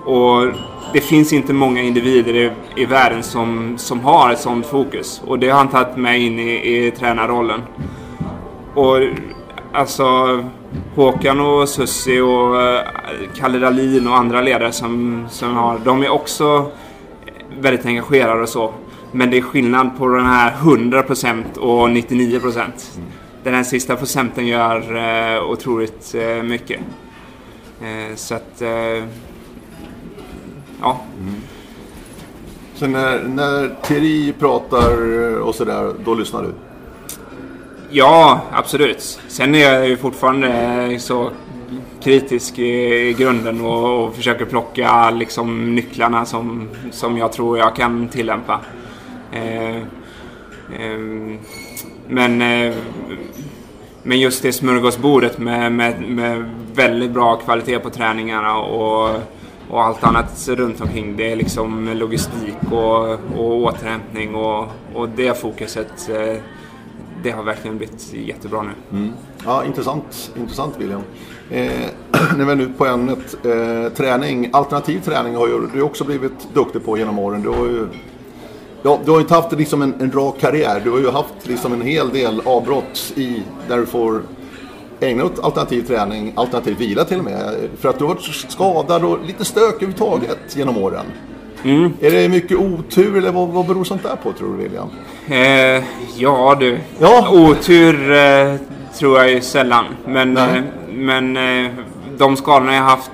Och 0.06 0.47
det 0.93 1.02
finns 1.02 1.34
inte 1.34 1.54
många 1.54 1.82
individer 1.82 2.36
i, 2.36 2.52
i 2.76 2.86
världen 2.86 3.23
som, 3.23 3.78
som 3.78 4.00
har 4.00 4.32
ett 4.32 4.39
sånt 4.39 4.65
fokus 4.65 5.21
och 5.26 5.39
det 5.39 5.50
har 5.50 5.58
han 5.58 5.69
tagit 5.69 5.97
med 5.97 6.21
in 6.21 6.39
i, 6.39 6.86
i 6.86 6.91
tränarrollen. 6.91 7.62
Och 8.73 8.97
alltså 9.73 10.06
Håkan 10.95 11.39
och 11.39 11.69
Sussi 11.69 12.19
och 12.19 12.62
eh, 12.62 12.82
Kalle 13.36 13.60
Dahlin 13.60 14.08
och 14.08 14.17
andra 14.17 14.41
ledare 14.41 14.71
som, 14.71 15.26
som 15.30 15.56
har, 15.56 15.80
de 15.80 16.04
är 16.04 16.10
också 16.10 16.71
väldigt 17.60 17.86
engagerade 17.86 18.41
och 18.41 18.50
så. 18.50 18.74
Men 19.12 19.32
det 19.32 19.38
är 19.38 19.41
skillnad 19.41 19.98
på 19.98 20.08
den 20.08 20.26
här 20.26 20.52
100% 20.52 21.58
och 21.58 21.89
99%. 21.89 22.58
Mm. 22.58 23.08
Den 23.43 23.54
här 23.54 23.63
sista 23.63 23.96
procenten 23.96 24.48
gör 24.48 24.96
eh, 24.96 25.43
otroligt 25.43 26.15
eh, 26.15 26.43
mycket. 26.43 26.80
Eh, 27.82 28.15
så 28.15 28.36
att, 28.36 28.62
eh, 28.62 29.04
ja. 30.82 31.02
Mm. 31.20 31.36
Så 32.74 32.88
när, 32.88 33.24
när 33.24 33.76
Thierry 33.84 34.34
pratar 34.34 34.98
och 35.39 35.56
sådär, 35.56 35.93
då 36.06 36.13
lyssnar 36.13 36.43
du? 36.43 36.54
Ja, 37.89 38.41
absolut. 38.52 39.20
Sen 39.28 39.56
är 39.56 39.60
jag 39.60 39.88
ju 39.88 39.98
fortfarande 39.98 41.00
så 41.00 41.32
kritisk 42.08 42.60
i, 42.60 43.13
grunden 43.13 43.62
och, 43.62 44.04
och 44.04 44.15
försöker 44.15 44.46
plocka 44.46 45.10
liksom 45.10 45.76
nycklarna 45.76 46.26
som, 46.26 46.70
som 46.91 47.17
jag 47.17 47.32
tror 47.32 47.58
jag 47.58 47.76
kan 47.76 48.08
tillämpa. 48.08 48.60
Eh, 49.32 49.78
eh, 49.78 51.00
men, 52.08 52.41
eh, 52.41 52.76
men 54.04 54.20
just 54.20 54.43
det 54.43 54.54
smörgåsbordet 54.54 55.38
med, 55.38 55.72
med, 55.72 56.02
med 56.02 56.50
väldigt 56.74 57.12
bra 57.12 57.36
kvalitet 57.36 57.80
på 57.80 57.89
träningarna 57.89 58.58
och, 58.58 59.15
och 59.70 59.84
allt 59.84 60.04
annat 60.04 60.48
runt 60.48 60.82
omkring. 60.82 61.17
Det 61.17 61.32
är 61.32 61.36
liksom 61.36 61.89
logistik 61.93 62.72
och, 62.72 63.10
och 63.38 63.56
återhämtning 63.56 64.36
och, 64.36 64.65
och 64.93 65.10
det 65.10 65.41
fokuset 65.41 66.10
eh, 66.10 66.41
det 67.24 67.32
har 67.32 67.43
verkligen 67.43 67.78
blivit 67.78 68.13
jättebra 68.13 68.62
nu. 68.62 68.98
Mm. 68.98 69.13
Ja, 69.46 69.65
intressant, 69.65 70.32
intressant 70.38 70.76
William. 70.78 71.02
Eh, 71.51 71.71
när 72.38 72.45
vi 72.45 72.51
är 72.51 72.55
nu 72.55 72.69
på 72.77 72.86
ämnet 72.86 73.45
eh, 73.45 73.93
träning, 73.93 74.49
alternativ 74.53 74.99
träning 74.99 75.36
har 75.36 75.47
ju 75.47 75.67
du 75.73 75.81
också 75.81 76.03
blivit 76.03 76.53
duktig 76.53 76.86
på 76.86 76.97
genom 76.97 77.19
åren. 77.19 77.41
Du 77.41 77.49
har 77.49 77.65
ju, 77.65 77.88
ja, 78.83 78.99
du 79.05 79.12
har 79.12 79.19
inte 79.19 79.33
haft 79.33 79.51
liksom 79.51 79.81
en, 79.81 79.93
en 79.99 80.12
rak 80.12 80.39
karriär. 80.39 80.81
Du 80.83 80.91
har 80.91 80.99
ju 80.99 81.10
haft 81.10 81.47
liksom 81.47 81.73
en 81.73 81.81
hel 81.81 82.10
del 82.10 82.41
avbrott 82.45 83.13
i 83.15 83.43
där 83.67 83.77
du 83.77 83.86
får 83.86 84.21
ägna 84.99 85.25
åt 85.25 85.39
alternativ 85.39 85.81
träning, 85.81 86.33
alternativ 86.36 86.77
vila 86.77 87.03
till 87.03 87.17
och 87.17 87.25
med. 87.25 87.69
För 87.79 87.89
att 87.89 87.99
du 87.99 88.05
har 88.05 88.13
varit 88.13 88.51
skadad 88.51 89.05
och 89.05 89.17
lite 89.25 89.45
stök 89.45 89.73
överhuvudtaget 89.73 90.55
genom 90.55 90.77
åren. 90.77 91.05
Mm. 91.63 91.93
Är 92.01 92.12
det 92.12 92.29
mycket 92.29 92.57
otur 92.57 93.17
eller 93.17 93.31
vad, 93.31 93.47
vad 93.47 93.65
beror 93.65 93.83
sånt 93.83 94.03
där 94.03 94.15
på 94.23 94.33
tror 94.33 94.57
du 94.57 94.63
William? 94.63 94.88
Eh, 95.27 95.83
ja 96.17 96.57
du, 96.60 96.79
ja. 96.99 97.29
otur 97.31 98.12
eh, 98.12 98.55
tror 98.99 99.19
jag 99.19 99.31
ju 99.31 99.41
sällan. 99.41 99.86
Men, 100.05 100.38
eh, 100.38 100.63
men 100.89 101.38
eh, 101.38 101.71
de 102.17 102.38
skadorna 102.38 102.75
jag 102.75 102.81
haft 102.81 103.12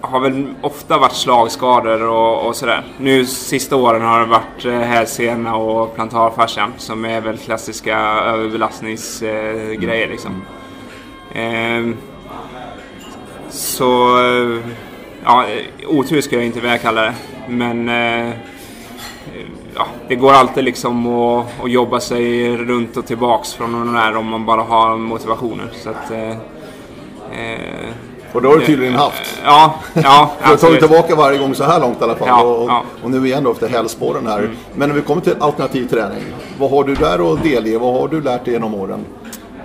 har 0.00 0.20
väl 0.20 0.46
ofta 0.60 0.98
varit 0.98 1.12
slagskador 1.12 2.02
och, 2.02 2.46
och 2.46 2.56
sådär. 2.56 2.84
Nu 2.98 3.26
sista 3.26 3.76
åren 3.76 4.02
har 4.02 4.20
det 4.20 4.26
varit 4.26 4.64
eh, 4.64 4.72
hälsena 4.72 5.56
och 5.56 5.94
plantarfascian 5.94 6.72
som 6.76 7.04
är 7.04 7.20
väl 7.20 7.38
klassiska 7.38 7.98
överbelastningsgrejer 7.98 10.06
eh, 10.06 10.10
liksom. 10.10 10.42
Eh, 11.34 11.94
så 13.50 14.18
ja, 15.24 15.46
otur 15.86 16.20
ska 16.20 16.36
jag 16.36 16.46
inte 16.46 16.60
vilja 16.60 16.78
kalla 16.78 17.02
det. 17.02 17.14
Men 17.48 17.88
eh, 17.88 18.34
ja, 19.80 19.86
det 20.08 20.14
går 20.14 20.32
alltid 20.32 20.64
liksom 20.64 21.06
att, 21.06 21.46
att 21.64 21.70
jobba 21.70 22.00
sig 22.00 22.56
runt 22.56 22.96
och 22.96 23.06
tillbaks 23.06 23.54
från 23.54 23.72
den 23.72 23.94
där 23.94 24.16
om 24.16 24.26
man 24.26 24.46
bara 24.46 24.62
har 24.62 24.96
motivationen. 24.96 25.68
Så 25.72 25.90
att, 25.90 26.10
eh, 26.10 26.30
eh 26.30 27.94
och 28.32 28.42
det 28.42 28.48
har 28.48 28.56
du 28.56 28.66
tydligen 28.66 28.94
haft. 28.94 29.40
Ja, 29.44 29.74
ja 29.94 30.30
Du 30.42 30.48
har 30.48 30.56
tagit 30.56 30.80
tillbaka 30.80 31.14
varje 31.14 31.38
gång 31.38 31.54
så 31.54 31.64
här 31.64 31.80
långt 31.80 32.00
i 32.00 32.04
alla 32.04 32.16
fall. 32.16 32.28
Ja, 32.28 32.42
och, 32.42 32.70
ja. 32.70 32.84
och, 33.02 33.10
nu 33.10 33.26
igen 33.26 33.44
då 33.44 33.52
efter 33.52 33.68
hälsporen 33.68 34.26
här. 34.26 34.38
Mm. 34.38 34.56
Men 34.74 34.88
när 34.88 34.96
vi 34.96 35.02
kommer 35.02 35.22
till 35.22 35.34
alternativ 35.40 35.88
träning. 35.88 36.22
Vad 36.58 36.70
har 36.70 36.84
du 36.84 36.94
där 36.94 37.32
att 37.32 37.42
delge? 37.42 37.78
Vad 37.78 37.94
har 37.94 38.08
du 38.08 38.20
lärt 38.22 38.44
dig 38.44 38.54
genom 38.54 38.74
åren? 38.74 39.04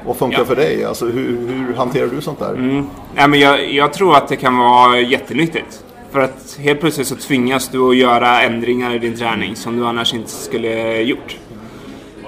Vad 0.05 0.15
funkar 0.15 0.39
ja. 0.39 0.45
för 0.45 0.55
dig? 0.55 0.85
Alltså, 0.85 1.05
hur, 1.05 1.47
hur, 1.47 1.73
hanterar 1.73 2.07
du 2.07 2.21
sånt 2.21 2.39
där? 2.39 2.53
Mm. 2.53 2.87
Ja, 3.15 3.27
men 3.27 3.39
jag, 3.39 3.71
jag, 3.71 3.93
tror 3.93 4.15
att 4.15 4.27
det 4.27 4.35
kan 4.35 4.57
vara 4.57 4.99
jättenyttigt. 4.99 5.83
För 6.15 6.21
att 6.21 6.57
helt 6.59 6.79
plötsligt 6.79 7.07
så 7.07 7.15
tvingas 7.15 7.69
du 7.69 7.89
att 7.89 7.95
göra 7.95 8.41
ändringar 8.41 8.95
i 8.95 8.99
din 8.99 9.17
träning 9.17 9.55
som 9.55 9.77
du 9.77 9.85
annars 9.85 10.13
inte 10.13 10.29
skulle 10.29 11.01
gjort. 11.01 11.37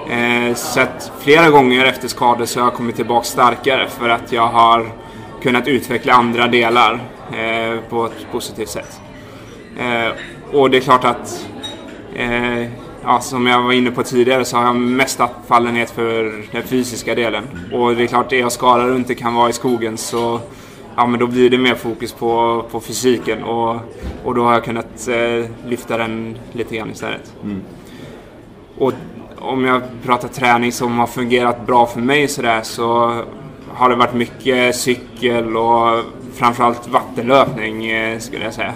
Eh, 0.10 0.56
så 0.56 0.80
att 0.80 1.12
flera 1.20 1.50
gånger 1.50 1.86
efter 1.86 2.08
skador 2.08 2.46
så 2.46 2.60
har 2.60 2.68
jag 2.68 2.74
kommit 2.74 2.96
tillbaka 2.96 3.24
starkare 3.24 3.88
för 3.88 4.10
att 4.10 4.32
jag 4.32 4.48
har 4.48 4.92
kunnat 5.42 5.68
utveckla 5.68 6.14
andra 6.14 6.48
delar 6.48 6.94
eh, 7.32 7.80
på 7.90 8.06
ett 8.06 8.32
positivt 8.32 8.70
sätt. 8.70 9.02
Eh, 9.80 10.12
och 10.58 10.70
det 10.70 10.78
är 10.78 10.82
klart 10.82 11.06
att 11.06 11.48
eh, 12.16 12.62
ja, 13.04 13.20
som 13.22 13.48
jag 13.48 13.62
var 13.62 13.74
inne 13.74 13.92
på 13.92 14.04
tidigare 14.04 14.46
så 14.46 14.58
har 14.58 14.66
jag 14.66 14.76
mest 14.76 15.22
fallenhet 15.48 15.90
för 15.92 16.46
den 16.52 16.64
fysiska 16.64 17.16
delen. 17.16 17.44
Och 17.74 17.96
det 17.96 18.04
är 18.04 18.08
klart, 18.08 18.30
det 18.30 18.38
jag 18.38 18.52
skadar 18.52 18.90
och 18.90 18.96
inte 18.96 19.16
kan 19.16 19.34
vara 19.34 19.50
i 19.50 19.54
skogen 19.54 19.98
så 19.98 20.40
ja, 20.98 21.08
men 21.08 21.20
då 21.20 21.28
blir 21.28 21.50
det 21.50 21.58
mer 21.58 21.76
fokus 21.76 22.14
på, 22.14 22.64
på 22.72 22.80
fysiken 22.80 23.44
och, 23.44 23.76
och 24.24 24.36
då 24.36 24.44
har 24.44 24.54
jag 24.54 24.64
kunnat 24.64 25.08
eh, 25.08 25.46
lyfta 25.66 25.98
den 25.98 26.38
lite 26.52 26.76
grann 26.76 26.92
istället. 26.92 27.34
Mm. 27.44 27.62
Och 28.78 28.94
om 29.40 29.66
jag 29.66 29.82
pratar 30.04 30.28
träning 30.28 30.72
som 30.72 31.00
har 31.00 31.08
fungerat 31.08 31.66
bra 31.66 31.86
för 31.86 32.00
mig 32.02 32.28
sådär 32.28 32.62
så 32.64 33.22
har 33.68 33.90
det 33.90 33.96
varit 33.96 34.14
mycket 34.14 34.76
cykel 34.76 35.58
och 35.58 36.04
framförallt 36.34 36.88
vattenlöpning 36.88 37.86
eh, 37.86 38.20
skulle 38.20 38.44
jag 38.44 38.54
säga. 38.54 38.74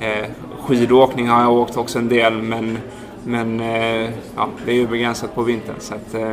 Eh, 0.00 0.30
skidåkning 0.60 1.28
har 1.28 1.42
jag 1.42 1.52
åkt 1.52 1.76
också 1.76 1.98
en 1.98 2.08
del 2.08 2.42
men, 2.42 2.78
men 3.24 3.60
eh, 3.60 4.10
ja, 4.36 4.48
det 4.66 4.72
är 4.72 4.76
ju 4.76 4.86
begränsat 4.86 5.34
på 5.34 5.42
vintern. 5.42 5.76
Så 5.78 5.94
att, 5.94 6.14
eh, 6.14 6.32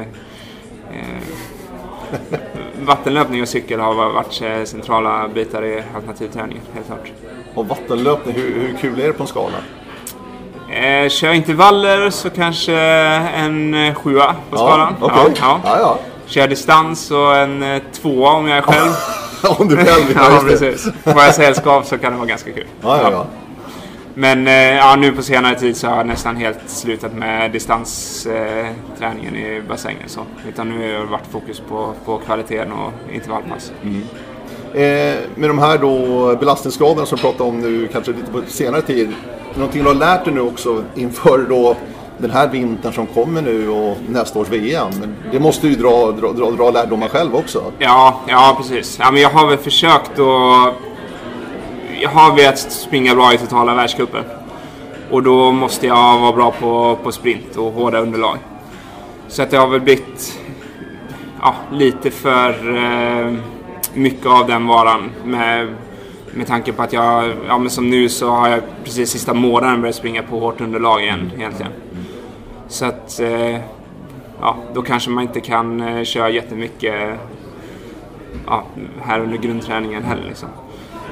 eh 0.92 1.20
vattenlöpning 2.86 3.42
och 3.42 3.48
cykel 3.48 3.80
har 3.80 3.94
varit 3.94 4.42
eh, 4.42 4.64
centrala 4.64 5.28
bitar 5.28 5.66
i 5.66 5.84
alternativträningen, 5.96 6.64
helt 6.74 6.88
klart. 6.88 7.12
Och 7.56 7.68
vattenlöpning, 7.68 8.36
hur, 8.36 8.60
hur 8.60 8.78
kul 8.78 9.00
är 9.00 9.08
det 9.08 9.14
på 9.14 9.24
en 9.24 9.28
skala? 9.28 9.58
Eh, 10.72 11.10
kör 11.10 11.34
intervaller 11.34 12.10
så 12.10 12.30
kanske 12.30 12.76
en 12.76 13.74
eh, 13.74 13.94
sjua 13.96 14.36
på 14.50 14.58
skalan. 14.58 14.96
Ja, 15.02 15.06
okay. 15.06 15.34
ja, 15.40 15.60
ja. 15.64 15.78
ja, 15.80 16.00
Kör 16.26 16.48
distans 16.48 17.12
och 17.12 17.36
en 17.36 17.64
eh, 17.64 17.82
tvåa 18.02 18.32
om 18.32 18.48
jag 18.48 18.58
är 18.58 18.62
själv. 18.62 18.92
om 19.60 19.68
du 19.68 19.78
själv 19.78 20.04
ja, 20.16 20.42
precis. 20.48 20.88
Får 21.04 21.22
jag 21.22 21.36
sällskap 21.36 21.86
så 21.86 21.98
kan 21.98 22.12
det 22.12 22.18
vara 22.18 22.28
ganska 22.28 22.52
kul. 22.52 22.68
Men 24.14 24.48
eh, 24.48 24.54
ja, 24.54 24.96
nu 24.96 25.12
på 25.12 25.22
senare 25.22 25.60
tid 25.60 25.78
så 25.78 25.88
har 25.88 25.98
jag 25.98 26.08
nästan 26.08 26.36
helt 26.36 26.60
slutat 26.66 27.14
med 27.14 27.52
distansträningen 27.52 29.36
i 29.36 29.62
bassängen. 29.68 30.10
Så. 30.10 30.22
Utan 30.50 30.70
nu 30.70 30.94
har 30.94 31.00
det 31.00 31.12
varit 31.12 31.28
fokus 31.32 31.60
på, 31.70 31.94
på 32.06 32.18
kvaliteten 32.18 32.72
och 32.72 32.92
intervallpass. 33.14 33.72
Mm. 33.84 34.02
Eh, 34.74 35.20
med 35.36 35.50
de 35.50 35.60
här 35.60 35.78
då 35.78 36.36
belastningsskadorna 36.36 37.06
som 37.06 37.16
du 37.16 37.22
pratar 37.22 37.46
om 37.46 37.60
nu, 37.60 37.88
kanske 37.88 38.12
lite 38.12 38.32
på 38.32 38.42
senare 38.48 38.82
tid. 38.82 39.10
Någonting 39.56 39.84
du 39.84 39.88
har 39.88 39.96
lärt 39.96 40.26
dig 40.26 40.34
nu 40.34 40.42
också 40.42 40.84
inför 40.96 41.46
då 41.50 41.76
den 42.18 42.32
här 42.32 42.48
vintern 42.48 42.94
som 42.94 43.08
kommer 43.08 43.42
nu 43.42 43.70
och 43.70 43.98
nästa 44.10 44.40
års 44.40 44.50
VM. 44.50 44.92
Det 45.32 45.40
måste 45.40 45.68
ju 45.68 45.76
dra, 45.76 46.12
dra, 46.12 46.32
dra, 46.32 46.52
dra 46.52 46.72
lärdomar 46.72 47.08
själv 47.08 47.36
också. 47.36 47.64
Ja, 47.80 48.20
ja 48.28 48.56
precis. 48.58 48.98
Ja, 49.00 49.12
men 49.12 49.22
jag 49.22 49.30
har 49.30 49.48
väl 49.48 49.58
försökt 49.58 50.20
att 50.20 50.76
jag 52.02 52.10
har 52.10 52.36
velat 52.36 52.60
springa 52.60 53.16
bra 53.16 53.34
i 53.34 53.38
totala 53.38 53.76
världscupen. 53.76 54.24
Och 55.12 55.24
då 55.24 55.52
måste 55.52 55.88
jag 55.88 56.20
vara 56.20 56.32
bra 56.32 56.52
på, 56.52 56.98
på 57.04 57.12
sprint 57.12 57.56
och 57.56 57.74
hårda 57.74 58.00
underlag. 58.00 58.38
Så 59.28 59.42
att 59.44 59.52
det 59.52 59.58
har 59.58 59.68
väl 59.68 59.82
blivit 59.82 60.40
ja, 61.42 61.56
lite 61.72 62.12
för 62.12 62.76
eh, 62.76 63.34
mycket 63.94 64.26
av 64.26 64.48
den 64.48 64.68
varan. 64.68 65.12
Med, 65.24 65.68
med 66.34 66.48
tanke 66.48 66.74
på 66.74 66.82
att 66.82 66.94
jag, 66.94 67.34
ja 67.48 67.58
men 67.58 67.70
som 67.70 67.90
nu 67.90 68.10
så 68.10 68.30
har 68.30 68.50
jag 68.50 68.62
precis 68.84 69.10
sista 69.10 69.34
månaden 69.34 69.82
börjat 69.82 69.96
springa 69.96 70.24
på 70.24 70.40
hårt 70.40 70.62
underlag 70.62 71.02
igen 71.02 71.32
egentligen. 71.38 71.72
Så 72.68 72.86
att, 72.86 73.20
eh, 73.20 73.60
ja, 74.42 74.58
då 74.74 74.82
kanske 74.82 75.10
man 75.10 75.24
inte 75.24 75.40
kan 75.40 75.82
eh, 75.82 76.04
köra 76.04 76.30
jättemycket 76.30 77.20
ja, 78.48 78.64
här 79.02 79.20
under 79.20 79.38
grundträningen 79.38 80.04
heller 80.04 80.24
liksom. 80.28 80.50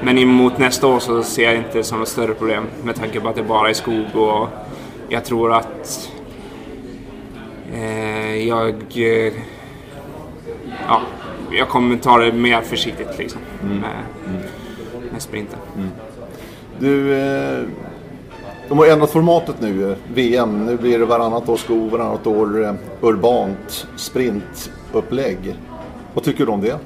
Men 0.02 0.18
emot 0.18 0.58
nästa 0.58 0.86
år 0.86 0.98
så 0.98 1.22
ser 1.22 1.42
jag 1.42 1.56
inte 1.56 1.84
som 1.84 1.98
något 1.98 2.08
större 2.08 2.34
problem 2.34 2.64
med 2.84 2.96
tanke 2.96 3.20
på 3.20 3.28
att 3.28 3.36
det 3.36 3.42
bara 3.42 3.70
är 3.70 3.74
skog 3.74 4.16
och 4.16 4.48
jag 5.08 5.24
tror 5.24 5.52
att 5.52 6.10
eh, 7.72 8.48
jag, 8.48 8.74
eh, 8.94 9.32
ja, 10.88 11.00
jag 11.52 11.68
kommer 11.68 11.96
ta 11.96 12.18
det 12.18 12.32
mer 12.32 12.60
försiktigt 12.60 13.18
liksom, 13.18 13.40
mm. 13.62 13.78
med, 13.78 14.04
med 15.12 15.22
sprinten. 15.22 15.58
Mm. 15.76 15.90
Du, 16.78 17.14
eh, 17.14 17.64
de 18.68 18.78
har 18.78 18.86
ändrat 18.86 19.10
formatet 19.10 19.60
nu, 19.60 19.90
eh, 19.90 19.96
VM. 20.14 20.66
Nu 20.66 20.76
blir 20.76 20.98
det 20.98 21.04
varannat 21.04 21.48
år 21.48 21.56
skog, 21.56 21.90
varannat 21.90 22.26
år 22.26 22.64
eh, 22.64 22.74
urbant 23.00 23.86
sprintupplägg. 23.96 25.56
Vad 26.14 26.24
tycker 26.24 26.46
du 26.46 26.52
om 26.52 26.60
det? 26.60 26.78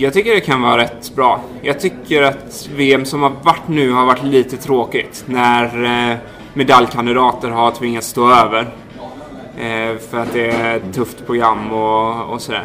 Jag 0.00 0.12
tycker 0.12 0.34
det 0.34 0.40
kan 0.40 0.62
vara 0.62 0.78
rätt 0.78 1.12
bra. 1.14 1.40
Jag 1.62 1.80
tycker 1.80 2.22
att 2.22 2.68
VM 2.76 3.04
som 3.04 3.22
har 3.22 3.32
varit 3.42 3.68
nu 3.68 3.90
har 3.92 4.06
varit 4.06 4.24
lite 4.24 4.56
tråkigt. 4.56 5.24
När 5.26 5.84
eh, 6.10 6.16
medaljkandidater 6.54 7.50
har 7.50 7.70
tvingats 7.70 8.06
stå 8.06 8.30
över. 8.30 8.60
Eh, 9.58 9.98
för 10.10 10.18
att 10.18 10.32
det 10.32 10.50
är 10.50 10.76
ett 10.76 10.94
tufft 10.94 11.26
program 11.26 11.72
och, 11.72 12.32
och 12.32 12.42
sådär. 12.42 12.64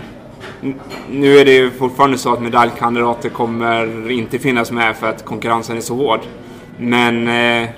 Nu 1.09 1.37
är 1.37 1.45
det 1.45 1.51
ju 1.51 1.71
fortfarande 1.71 2.17
så 2.17 2.33
att 2.33 2.41
medaljkandidater 2.41 3.29
kommer 3.29 4.11
inte 4.11 4.39
finnas 4.39 4.71
med 4.71 4.95
för 4.95 5.09
att 5.09 5.25
konkurrensen 5.25 5.77
är 5.77 5.81
så 5.81 5.95
hård. 5.95 6.19
Men 6.77 7.27
eh, 7.27 7.69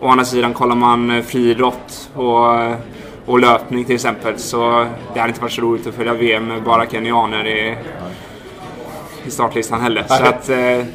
å 0.00 0.08
andra 0.08 0.24
sidan 0.24 0.54
kollar 0.54 0.76
man 0.76 1.10
eh, 1.10 1.22
friidrott 1.22 2.10
och, 2.14 2.46
och 3.26 3.38
löpning 3.38 3.84
till 3.84 3.94
exempel 3.94 4.38
så 4.38 4.86
det 5.14 5.20
hade 5.20 5.30
inte 5.30 5.40
varit 5.40 5.52
så 5.52 5.62
roligt 5.62 5.86
att 5.86 5.94
följa 5.94 6.14
VM 6.14 6.46
med 6.46 6.62
bara 6.62 6.86
kenyaner 6.86 7.46
i, 7.46 7.76
i 9.26 9.30
startlistan 9.30 9.80
heller. 9.80 10.04
Så 10.08 10.24
att 10.24 10.48
eh, 10.48 10.86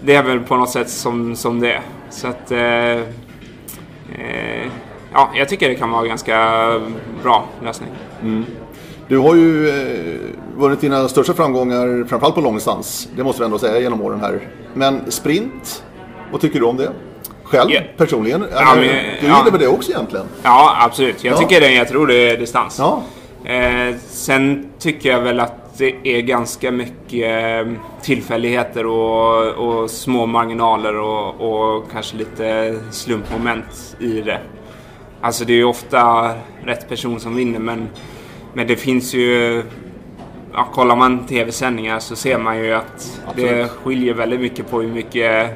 det 0.00 0.14
är 0.14 0.22
väl 0.22 0.40
på 0.40 0.56
något 0.56 0.70
sätt 0.70 0.90
som, 0.90 1.36
som 1.36 1.60
det 1.60 1.72
är. 1.72 1.80
Så 2.10 2.28
att 2.28 2.50
eh, 2.50 2.60
eh, 2.60 3.00
ja, 5.12 5.30
jag 5.34 5.48
tycker 5.48 5.68
det 5.68 5.74
kan 5.74 5.90
vara 5.90 6.06
ganska 6.06 6.66
bra 7.22 7.44
lösning. 7.64 7.88
Mm. 8.22 8.44
Du 9.08 9.18
har 9.18 9.34
ju 9.34 9.68
eh, 9.68 9.76
vunnit 10.56 10.80
dina 10.80 11.08
största 11.08 11.34
framgångar, 11.34 12.08
framförallt 12.08 12.34
på 12.34 12.40
långdistans. 12.40 13.08
Det 13.16 13.24
måste 13.24 13.42
vi 13.42 13.44
ändå 13.44 13.58
säga 13.58 13.80
genom 13.80 14.02
åren 14.02 14.20
här. 14.20 14.40
Men 14.74 15.10
sprint, 15.10 15.84
vad 16.32 16.40
tycker 16.40 16.60
du 16.60 16.66
om 16.66 16.76
det? 16.76 16.90
Själv 17.44 17.70
yeah. 17.70 17.84
personligen? 17.96 18.44
Ja, 18.52 18.74
men, 18.74 18.80
du 18.80 18.86
gillar 18.86 19.42
ja. 19.44 19.50
väl 19.50 19.60
det 19.60 19.68
också 19.68 19.92
egentligen? 19.92 20.26
Ja, 20.42 20.76
absolut. 20.80 21.24
Jag 21.24 21.34
ja. 21.34 21.38
tycker 21.38 21.60
det 21.60 21.66
är 21.66 21.70
en 21.70 21.76
jätterolig 21.76 22.38
distans. 22.38 22.78
Ja. 22.78 23.02
Eh, 23.44 23.94
sen 24.08 24.66
tycker 24.78 25.10
jag 25.10 25.20
väl 25.20 25.40
att 25.40 25.69
det 25.78 25.94
är 26.04 26.22
ganska 26.22 26.70
mycket 26.70 27.66
eh, 27.66 27.72
tillfälligheter 28.02 28.86
och, 28.86 29.48
och 29.48 29.90
små 29.90 30.26
marginaler 30.26 30.98
och, 30.98 31.40
och, 31.40 31.90
kanske 31.92 32.16
lite 32.16 32.78
slumpmoment 32.90 33.96
i 34.00 34.20
det. 34.20 34.40
Alltså 35.20 35.44
det 35.44 35.52
är 35.52 35.56
ju 35.56 35.64
ofta 35.64 36.30
rätt 36.64 36.88
person 36.88 37.20
som 37.20 37.36
vinner 37.36 37.58
men, 37.58 37.88
men 38.54 38.66
det 38.66 38.76
finns 38.76 39.14
ju... 39.14 39.62
Ja, 40.52 40.68
kollar 40.74 40.96
man 40.96 41.26
tv-sändningar 41.26 41.98
så 41.98 42.16
ser 42.16 42.38
man 42.38 42.58
ju 42.58 42.72
att 42.72 43.20
Absolut. 43.26 43.50
det 43.50 43.68
skiljer 43.68 44.14
väldigt 44.14 44.40
mycket 44.40 44.70
på 44.70 44.80
hur 44.80 44.92
mycket 44.92 45.50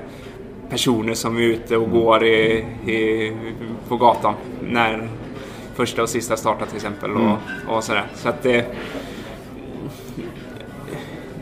personer 0.71 1.15
som 1.15 1.37
är 1.37 1.41
ute 1.41 1.77
och 1.77 1.91
går 1.91 2.25
i, 2.25 2.65
i, 2.87 3.33
på 3.89 3.97
gatan 3.97 4.35
när 4.61 5.09
första 5.75 6.03
och 6.03 6.09
sista 6.09 6.37
startar 6.37 6.67
till 6.67 6.77
exempel. 6.77 7.11
Och, 7.11 7.21
mm. 7.21 7.37
och 7.69 7.85
sådär. 7.85 8.07
Så 8.15 8.29
att 8.29 8.43
det, 8.43 8.67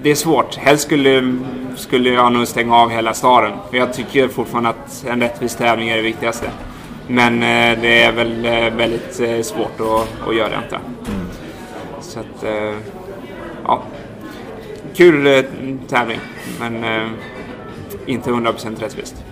det 0.02 0.10
är 0.10 0.14
svårt. 0.14 0.56
Helst 0.56 0.84
skulle, 0.84 1.38
skulle 1.76 2.10
jag 2.10 2.32
nog 2.32 2.48
stänga 2.48 2.76
av 2.76 2.90
hela 2.90 3.14
staden. 3.14 3.52
För 3.70 3.76
jag 3.76 3.94
tycker 3.94 4.28
fortfarande 4.28 4.70
att 4.70 5.04
en 5.08 5.20
rättvis 5.20 5.56
tävling 5.56 5.88
är 5.88 5.96
det 5.96 6.02
viktigaste. 6.02 6.50
Men 7.08 7.34
eh, 7.42 7.80
det 7.82 8.02
är 8.02 8.12
väl 8.12 8.44
eh, 8.44 8.76
väldigt 8.76 9.20
eh, 9.20 9.42
svårt 9.42 9.80
att, 9.80 10.28
att 10.28 10.36
göra 10.36 10.56
antar 10.56 10.80
mm. 11.06 11.26
Så 12.00 12.20
att, 12.20 12.44
ja. 13.64 13.82
Kul 14.94 15.44
tävling, 15.88 16.18
men 16.60 16.84
inte 18.06 18.30
100% 18.30 18.80
rättvist. 18.80 19.24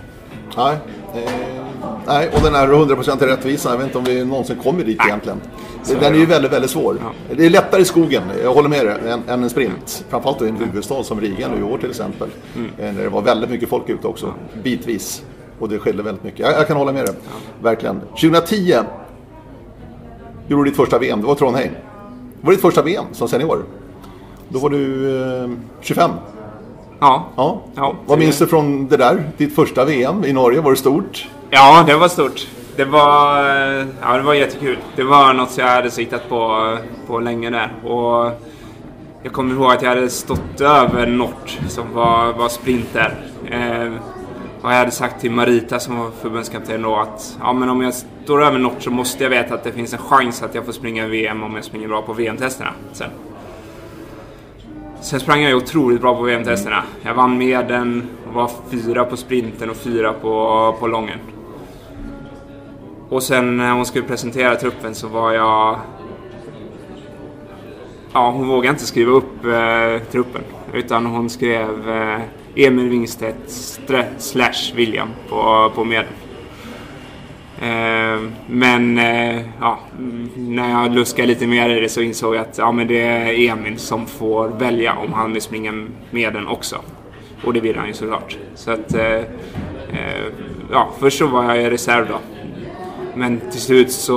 Nej. 0.57 0.77
Nej, 2.07 2.29
och 2.33 2.41
den 2.43 2.55
här 2.55 2.67
100% 2.67 3.25
rättvisan, 3.25 3.71
jag 3.71 3.77
vet 3.77 3.87
inte 3.87 3.97
om 3.97 4.03
vi 4.03 4.25
någonsin 4.25 4.57
kommer 4.63 4.83
dit 4.83 4.97
Nej. 4.97 5.07
egentligen. 5.07 5.41
Så 5.83 5.93
den 5.93 6.13
är 6.13 6.17
ju 6.17 6.25
väldigt, 6.25 6.53
väldigt 6.53 6.71
svår. 6.71 6.97
Ja. 7.01 7.35
Det 7.35 7.45
är 7.45 7.49
lättare 7.49 7.81
i 7.81 7.85
skogen, 7.85 8.23
jag 8.43 8.53
håller 8.53 8.69
med 8.69 8.85
dig, 8.85 8.97
än, 9.09 9.21
än 9.27 9.43
en 9.43 9.49
sprint. 9.49 10.05
Framförallt 10.09 10.41
i 10.41 10.47
en 10.47 10.55
huvudstad 10.55 11.03
som 11.03 11.21
Riga 11.21 11.47
nu 11.47 11.59
i 11.59 11.63
år 11.63 11.77
till 11.77 11.89
exempel. 11.89 12.29
Mm. 12.55 12.71
Eh, 12.77 12.93
när 12.93 13.03
det 13.03 13.09
var 13.09 13.21
väldigt 13.21 13.49
mycket 13.49 13.69
folk 13.69 13.89
ute 13.89 14.07
också, 14.07 14.33
bitvis. 14.63 15.23
Och 15.59 15.69
det 15.69 15.79
skilde 15.79 16.03
väldigt 16.03 16.23
mycket. 16.23 16.39
Jag, 16.39 16.53
jag 16.53 16.67
kan 16.67 16.77
hålla 16.77 16.91
med 16.91 17.05
dig, 17.05 17.15
ja. 17.23 17.31
verkligen. 17.61 17.99
2010 17.99 18.75
gjorde 20.47 20.63
du 20.63 20.69
ditt 20.69 20.77
första 20.77 20.99
VM, 20.99 21.21
det 21.21 21.27
var 21.27 21.35
Trondheim. 21.35 21.71
Det 22.41 22.45
var 22.45 22.51
ditt 22.51 22.61
första 22.61 22.81
VM 22.81 23.05
som 23.11 23.27
senior. 23.27 23.65
Då 24.49 24.59
var 24.59 24.69
du 24.69 25.15
eh, 25.43 25.49
25. 25.81 26.11
Ja. 26.99 27.27
ja. 27.35 27.61
ja. 27.75 27.95
Vad 28.05 28.19
minns 28.19 28.39
du 28.39 28.47
från 28.47 28.87
det 28.87 28.97
där? 28.97 29.23
Ditt 29.37 29.55
första 29.55 29.85
VM 29.85 30.25
i 30.25 30.33
Norge, 30.33 30.61
var 30.61 30.71
det 30.71 30.77
stort? 30.77 31.27
Ja, 31.53 31.83
det 31.87 31.95
var 31.95 32.07
stort. 32.07 32.47
Det 32.75 32.85
var, 32.85 33.43
ja, 34.01 34.17
det 34.17 34.21
var 34.21 34.33
jättekul. 34.33 34.77
Det 34.95 35.03
var 35.03 35.33
något 35.33 35.57
jag 35.57 35.67
hade 35.67 35.91
siktat 35.91 36.29
på, 36.29 36.77
på 37.07 37.19
länge 37.19 37.49
där. 37.49 37.71
Och 37.83 38.41
jag 39.23 39.33
kommer 39.33 39.55
ihåg 39.55 39.71
att 39.71 39.81
jag 39.81 39.89
hade 39.89 40.09
stått 40.09 40.61
över 40.61 41.07
Nort 41.07 41.59
som 41.67 41.93
var, 41.93 42.33
var 42.33 42.49
sprinter. 42.49 43.15
Eh, 43.49 43.93
och 44.61 44.71
jag 44.71 44.75
hade 44.75 44.91
sagt 44.91 45.21
till 45.21 45.31
Marita 45.31 45.79
som 45.79 45.97
var 45.97 46.11
förbundskapten 46.21 46.81
då 46.81 46.95
att 46.95 47.37
ja, 47.39 47.53
men 47.53 47.69
om 47.69 47.81
jag 47.81 47.93
står 48.23 48.43
över 48.43 48.59
Nort 48.59 48.83
så 48.83 48.91
måste 48.91 49.23
jag 49.23 49.29
veta 49.29 49.53
att 49.53 49.63
det 49.63 49.71
finns 49.71 49.93
en 49.93 49.99
chans 49.99 50.43
att 50.43 50.55
jag 50.55 50.65
får 50.65 50.73
springa 50.73 51.07
VM 51.07 51.43
om 51.43 51.55
jag 51.55 51.63
springer 51.63 51.87
bra 51.87 52.01
på 52.01 52.13
VM-testerna 52.13 52.73
sen. 52.93 53.09
Sen 55.01 55.19
sprang 55.19 55.41
jag 55.41 55.57
otroligt 55.57 56.01
bra 56.01 56.15
på 56.15 56.21
VM-testerna. 56.21 56.83
Jag 57.01 57.13
vann 57.13 57.37
med 57.37 57.67
den, 57.67 58.09
var 58.33 58.51
fyra 58.69 59.05
på 59.05 59.17
sprinten 59.17 59.69
och 59.69 59.77
fyra 59.77 60.13
på, 60.13 60.75
på 60.79 60.87
lången. 60.87 61.19
Och 63.11 63.23
sen 63.23 63.57
när 63.57 63.71
hon 63.71 63.85
skulle 63.85 64.05
presentera 64.05 64.55
truppen 64.55 64.95
så 64.95 65.07
var 65.07 65.33
jag... 65.33 65.79
Ja, 68.13 68.31
hon 68.31 68.47
vågade 68.47 68.69
inte 68.69 68.85
skriva 68.85 69.11
upp 69.11 69.45
eh, 69.45 70.07
truppen. 70.11 70.41
Utan 70.73 71.05
hon 71.05 71.29
skrev 71.29 71.89
eh, 71.89 72.21
Emil 72.55 72.89
Wingstedt 72.89 73.67
slash 74.17 74.75
William 74.75 75.09
på, 75.29 75.71
på 75.75 75.83
medel. 75.83 76.13
Eh, 77.61 78.21
men 78.47 78.97
eh, 78.97 79.41
ja, 79.59 79.79
när 80.35 80.69
jag 80.69 80.95
luskade 80.95 81.27
lite 81.27 81.47
mer 81.47 81.69
i 81.69 81.79
det 81.79 81.89
så 81.89 82.01
insåg 82.01 82.35
jag 82.35 82.41
att 82.41 82.57
ja, 82.57 82.71
men 82.71 82.87
det 82.87 83.01
är 83.01 83.49
Emil 83.51 83.79
som 83.79 84.07
får 84.07 84.47
välja 84.47 84.93
om 84.93 85.13
han 85.13 85.33
vill 85.33 85.41
springa 85.41 85.87
med 86.11 86.33
den 86.33 86.47
också. 86.47 86.81
Och 87.43 87.53
det 87.53 87.59
vill 87.59 87.75
han 87.75 87.87
ju 87.87 87.93
såklart. 87.93 88.37
Så 88.55 88.71
att, 88.71 88.93
eh, 88.93 89.15
eh, 89.89 90.25
ja, 90.71 90.89
först 90.99 91.17
så 91.17 91.27
var 91.27 91.43
jag 91.43 91.63
i 91.63 91.69
reserv 91.69 92.07
då. 92.07 92.19
Men 93.15 93.39
till 93.51 93.61
slut 93.61 93.91
så 93.91 94.15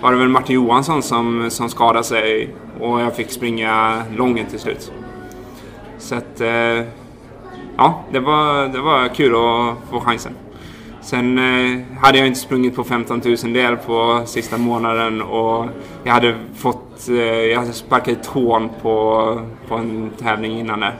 var 0.00 0.12
det 0.12 0.18
väl 0.18 0.28
Martin 0.28 0.54
Johansson 0.54 1.02
som, 1.02 1.50
som 1.50 1.68
skadade 1.68 2.04
sig 2.04 2.54
och 2.80 3.00
jag 3.00 3.16
fick 3.16 3.30
springa 3.30 4.02
lången 4.16 4.46
till 4.46 4.58
slut. 4.58 4.92
Så 5.98 6.14
att, 6.14 6.40
eh, 6.40 6.84
ja, 7.76 8.04
det 8.12 8.20
var, 8.20 8.68
det 8.68 8.80
var 8.80 9.08
kul 9.08 9.34
att 9.34 9.90
få 9.90 10.00
chansen. 10.00 10.32
Sen 11.00 11.38
eh, 11.38 11.80
hade 12.00 12.18
jag 12.18 12.26
inte 12.26 12.40
sprungit 12.40 12.76
på 12.76 12.84
15 12.84 13.22
000 13.24 13.36
del 13.52 13.76
på 13.76 14.22
sista 14.26 14.58
månaden 14.58 15.22
och 15.22 15.66
jag 16.04 16.12
hade 16.12 16.34
fått, 16.56 17.08
eh, 17.08 17.14
jag 17.16 17.60
hade 17.60 17.72
sparkat 17.72 18.08
i 18.08 18.14
tån 18.14 18.70
på, 18.82 19.40
på 19.68 19.74
en 19.74 20.10
tävling 20.22 20.58
innan 20.58 20.80
det. 20.80 20.92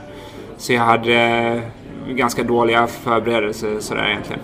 Så 0.57 0.73
jag 0.73 0.81
hade 0.81 1.61
ganska 2.09 2.43
dåliga 2.43 2.87
förberedelser 2.87 3.79
sådär 3.79 4.09
egentligen. 4.09 4.41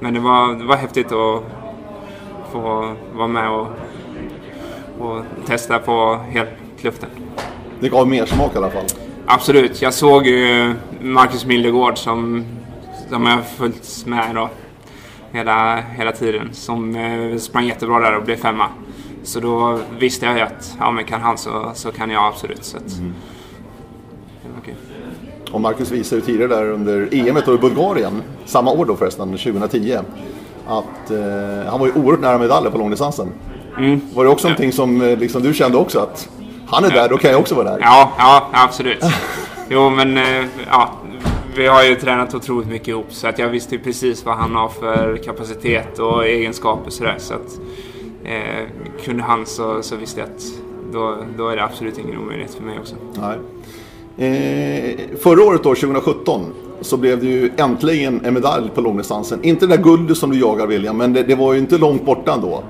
Men 0.00 0.14
det 0.14 0.20
var, 0.20 0.54
det 0.54 0.64
var 0.64 0.76
häftigt 0.76 1.12
att 1.12 1.42
få 2.52 2.94
vara 3.14 3.28
med 3.28 3.50
och, 3.50 3.68
och 4.98 5.22
testa 5.46 5.78
på 5.78 6.20
helt 6.30 6.50
luften. 6.80 7.08
Det 7.80 7.88
gav 7.88 8.08
mer 8.08 8.26
smak 8.26 8.54
i 8.54 8.58
alla 8.58 8.70
fall. 8.70 8.86
Absolut. 9.26 9.82
Jag 9.82 9.94
såg 9.94 10.26
ju 10.26 10.74
Marcus 11.00 11.46
Mildegård 11.46 11.98
som, 11.98 12.44
som 13.10 13.26
jag 13.26 13.46
följt 13.46 14.06
med 14.06 14.34
då 14.34 14.50
hela, 15.32 15.76
hela 15.80 16.12
tiden. 16.12 16.48
Som 16.52 16.96
eh, 16.96 17.38
sprang 17.38 17.66
jättebra 17.66 18.00
där 18.00 18.16
och 18.16 18.24
blev 18.24 18.36
femma. 18.36 18.68
Så 19.22 19.40
då 19.40 19.78
visste 19.98 20.26
jag 20.26 20.36
ju 20.36 20.40
att 20.40 20.76
ja, 20.78 20.90
men 20.90 21.04
kan 21.04 21.20
han 21.20 21.38
så, 21.38 21.70
så 21.74 21.92
kan 21.92 22.10
jag 22.10 22.24
absolut. 22.24 22.64
Så 22.64 22.76
att, 22.76 22.98
mm. 22.98 23.14
okay. 24.58 24.74
Och 25.52 25.60
Marcus 25.60 25.90
visade 25.90 26.20
ju 26.20 26.26
tidigare 26.26 26.48
där 26.48 26.70
under 26.70 27.08
EM 27.12 27.36
i 27.36 27.58
Bulgarien, 27.58 28.22
samma 28.44 28.70
år 28.70 28.84
då 28.84 28.96
förresten, 28.96 29.28
2010, 29.30 29.98
att 30.66 31.10
eh, 31.10 31.70
han 31.70 31.80
var 31.80 31.86
ju 31.86 31.92
oerhört 31.92 32.20
nära 32.20 32.38
medaljer 32.38 32.70
på 32.70 32.78
långdistansen. 32.78 33.28
Mm. 33.78 34.00
Var 34.14 34.24
det 34.24 34.30
också 34.30 34.48
någonting 34.48 34.72
som 34.72 35.02
eh, 35.02 35.18
liksom, 35.18 35.42
du 35.42 35.54
kände 35.54 35.78
också 35.78 35.98
att 35.98 36.28
han 36.66 36.84
är 36.84 36.90
där, 36.90 37.08
då 37.08 37.18
kan 37.18 37.30
jag 37.30 37.40
också 37.40 37.54
vara 37.54 37.70
där? 37.70 37.78
Ja, 37.80 38.12
ja 38.18 38.48
absolut. 38.52 39.04
jo, 39.68 39.90
men 39.90 40.16
eh, 40.16 40.44
ja, 40.70 40.90
vi 41.56 41.66
har 41.66 41.82
ju 41.82 41.94
tränat 41.94 42.34
otroligt 42.34 42.68
mycket 42.68 42.88
ihop 42.88 43.06
så 43.08 43.28
att 43.28 43.38
jag 43.38 43.48
visste 43.48 43.78
precis 43.78 44.24
vad 44.24 44.36
han 44.36 44.54
har 44.54 44.68
för 44.68 45.16
kapacitet 45.16 45.98
och 45.98 46.26
egenskaper 46.26 46.90
sådär. 46.90 47.16
Så 47.18 47.34
att 47.34 47.60
eh, 48.24 48.68
kunde 49.04 49.22
han 49.22 49.46
så, 49.46 49.82
så 49.82 49.96
visste 49.96 50.20
jag 50.20 50.28
att 50.28 50.42
då, 50.92 51.16
då 51.38 51.48
är 51.48 51.56
det 51.56 51.64
absolut 51.64 51.98
ingen 51.98 52.18
omöjlighet 52.18 52.54
för 52.54 52.62
mig 52.62 52.78
också. 52.78 52.94
Nej. 53.14 53.38
Eh, 54.16 55.18
förra 55.22 55.44
året 55.44 55.62
då, 55.62 55.74
2017, 55.74 56.54
så 56.82 56.96
blev 56.96 57.20
det 57.20 57.26
ju 57.26 57.52
äntligen 57.56 58.20
en 58.24 58.34
medalj 58.34 58.70
på 58.74 58.80
långdistansen. 58.80 59.44
Inte 59.44 59.66
det 59.66 59.76
där 59.76 59.82
guldet 59.82 60.16
som 60.16 60.30
du 60.30 60.40
jagar 60.40 60.66
William, 60.66 60.96
men 60.96 61.12
det, 61.12 61.22
det 61.22 61.34
var 61.34 61.52
ju 61.52 61.58
inte 61.58 61.78
långt 61.78 62.06
borta 62.06 62.32
ändå. 62.32 62.62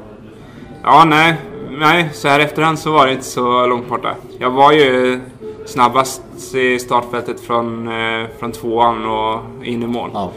Ja, 0.83 1.05
nej. 1.05 1.37
Nej, 1.79 2.11
så 2.13 2.29
här 2.29 2.41
efterhand 2.41 2.79
så 2.79 2.93
var 2.93 3.07
det 3.07 3.13
inte 3.13 3.25
så 3.25 3.67
långt 3.67 3.89
borta. 3.89 4.15
Jag 4.39 4.51
var 4.51 4.73
ju 4.73 5.21
snabbast 5.67 6.23
i 6.55 6.79
startfältet 6.79 7.41
från, 7.41 7.89
eh, 7.89 8.27
från 8.39 8.53
tvåan 8.53 9.07
och 9.07 9.41
in 9.65 9.83
i 9.83 9.87
mål. 9.87 10.11
Ja. 10.15 10.31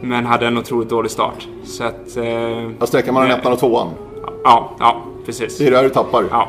Men 0.00 0.26
hade 0.26 0.46
en 0.46 0.58
otroligt 0.58 0.88
dålig 0.88 1.10
start. 1.10 1.48
Så 1.64 1.84
att... 1.84 2.16
Eh, 2.16 2.24
ja, 2.78 2.86
sträckan 2.86 3.14
mellan 3.14 3.30
ettan 3.30 3.52
och 3.52 3.58
tvåan? 3.58 3.88
Ja, 4.44 4.70
ja, 4.78 5.02
precis. 5.26 5.58
Det 5.58 5.66
är 5.66 5.70
där 5.70 5.82
du 5.82 5.88
tappar? 5.88 6.24
Ja. 6.30 6.48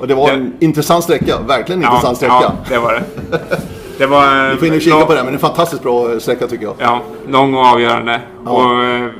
Och 0.00 0.08
det 0.08 0.14
var 0.14 0.28
det, 0.28 0.34
en 0.34 0.56
intressant 0.60 1.04
sträcka, 1.04 1.40
verkligen 1.48 1.80
en 1.80 1.84
ja, 1.84 1.90
intressant 1.90 2.16
sträcka. 2.16 2.34
Ja, 2.40 2.52
det 2.68 2.78
var 2.78 2.92
det. 2.92 3.04
det 3.98 4.06
var, 4.06 4.50
du 4.50 4.56
får 4.56 4.68
in 4.68 4.74
och 4.74 4.80
kika 4.80 4.96
lång, 4.96 5.06
på 5.06 5.14
den, 5.14 5.24
men 5.24 5.34
en 5.34 5.40
fantastiskt 5.40 5.82
bra 5.82 6.20
sträcka 6.20 6.46
tycker 6.46 6.64
jag. 6.64 6.74
Ja, 6.78 7.02
lång 7.28 7.54
och 7.54 7.66
avgörande. 7.66 8.20
Ja. 8.44 8.50
Och, 8.50 8.84
eh, 8.84 9.10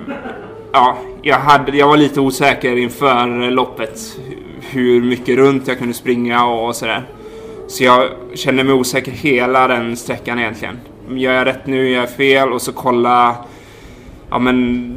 ja, 0.72 0.96
jag, 1.22 1.36
hade, 1.38 1.76
jag 1.76 1.88
var 1.88 1.96
lite 1.96 2.20
osäker 2.20 2.76
inför 2.76 3.50
loppet. 3.50 4.18
Hur 4.60 5.02
mycket 5.02 5.36
runt 5.36 5.68
jag 5.68 5.78
kunde 5.78 5.94
springa 5.94 6.46
och 6.46 6.76
sådär. 6.76 7.02
Så 7.66 7.84
jag 7.84 8.08
kände 8.34 8.64
mig 8.64 8.74
osäker 8.74 9.12
hela 9.12 9.68
den 9.68 9.96
sträckan 9.96 10.38
egentligen. 10.38 10.78
Gör 11.10 11.32
jag 11.32 11.46
rätt 11.46 11.66
nu, 11.66 11.88
gör 11.88 12.00
jag 12.00 12.10
fel? 12.10 12.52
Och 12.52 12.62
så 12.62 12.72
kolla 12.72 13.36
ja, 14.30 14.38
men, 14.38 14.92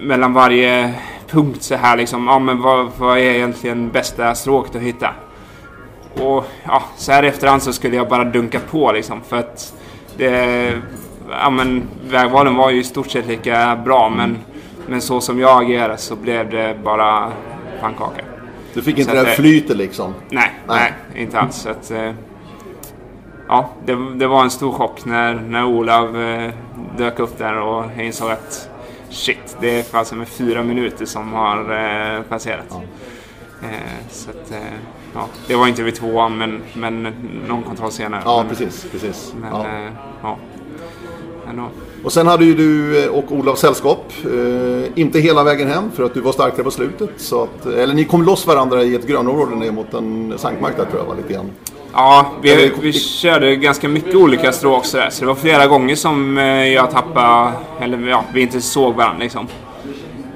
mellan 0.00 0.32
varje 0.32 0.94
punkt 1.28 1.62
så 1.62 1.74
här 1.74 1.96
liksom. 1.96 2.26
Ja, 2.26 2.38
men 2.38 2.62
vad, 2.62 2.88
vad 2.98 3.18
är 3.18 3.22
egentligen 3.22 3.90
bästa 3.90 4.34
stråket 4.34 4.76
att 4.76 4.82
hitta? 4.82 5.10
Och 6.14 6.44
ja, 6.64 6.82
så 6.96 7.12
här 7.12 7.22
efterhand 7.22 7.62
så 7.62 7.72
skulle 7.72 7.96
jag 7.96 8.08
bara 8.08 8.24
dunka 8.24 8.60
på 8.60 8.92
liksom. 8.92 9.20
För 9.28 9.36
att 9.36 9.74
det, 10.16 10.72
ja, 11.30 11.50
men, 11.50 11.88
vägvalen 12.08 12.56
var 12.56 12.70
ju 12.70 12.80
i 12.80 12.84
stort 12.84 13.10
sett 13.10 13.26
lika 13.26 13.76
bra. 13.84 14.08
Men, 14.08 14.38
men 14.86 15.00
så 15.00 15.20
som 15.20 15.40
jag 15.40 15.62
agerade 15.62 15.96
så 15.96 16.16
blev 16.16 16.50
det 16.50 16.76
bara 16.84 17.32
pannkaka. 17.80 18.24
Du 18.74 18.82
fick 18.82 18.98
inte 18.98 19.12
det 19.12 19.28
här 19.28 19.34
flytet 19.34 19.76
liksom? 19.76 20.14
Nej, 20.30 20.50
nej, 20.68 20.92
nej, 21.12 21.22
inte 21.22 21.38
alls. 21.38 21.56
Så 21.56 21.68
att, 21.68 21.90
eh, 21.90 22.12
ja, 23.48 23.70
det, 23.86 24.14
det, 24.14 24.26
var 24.26 24.42
en 24.42 24.50
stor 24.50 24.72
chock 24.72 25.04
när, 25.04 25.34
när 25.34 25.64
Olav 25.64 26.22
eh, 26.22 26.50
dök 26.96 27.18
upp 27.18 27.38
där 27.38 27.60
och 27.60 27.84
jag 27.96 28.06
insåg 28.06 28.30
att 28.30 28.70
shit, 29.10 29.56
det 29.60 29.94
är 29.94 29.98
alltså 29.98 30.14
med 30.14 30.28
fyra 30.28 30.62
minuter 30.62 31.06
som 31.06 31.32
har 31.32 31.58
eh, 31.58 32.22
passerat. 32.22 32.66
Ja. 32.70 32.82
Eh, 33.62 34.08
så 34.10 34.30
att, 34.30 34.50
eh, 34.50 34.58
ja, 35.14 35.26
det 35.46 35.54
var 35.54 35.66
inte 35.66 35.82
vid 35.82 35.94
tvåan, 35.94 36.38
men, 36.38 36.62
men 36.74 37.02
någon 37.48 37.62
kontroll 37.62 37.92
senare. 37.92 38.22
Ja, 38.24 38.36
men, 38.38 38.56
precis. 38.56 38.86
precis. 38.92 39.34
Men, 39.40 39.50
ja. 39.52 39.66
Eh, 39.66 39.92
ja. 40.22 40.36
Ändå. 41.50 41.68
Och 42.04 42.12
sen 42.12 42.26
hade 42.26 42.44
ju 42.44 42.54
du 42.54 43.08
och 43.08 43.32
Olav 43.32 43.54
sällskap. 43.54 44.12
Eh, 44.24 45.00
inte 45.00 45.20
hela 45.20 45.44
vägen 45.44 45.68
hem 45.68 45.90
för 45.94 46.04
att 46.04 46.14
du 46.14 46.20
var 46.20 46.32
starkare 46.32 46.64
på 46.64 46.70
slutet. 46.70 47.10
Så 47.16 47.42
att, 47.42 47.66
eller 47.66 47.94
ni 47.94 48.04
kom 48.04 48.22
loss 48.22 48.46
varandra 48.46 48.82
i 48.82 48.94
ett 48.94 49.06
grönområde 49.06 49.56
ner 49.56 49.72
mot 49.72 49.94
en 49.94 50.34
sankmark 50.36 50.76
där 50.76 50.84
tror 50.84 50.98
jag 50.98 51.06
var 51.06 51.16
lite 51.16 51.32
grann. 51.32 51.50
Ja, 51.92 52.26
vi, 52.42 52.72
vi 52.82 52.92
körde 52.92 53.56
ganska 53.56 53.88
mycket 53.88 54.14
olika 54.14 54.52
stråk 54.52 54.84
sådär. 54.84 55.10
Så 55.10 55.20
det 55.20 55.26
var 55.26 55.34
flera 55.34 55.66
gånger 55.66 55.96
som 55.96 56.38
eh, 56.38 56.44
jag 56.44 56.90
tappade, 56.90 57.52
eller 57.80 58.08
ja, 58.08 58.24
vi 58.34 58.40
inte 58.40 58.60
såg 58.60 58.94
varandra 58.94 59.18
liksom. 59.18 59.46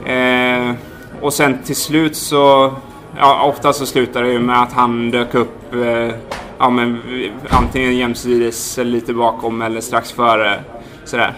Eh, 0.07 0.75
och 1.21 1.33
sen 1.33 1.59
till 1.65 1.77
slut 1.77 2.17
så, 2.17 2.73
ja 3.19 3.43
ofta 3.43 3.73
så 3.73 3.87
slutar 3.87 4.23
det 4.23 4.33
ju 4.33 4.39
med 4.39 4.63
att 4.63 4.73
han 4.73 5.11
dök 5.11 5.35
upp 5.35 5.75
eh, 5.75 6.15
ja, 6.59 6.71
men, 6.71 7.03
antingen 7.49 7.97
jämsides 7.97 8.79
eller 8.79 8.91
lite 8.91 9.15
bakom 9.15 9.63
eller 9.63 9.81
strax 9.81 10.13
före. 10.13 10.61
Sådär. 11.05 11.35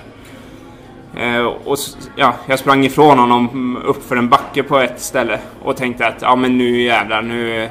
Eh, 1.17 1.45
och 1.45 1.77
ja, 2.17 2.35
jag 2.47 2.59
sprang 2.59 2.85
ifrån 2.85 3.19
honom 3.19 3.77
upp 3.85 4.09
för 4.09 4.17
en 4.17 4.29
backe 4.29 4.63
på 4.63 4.79
ett 4.79 5.01
ställe 5.01 5.39
och 5.63 5.77
tänkte 5.77 6.07
att 6.07 6.23
ja 6.23 6.37
men 6.37 6.59
nu 6.59 6.83
jävlar, 6.83 7.23
nu, 7.23 7.69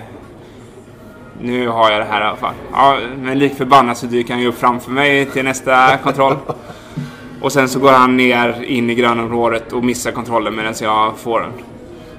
nu 1.41 1.67
har 1.67 1.91
jag 1.91 2.01
det 2.01 2.05
här 2.05 2.21
i 2.21 2.23
alla 2.23 2.37
fall. 2.37 2.53
Ja, 2.73 2.97
men 3.17 3.39
lik 3.39 3.55
förbannat 3.55 3.97
så 3.97 4.05
dyker 4.05 4.33
han 4.33 4.41
ju 4.41 4.47
upp 4.47 4.59
framför 4.59 4.91
mig 4.91 5.25
till 5.25 5.43
nästa 5.43 5.97
kontroll. 5.97 6.35
Och 7.41 7.51
sen 7.51 7.69
så 7.69 7.79
går 7.79 7.91
han 7.91 8.17
ner 8.17 8.63
in 8.63 8.89
i 8.89 8.95
grönområdet 8.95 9.73
och 9.73 9.83
missar 9.83 10.11
kontrollen 10.11 10.55
medan 10.55 10.73
jag 10.81 11.17
får 11.17 11.39
den. 11.39 11.51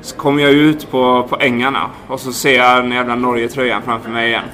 Så 0.01 0.16
kommer 0.16 0.42
jag 0.42 0.53
ut 0.53 0.90
på, 0.90 1.26
på 1.28 1.36
ängarna 1.40 1.90
och 2.09 2.20
så 2.20 2.32
ser 2.32 2.57
jag 2.57 2.84
den 2.84 2.92
jävla 2.92 3.14
Norge-tröjan 3.14 3.82
framför 3.82 4.11
mig 4.11 4.28
igen. 4.28 4.44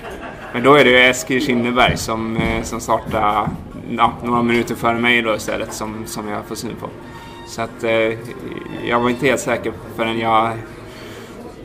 Men 0.53 0.62
då 0.62 0.74
är 0.74 0.84
det 0.84 0.90
ju 0.90 0.97
Eskil 0.97 1.47
Kinneberg 1.47 1.97
som, 1.97 2.36
eh, 2.36 2.62
som 2.62 2.80
startar 2.80 3.49
ja, 3.90 4.12
några 4.22 4.42
minuter 4.42 4.74
före 4.74 4.99
mig 4.99 5.22
då 5.22 5.34
istället 5.34 5.72
som, 5.72 6.07
som 6.07 6.28
jag 6.28 6.44
får 6.44 6.55
syn 6.55 6.76
på. 6.80 6.88
Så 7.47 7.62
att 7.62 7.84
eh, 7.84 7.90
jag 8.88 9.01
var 9.01 9.11
inte 9.11 9.26
helt 9.26 9.40
säker 9.40 9.72
förrän 9.97 10.18
jag 10.18 10.53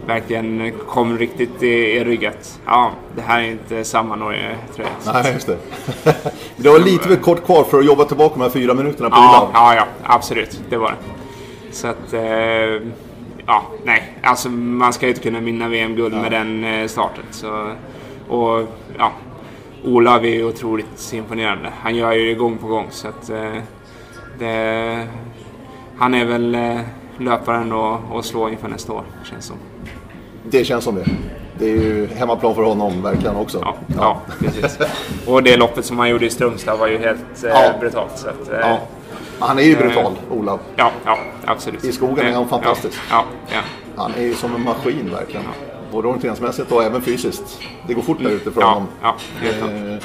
verkligen 0.05 0.71
kom 0.87 1.17
riktigt 1.17 1.63
i, 1.63 1.67
i 1.67 2.03
rygget. 2.03 2.59
Ja, 2.65 2.91
det 3.15 3.21
här 3.21 3.41
är 3.41 3.51
inte 3.51 3.83
samma 3.83 4.15
Norge-tröja. 4.15 4.89
Nej, 5.05 5.33
just 5.33 5.47
det. 5.47 5.57
det 6.55 6.69
var 6.69 6.79
lite 6.79 7.07
för 7.07 7.15
kort 7.15 7.45
kvar 7.45 7.63
för 7.63 7.79
att 7.79 7.85
jobba 7.85 8.05
tillbaka 8.05 8.35
de 8.35 8.41
här 8.41 8.49
fyra 8.49 8.73
minuterna 8.73 9.09
på 9.09 9.15
ja, 9.15 9.49
ja, 9.53 9.75
ja, 9.75 9.85
absolut. 10.03 10.61
Det 10.69 10.77
var 10.77 10.91
det. 10.91 10.97
Så 11.75 11.87
att, 11.87 12.13
eh, 12.13 12.21
ja, 13.51 13.63
nej. 13.83 14.13
Alltså 14.23 14.49
man 14.49 14.93
ska 14.93 15.05
ju 15.05 15.09
inte 15.09 15.21
kunna 15.23 15.39
vinna 15.39 15.67
VM-guld 15.67 16.13
ja. 16.13 16.21
med 16.21 16.31
den 16.31 16.63
eh, 16.63 16.87
starten. 16.87 17.23
Så, 17.31 17.71
och 18.29 18.67
ja, 18.97 19.11
Olav 19.83 20.25
är 20.25 20.29
ju 20.29 20.45
otroligt 20.45 21.13
imponerande. 21.13 21.69
Han 21.81 21.95
gör 21.95 22.11
ju 22.11 22.27
det 22.27 22.33
gång 22.33 22.57
på 22.57 22.67
gång. 22.67 22.87
Så 22.89 23.07
att, 23.07 23.29
eh, 23.29 23.53
det, 24.39 25.07
han 25.97 26.13
är 26.13 26.25
väl 26.25 26.55
eh, 26.55 26.79
löparen 27.17 27.71
att, 27.71 27.99
att 28.15 28.25
slå 28.25 28.49
inför 28.49 28.67
nästa 28.67 28.93
år, 28.93 29.03
känns 29.23 29.45
som. 29.45 29.57
Det 30.49 30.63
känns 30.63 30.83
som 30.83 30.95
det. 30.95 31.05
Det 31.59 31.65
är 31.65 31.75
ju 31.75 32.07
hemmaplan 32.07 32.55
för 32.55 32.63
honom 32.63 33.01
verkligen 33.01 33.35
också. 33.35 33.59
Ja, 33.61 33.75
ja. 33.97 34.21
precis. 34.39 34.79
Och 35.27 35.43
det 35.43 35.57
loppet 35.57 35.85
som 35.85 35.99
han 35.99 36.09
gjorde 36.09 36.25
i 36.25 36.29
Strömstad 36.29 36.79
var 36.79 36.87
ju 36.87 36.97
helt 36.97 37.43
Ja. 37.43 37.73
brutalt. 37.79 38.17
Så 38.17 38.29
att, 38.29 38.51
eh, 38.51 38.77
Han 39.41 39.59
är 39.59 39.63
ju 39.63 39.75
brutal, 39.75 40.13
Olav. 40.29 40.59
ja, 40.75 40.91
ja, 41.05 41.17
absolut. 41.45 41.83
I 41.83 41.91
skogen 41.91 42.25
är 42.25 42.31
han 42.33 42.47
fantastisk. 42.49 42.99
Ja, 43.09 43.23
ja, 43.53 43.59
Han 43.97 44.13
är 44.17 44.21
ju 44.21 44.33
som 44.35 44.55
en 44.55 44.63
maskin 44.63 45.09
verkligen. 45.13 45.45
Både 45.91 46.07
orienteringsmässigt 46.07 46.71
och 46.71 46.83
även 46.83 47.01
fysiskt. 47.01 47.59
Det 47.87 47.93
går 47.93 48.01
fort 48.01 48.17
där 48.23 48.29
ute 48.29 48.51
för 48.51 48.61
honom. 48.61 48.87
ja. 49.01 49.15
Eh, 49.43 49.97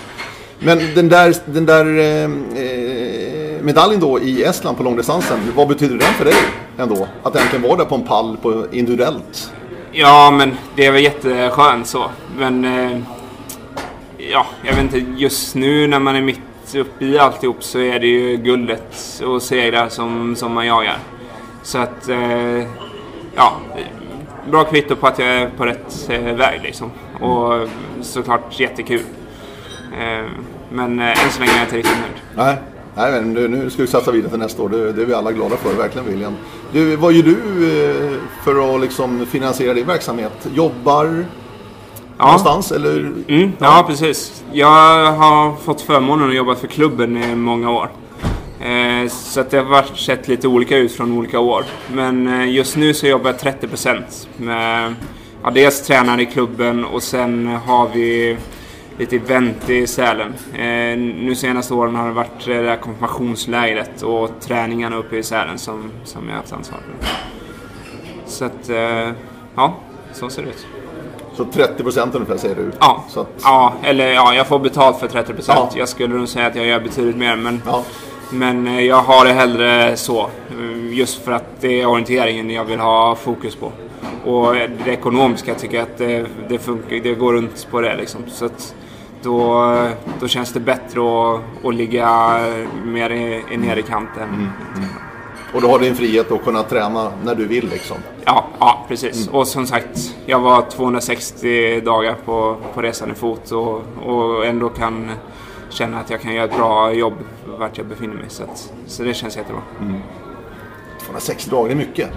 Men 0.58 0.78
den 0.94 1.08
där, 1.08 1.34
den 1.46 1.66
där 1.66 1.98
eh, 1.98 2.24
eh, 2.62 3.62
medaljen 3.62 4.00
då 4.00 4.20
i 4.20 4.44
Estland 4.44 4.76
på 4.76 4.82
långdistansen, 4.82 5.38
vad 5.56 5.68
betyder 5.68 5.98
den 5.98 6.12
för 6.14 6.24
dig 6.24 6.34
ändå? 6.78 7.08
Att 7.22 7.36
äntligen 7.36 7.62
vara 7.62 7.76
där 7.76 7.84
på 7.84 7.94
en 7.94 8.02
pall 8.04 8.36
på 8.42 8.66
individuellt? 8.72 9.52
Ja, 9.92 10.30
men 10.30 10.56
det 10.76 10.86
är 10.86 10.92
väl 10.92 11.02
jätteskönt 11.02 11.86
så. 11.86 12.04
Men 12.38 12.64
eh, 12.64 12.98
ja, 14.32 14.46
jag 14.62 14.74
vet 14.74 14.82
inte. 14.94 14.98
Just 15.16 15.54
nu 15.54 15.86
när 15.86 15.98
man 15.98 16.16
är 16.16 16.20
mitt 16.22 16.40
upp 16.74 17.02
i 17.02 17.18
alltihop 17.18 17.62
så 17.64 17.78
är 17.78 18.00
det 18.00 18.06
ju 18.06 18.36
guldet 18.36 19.22
och 19.26 19.42
segrar 19.42 19.88
som, 19.88 20.36
som 20.36 20.52
man 20.52 20.66
jagar. 20.66 20.98
Så 21.62 21.78
att, 21.78 22.08
eh, 22.08 22.64
ja. 23.36 23.56
Bra 24.50 24.64
kvitto 24.64 24.96
på 24.96 25.06
att 25.06 25.18
jag 25.18 25.28
är 25.28 25.50
på 25.56 25.66
rätt 25.66 26.08
eh, 26.10 26.20
väg 26.20 26.60
liksom. 26.62 26.90
Och 27.20 27.68
såklart 28.02 28.60
jättekul. 28.60 29.02
Eh, 30.00 30.30
men 30.70 30.98
eh, 30.98 31.24
än 31.24 31.30
så 31.30 31.40
länge 31.40 31.52
är 31.52 31.56
jag 31.56 31.64
inte 31.64 31.76
riktigt 31.76 31.98
nöjd. 31.98 32.46
Nej, 32.46 32.56
Nej 32.96 33.12
men 33.12 33.32
nu, 33.32 33.48
nu 33.48 33.70
ska 33.70 33.82
vi 33.82 33.88
satsa 33.88 34.10
vidare 34.10 34.30
till 34.30 34.38
nästa 34.38 34.62
år. 34.62 34.68
Det, 34.68 34.92
det 34.92 35.02
är 35.02 35.06
vi 35.06 35.14
alla 35.14 35.32
glada 35.32 35.56
för, 35.56 35.74
verkligen 35.74 36.06
William. 36.06 36.36
Du, 36.72 36.96
vad 36.96 37.12
gör 37.12 37.22
du 37.22 37.34
eh, 37.34 38.20
för 38.44 38.74
att 38.74 38.80
liksom 38.80 39.26
finansiera 39.26 39.74
din 39.74 39.86
verksamhet? 39.86 40.48
Jobbar 40.54 41.24
Ja. 42.18 42.24
någonstans 42.24 42.72
eller? 42.72 43.12
Mm, 43.28 43.52
ja, 43.58 43.84
precis. 43.88 44.44
Jag 44.52 45.12
har 45.12 45.56
fått 45.56 45.80
förmånen 45.80 46.28
att 46.28 46.34
jobba 46.34 46.54
för 46.54 46.66
klubben 46.66 47.22
i 47.22 47.34
många 47.34 47.70
år. 47.70 47.90
Eh, 48.60 49.08
så 49.08 49.40
att 49.40 49.50
det 49.50 49.56
har 49.56 49.64
varit 49.64 49.96
sett 49.96 50.28
lite 50.28 50.48
olika 50.48 50.76
ut 50.76 50.92
från 50.92 51.18
olika 51.18 51.38
år. 51.38 51.64
Men 51.92 52.40
eh, 52.40 52.50
just 52.50 52.76
nu 52.76 52.94
så 52.94 53.06
jobbar 53.06 53.30
jag 53.42 53.54
30% 53.60 54.02
med 54.36 54.94
ja, 55.42 55.50
dels 55.50 55.82
tränare 55.82 56.22
i 56.22 56.26
klubben 56.26 56.84
och 56.84 57.02
sen 57.02 57.46
har 57.46 57.88
vi 57.94 58.36
lite 58.98 59.16
event 59.16 59.70
i 59.70 59.86
Sälen. 59.86 60.34
Eh, 60.54 60.98
nu 60.98 61.34
senaste 61.34 61.74
åren 61.74 61.94
har 61.94 62.06
det 62.06 62.14
varit 62.14 62.44
det 62.46 62.62
där 62.62 62.76
konfirmationslägret 62.76 64.02
och 64.02 64.30
träningarna 64.40 64.96
uppe 64.96 65.16
i 65.16 65.22
Sälen 65.22 65.58
som, 65.58 65.90
som 66.04 66.24
jag 66.24 66.32
har 66.32 66.40
haft 66.40 66.52
ansvar 66.52 66.78
för. 66.78 67.08
Så 68.26 68.44
att, 68.44 68.68
eh, 68.68 69.12
ja, 69.54 69.74
så 70.12 70.28
ser 70.28 70.42
det 70.42 70.48
ut. 70.48 70.66
Så 71.36 71.44
30 71.44 71.82
procent 71.82 72.14
ungefär 72.14 72.36
säger 72.36 72.54
du? 72.54 72.70
Ja, 72.80 73.04
att, 73.16 73.26
ja, 73.42 73.72
eller 73.82 74.12
ja, 74.12 74.34
jag 74.34 74.46
får 74.46 74.58
betalt 74.58 74.98
för 74.98 75.08
30%. 75.08 75.42
Ja. 75.48 75.70
Jag 75.76 75.88
skulle 75.88 76.14
nog 76.14 76.28
säga 76.28 76.46
att 76.46 76.56
jag 76.56 76.66
gör 76.66 76.80
betydligt 76.80 77.16
mer. 77.16 77.36
Men, 77.36 77.62
ja. 77.66 77.82
men 78.30 78.66
eh, 78.66 78.80
jag 78.80 79.02
har 79.02 79.24
det 79.24 79.32
hellre 79.32 79.96
så. 79.96 80.20
eh, 80.20 80.94
Just 80.98 81.24
för 81.24 81.32
att 81.32 81.44
det 81.60 81.80
är 81.80 81.86
orienteringen 81.86 82.50
jag 82.50 82.64
vill 82.64 82.80
ha 82.80 83.14
fokus 83.16 83.56
på. 83.56 83.72
Och 84.30 84.54
det 84.84 84.90
ekonomiska 84.90 85.54
tycker 85.54 85.76
jag 85.76 85.82
att 85.82 85.98
det, 85.98 86.26
det, 86.48 86.58
funkar, 86.58 86.96
det 86.96 87.14
går 87.14 87.32
runt 87.32 87.68
på 87.70 87.80
det. 87.80 87.96
Liksom. 87.96 88.20
Så 88.28 88.44
att 88.46 88.74
då, 89.22 89.64
då 90.20 90.28
känns 90.28 90.52
det 90.52 90.60
bättre 90.60 91.00
att, 91.00 91.40
att 91.64 91.74
ligga 91.74 92.38
mer 92.84 93.10
i, 93.10 93.42
i 93.50 93.56
ner 93.56 93.76
i 93.76 93.82
kanten. 93.82 94.50
Och 95.54 95.62
då 95.62 95.68
har 95.68 95.78
du 95.78 95.84
din 95.84 95.94
frihet 95.96 96.32
att 96.32 96.44
kunna 96.44 96.62
träna 96.62 97.12
när 97.24 97.34
du 97.34 97.46
vill 97.46 97.68
liksom? 97.68 97.96
Ja, 98.24 98.44
ja 98.58 98.84
precis. 98.88 99.28
Och 99.28 99.48
som 99.48 99.66
sagt, 99.66 100.14
jag 100.26 100.40
var 100.40 100.62
260 100.70 101.80
dagar 101.80 102.16
på, 102.24 102.56
på 102.74 102.82
resande 102.82 103.14
fot 103.14 103.50
och, 103.52 103.82
och 104.06 104.46
ändå 104.46 104.68
kan 104.68 105.10
känna 105.70 106.00
att 106.00 106.10
jag 106.10 106.20
kan 106.20 106.34
göra 106.34 106.44
ett 106.44 106.56
bra 106.56 106.92
jobb 106.92 107.14
vart 107.58 107.78
jag 107.78 107.86
befinner 107.86 108.14
mig. 108.14 108.24
Så, 108.28 108.42
att, 108.42 108.72
så 108.86 109.02
det 109.02 109.14
känns 109.14 109.36
jättebra. 109.36 109.62
260 111.06 111.50
dagar, 111.50 111.68
det 111.68 111.74
är 111.74 111.76
mycket. 111.76 112.08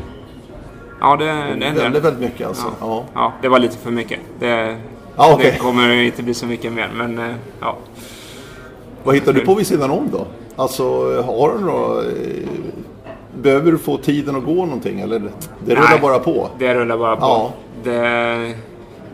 Ja, 0.99 1.15
det, 1.15 1.25
det 1.25 1.65
är 1.65 1.73
Väldigt, 1.73 2.03
väldigt 2.03 2.21
mycket 2.21 2.47
alltså. 2.47 2.67
Ja. 2.79 3.03
Ja, 3.13 3.33
det 3.41 3.47
var 3.49 3.59
lite 3.59 3.77
för 3.77 3.91
mycket. 3.91 4.19
Det, 4.39 4.77
Ja, 5.15 5.33
okej. 5.33 5.51
det 5.51 5.57
kommer 5.57 5.93
inte 5.93 6.23
bli 6.23 6.33
så 6.33 6.45
mycket 6.45 6.73
mer, 6.73 6.91
men 6.95 7.19
eh, 7.19 7.35
ja. 7.59 7.77
Vad 9.03 9.15
hittar 9.15 9.33
du 9.33 9.45
på 9.45 9.55
vid 9.55 9.67
sidan 9.67 9.91
om 9.91 10.09
då? 10.11 10.27
Alltså, 10.55 10.83
har 11.21 11.53
du 11.57 11.65
några... 11.65 12.03
eh, 13.39 13.43
Behöver 13.43 13.71
du 13.71 13.77
få 13.77 13.97
tiden 13.97 14.35
att 14.35 14.45
gå 14.45 14.65
någonting 14.65 14.99
eller 14.99 15.19
det 15.65 15.75
rullar 15.75 15.89
Nej. 15.89 15.99
bara 16.01 16.19
på? 16.19 16.49
Det 16.59 16.73
rullar 16.75 16.97
bara 16.97 17.15
på. 17.15 17.21
Ja. 17.21 17.53
Det, 17.83 18.53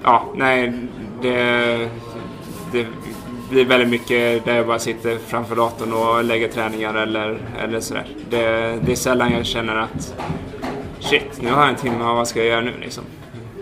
ja, 0.03 0.25
nej, 0.35 0.73
det, 1.21 1.89
det 2.71 2.87
blir 3.49 3.65
väldigt 3.65 3.89
mycket 3.89 4.45
där 4.45 4.55
jag 4.55 4.67
bara 4.67 4.79
sitter 4.79 5.17
framför 5.17 5.55
datorn 5.55 5.93
och 5.93 6.23
lägger 6.23 6.47
träningar 6.47 6.93
eller, 6.93 7.37
eller 7.63 7.79
sådär. 7.79 8.05
Det, 8.29 8.39
det 8.85 8.91
är 8.91 8.95
sällan 8.95 9.31
jag 9.31 9.45
känner 9.45 9.75
att 9.75 10.15
shit, 10.99 11.41
nu 11.41 11.51
har 11.51 11.61
jag 11.61 11.69
en 11.69 11.75
timme, 11.75 12.03
vad 12.03 12.27
ska 12.27 12.39
jag 12.39 12.47
göra 12.47 12.61
nu 12.61 12.73
liksom? 12.81 13.03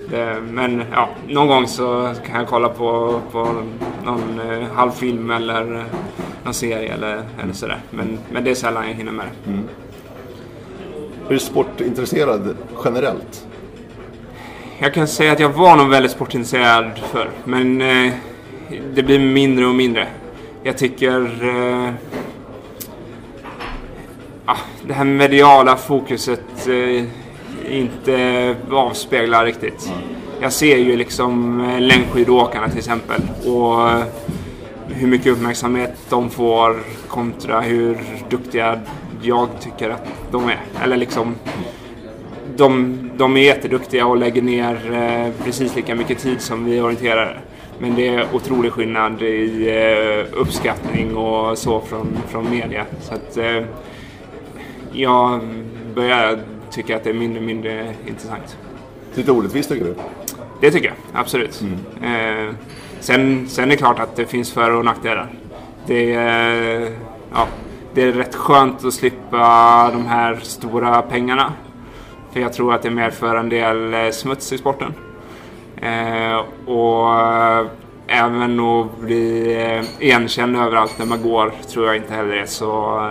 Det, 0.09 0.37
men 0.49 0.83
ja, 0.91 1.09
någon 1.27 1.47
gång 1.47 1.67
så 1.67 2.13
kan 2.25 2.39
jag 2.39 2.47
kolla 2.47 2.69
på, 2.69 3.21
på 3.31 3.47
någon 4.05 4.39
eh, 4.51 4.67
halvfilm 4.73 5.31
eller 5.31 5.75
eh, 5.75 5.83
någon 6.43 6.53
serie 6.53 6.93
eller, 6.93 7.21
eller 7.43 7.53
sådär. 7.53 7.79
Men, 7.89 8.19
men 8.31 8.43
det 8.43 8.51
är 8.51 8.55
sällan 8.55 8.87
jag 8.87 8.93
hinner 8.93 9.11
med 9.11 9.25
det. 9.25 9.51
Är 11.33 11.35
du 11.35 11.43
sportintresserad 11.43 12.57
generellt? 12.85 13.47
Jag 14.79 14.93
kan 14.93 15.07
säga 15.07 15.31
att 15.31 15.39
jag 15.39 15.49
var 15.49 15.75
nog 15.75 15.89
väldigt 15.89 16.11
sportintresserad 16.11 16.91
förr, 17.11 17.29
men 17.43 17.81
eh, 17.81 18.13
det 18.93 19.03
blir 19.03 19.19
mindre 19.19 19.65
och 19.65 19.75
mindre. 19.75 20.07
Jag 20.63 20.77
tycker... 20.77 21.19
Eh, 21.43 21.93
ah, 24.45 24.57
det 24.87 24.93
här 24.93 25.03
mediala 25.03 25.75
fokuset 25.75 26.67
eh, 26.67 27.03
inte 27.69 28.55
avspeglar 28.71 29.45
riktigt. 29.45 29.91
Jag 30.41 30.51
ser 30.53 30.77
ju 30.77 30.95
liksom 30.95 31.61
eh, 31.61 31.79
längdskidåkarna 31.79 32.69
till 32.69 32.77
exempel 32.77 33.21
och 33.45 33.89
eh, 33.89 34.03
hur 34.87 35.07
mycket 35.07 35.27
uppmärksamhet 35.27 35.97
de 36.09 36.29
får 36.29 36.79
kontra 37.07 37.61
hur 37.61 37.97
duktiga 38.29 38.79
jag 39.25 39.49
tycker 39.61 39.89
att 39.89 40.07
de 40.31 40.49
är. 40.49 40.59
Eller 40.83 40.97
liksom 40.97 41.35
de, 42.55 42.99
de 43.17 43.37
är 43.37 43.41
jätteduktiga 43.41 44.05
och 44.05 44.17
lägger 44.17 44.41
ner 44.41 44.93
eh, 44.93 45.45
precis 45.45 45.75
lika 45.75 45.95
mycket 45.95 46.19
tid 46.19 46.41
som 46.41 46.65
vi 46.65 46.81
orienterare. 46.81 47.37
Men 47.79 47.95
det 47.95 48.07
är 48.07 48.35
otrolig 48.35 48.71
skillnad 48.71 49.21
i 49.21 49.69
eh, 49.69 50.39
uppskattning 50.39 51.15
och 51.15 51.57
så 51.57 51.81
från, 51.81 52.17
från 52.27 52.49
media. 52.49 52.85
Så 53.01 53.13
att 53.13 53.37
eh, 53.37 53.63
jag 54.91 55.41
börjar 55.95 56.39
tycka 56.71 56.95
att 56.95 57.03
det 57.03 57.09
är 57.09 57.13
mindre 57.13 57.41
mindre 57.41 57.93
intressant. 58.07 58.57
Lite 59.15 59.31
orättvist 59.31 59.69
tycker 59.69 59.85
du? 59.85 59.95
Det 60.61 60.71
tycker 60.71 60.87
jag, 60.87 61.21
absolut. 61.21 61.63
Eh, 62.03 62.55
sen, 62.99 63.49
sen 63.49 63.63
är 63.63 63.69
det 63.69 63.77
klart 63.77 63.99
att 63.99 64.15
det 64.15 64.25
finns 64.25 64.51
för 64.51 64.71
och 64.71 64.85
nackdelar. 64.85 65.27
Det 65.87 66.13
är, 66.13 66.91
ja, 67.33 67.47
det 67.93 68.01
är 68.01 68.11
rätt 68.11 68.35
skönt 68.35 68.85
att 68.85 68.93
slippa 68.93 69.89
de 69.93 70.05
här 70.05 70.35
stora 70.35 71.01
pengarna. 71.01 71.53
För 72.31 72.39
jag 72.39 72.53
tror 72.53 72.73
att 72.73 72.81
det 72.81 72.89
medför 72.89 73.35
en 73.35 73.49
del 73.49 73.93
eh, 73.93 74.09
smuts 74.09 74.53
i 74.53 74.57
sporten. 74.57 74.93
Eh, 75.75 76.35
och 76.65 77.15
eh, 77.15 77.65
även 78.07 78.59
att 78.59 78.99
bli 78.99 79.55
eh, 79.61 79.83
igenkänd 79.99 80.55
överallt 80.57 80.99
när 80.99 81.05
man 81.05 81.21
går 81.21 81.53
tror 81.69 81.85
jag 81.85 81.95
inte 81.95 82.13
heller 82.13 82.33
är 82.33 82.45
så, 82.45 83.01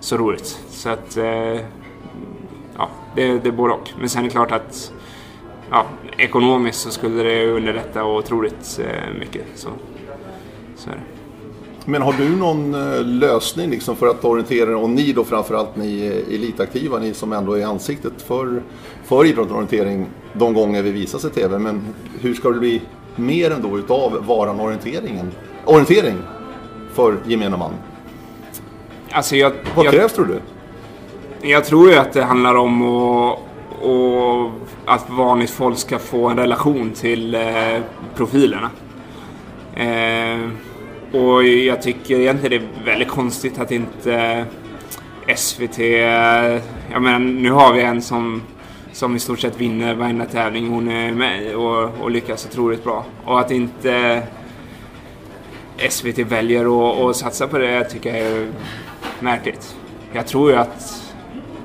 så 0.00 0.16
roligt. 0.16 0.46
Så 0.68 0.90
att, 0.90 1.16
eh, 1.16 1.60
ja, 2.76 2.88
det, 3.14 3.38
det 3.38 3.48
är 3.48 3.52
både 3.52 3.74
och. 3.74 3.90
Men 3.98 4.08
sen 4.08 4.20
är 4.20 4.24
det 4.24 4.30
klart 4.30 4.52
att 4.52 4.92
ja, 5.70 5.86
ekonomiskt 6.16 6.80
så 6.80 6.90
skulle 6.90 7.22
det 7.22 7.50
underlätta 7.50 8.04
otroligt 8.04 8.80
mycket. 9.18 9.44
Så, 9.54 9.68
så 10.76 10.90
är 10.90 10.94
det. 10.94 11.17
Men 11.90 12.02
har 12.02 12.12
du 12.12 12.36
någon 12.36 12.74
eh, 12.74 13.04
lösning 13.04 13.70
liksom 13.70 13.96
för 13.96 14.06
att 14.06 14.24
orientera 14.24 14.78
och 14.78 14.90
ni 14.90 15.12
då 15.12 15.24
framförallt 15.24 15.76
ni 15.76 16.06
eh, 16.06 16.34
elitaktiva, 16.34 16.98
ni 16.98 17.14
som 17.14 17.32
ändå 17.32 17.58
är 17.58 17.66
ansiktet 17.66 18.22
för, 18.22 18.62
för 19.04 19.24
idrott 19.26 19.50
och 19.50 19.56
orientering 19.56 20.06
de 20.32 20.54
gånger 20.54 20.82
vi 20.82 20.90
visas 20.90 21.24
i 21.24 21.30
TV. 21.30 21.58
Men 21.58 21.86
hur 22.20 22.34
ska 22.34 22.50
det 22.50 22.58
bli 22.58 22.82
mer 23.16 23.50
ändå 23.50 23.78
utav 23.78 24.26
varan 24.26 24.60
orienteringen? 24.60 25.32
Orientering 25.64 26.16
för 26.94 27.16
gemene 27.26 27.56
man. 27.56 27.72
Alltså 29.10 29.36
jag, 29.36 29.52
Vad 29.74 29.86
jag, 29.86 29.94
krävs 29.94 30.12
tror 30.12 30.26
du? 30.26 30.40
jag 31.48 31.64
tror 31.64 31.90
ju 31.90 31.96
att 31.96 32.12
det 32.12 32.22
handlar 32.22 32.54
om 32.54 32.82
att, 32.82 33.38
och 33.82 34.50
att 34.84 35.10
vanligt 35.10 35.50
folk 35.50 35.78
ska 35.78 35.98
få 35.98 36.28
en 36.28 36.36
relation 36.36 36.90
till 36.90 37.34
eh, 37.34 37.80
profilerna. 38.16 38.70
Eh, 39.74 40.50
och 41.12 41.44
jag 41.44 41.82
tycker 41.82 42.20
egentligen 42.20 42.62
det 42.62 42.82
är 42.82 42.84
väldigt 42.84 43.08
konstigt 43.08 43.58
att 43.58 43.70
inte 43.70 44.14
eh, 45.26 45.34
SVT... 45.36 45.78
Eh, 45.78 46.62
jag 46.92 47.02
menar, 47.02 47.18
nu 47.18 47.50
har 47.50 47.72
vi 47.72 47.80
en 47.80 48.02
som, 48.02 48.42
som 48.92 49.16
i 49.16 49.18
stort 49.18 49.38
sett 49.38 49.60
vinner 49.60 49.94
varenda 49.94 50.24
tävling 50.24 50.68
hon 50.68 50.88
är 50.88 51.12
med 51.12 51.54
och, 51.56 51.90
och 52.00 52.10
lyckas 52.10 52.46
otroligt 52.46 52.84
bra. 52.84 53.04
Och 53.24 53.40
att 53.40 53.50
inte 53.50 54.22
eh, 55.78 55.88
SVT 55.88 56.18
väljer 56.18 57.10
att, 57.10 57.16
satsa 57.16 57.46
på 57.46 57.58
det 57.58 57.84
tycker 57.84 58.16
jag 58.16 58.26
är 58.26 58.48
märkligt. 59.20 59.76
Jag 60.12 60.26
tror 60.26 60.50
ju 60.50 60.56
att 60.56 61.04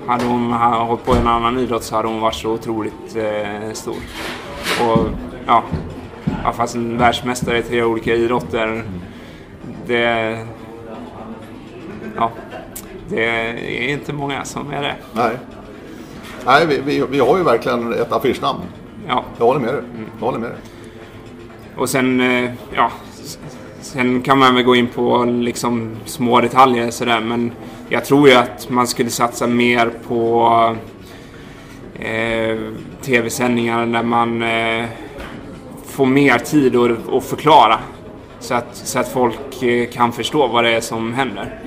hade 0.07 0.25
hon 0.25 0.53
hållit 0.53 1.05
på 1.05 1.15
i 1.15 1.19
en 1.19 1.27
annan 1.27 1.59
idrott 1.59 1.83
så 1.83 1.95
hade 1.95 2.07
hon 2.07 2.19
varit 2.19 2.35
så 2.35 2.51
otroligt 2.51 3.15
eh, 3.15 3.71
stor. 3.73 3.95
Och 4.81 5.07
ja, 5.45 5.63
fast 6.53 6.75
en 6.75 6.97
världsmästare 6.97 7.57
i 7.57 7.61
tre 7.61 7.83
olika 7.83 8.15
idrotter. 8.15 8.83
Det, 9.85 10.37
ja, 12.15 12.31
det 13.09 13.25
är 13.25 13.89
inte 13.89 14.13
många 14.13 14.45
som 14.45 14.71
är 14.71 14.81
det. 14.81 14.95
Nej, 15.13 15.37
Nej 16.45 16.65
vi, 16.67 16.81
vi, 16.85 17.05
vi 17.09 17.19
har 17.19 17.37
ju 17.37 17.43
verkligen 17.43 17.93
ett 17.93 18.11
affischnamn. 18.11 18.59
Ja. 19.07 19.23
Jag 19.37 19.45
håller 19.45 19.59
med 19.59 19.73
dig. 19.73 19.83
Jag 20.19 20.25
håller 20.25 20.39
med 20.39 20.49
dig. 20.49 20.59
Och 21.75 21.89
sen, 21.89 22.21
eh, 22.21 22.51
ja, 22.75 22.91
sen 23.81 24.21
kan 24.21 24.37
man 24.37 24.55
väl 24.55 24.63
gå 24.63 24.75
in 24.75 24.87
på 24.87 25.23
liksom 25.23 25.91
små 26.05 26.41
detaljer 26.41 26.91
sådär 26.91 27.19
men 27.19 27.51
jag 27.89 28.05
tror 28.05 28.29
ju 28.29 28.35
att 28.35 28.69
man 28.69 28.87
skulle 28.87 29.09
satsa 29.09 29.47
mer 29.47 29.91
på 30.07 30.75
eh, 31.99 32.57
tv-sändningar 33.01 33.85
där 33.85 34.03
man 34.03 34.41
eh, 34.41 34.85
får 35.85 36.05
mer 36.05 36.39
tid 36.39 36.75
att, 36.75 37.13
att 37.13 37.23
förklara. 37.23 37.79
Så 38.43 38.53
att, 38.53 38.75
så 38.75 38.99
att 38.99 39.07
folk 39.07 39.63
eh, 39.63 39.89
kan 39.89 40.11
förstå 40.11 40.47
vad 40.47 40.63
det 40.63 40.69
är 40.69 40.81
som 40.81 41.13
händer. 41.13 41.59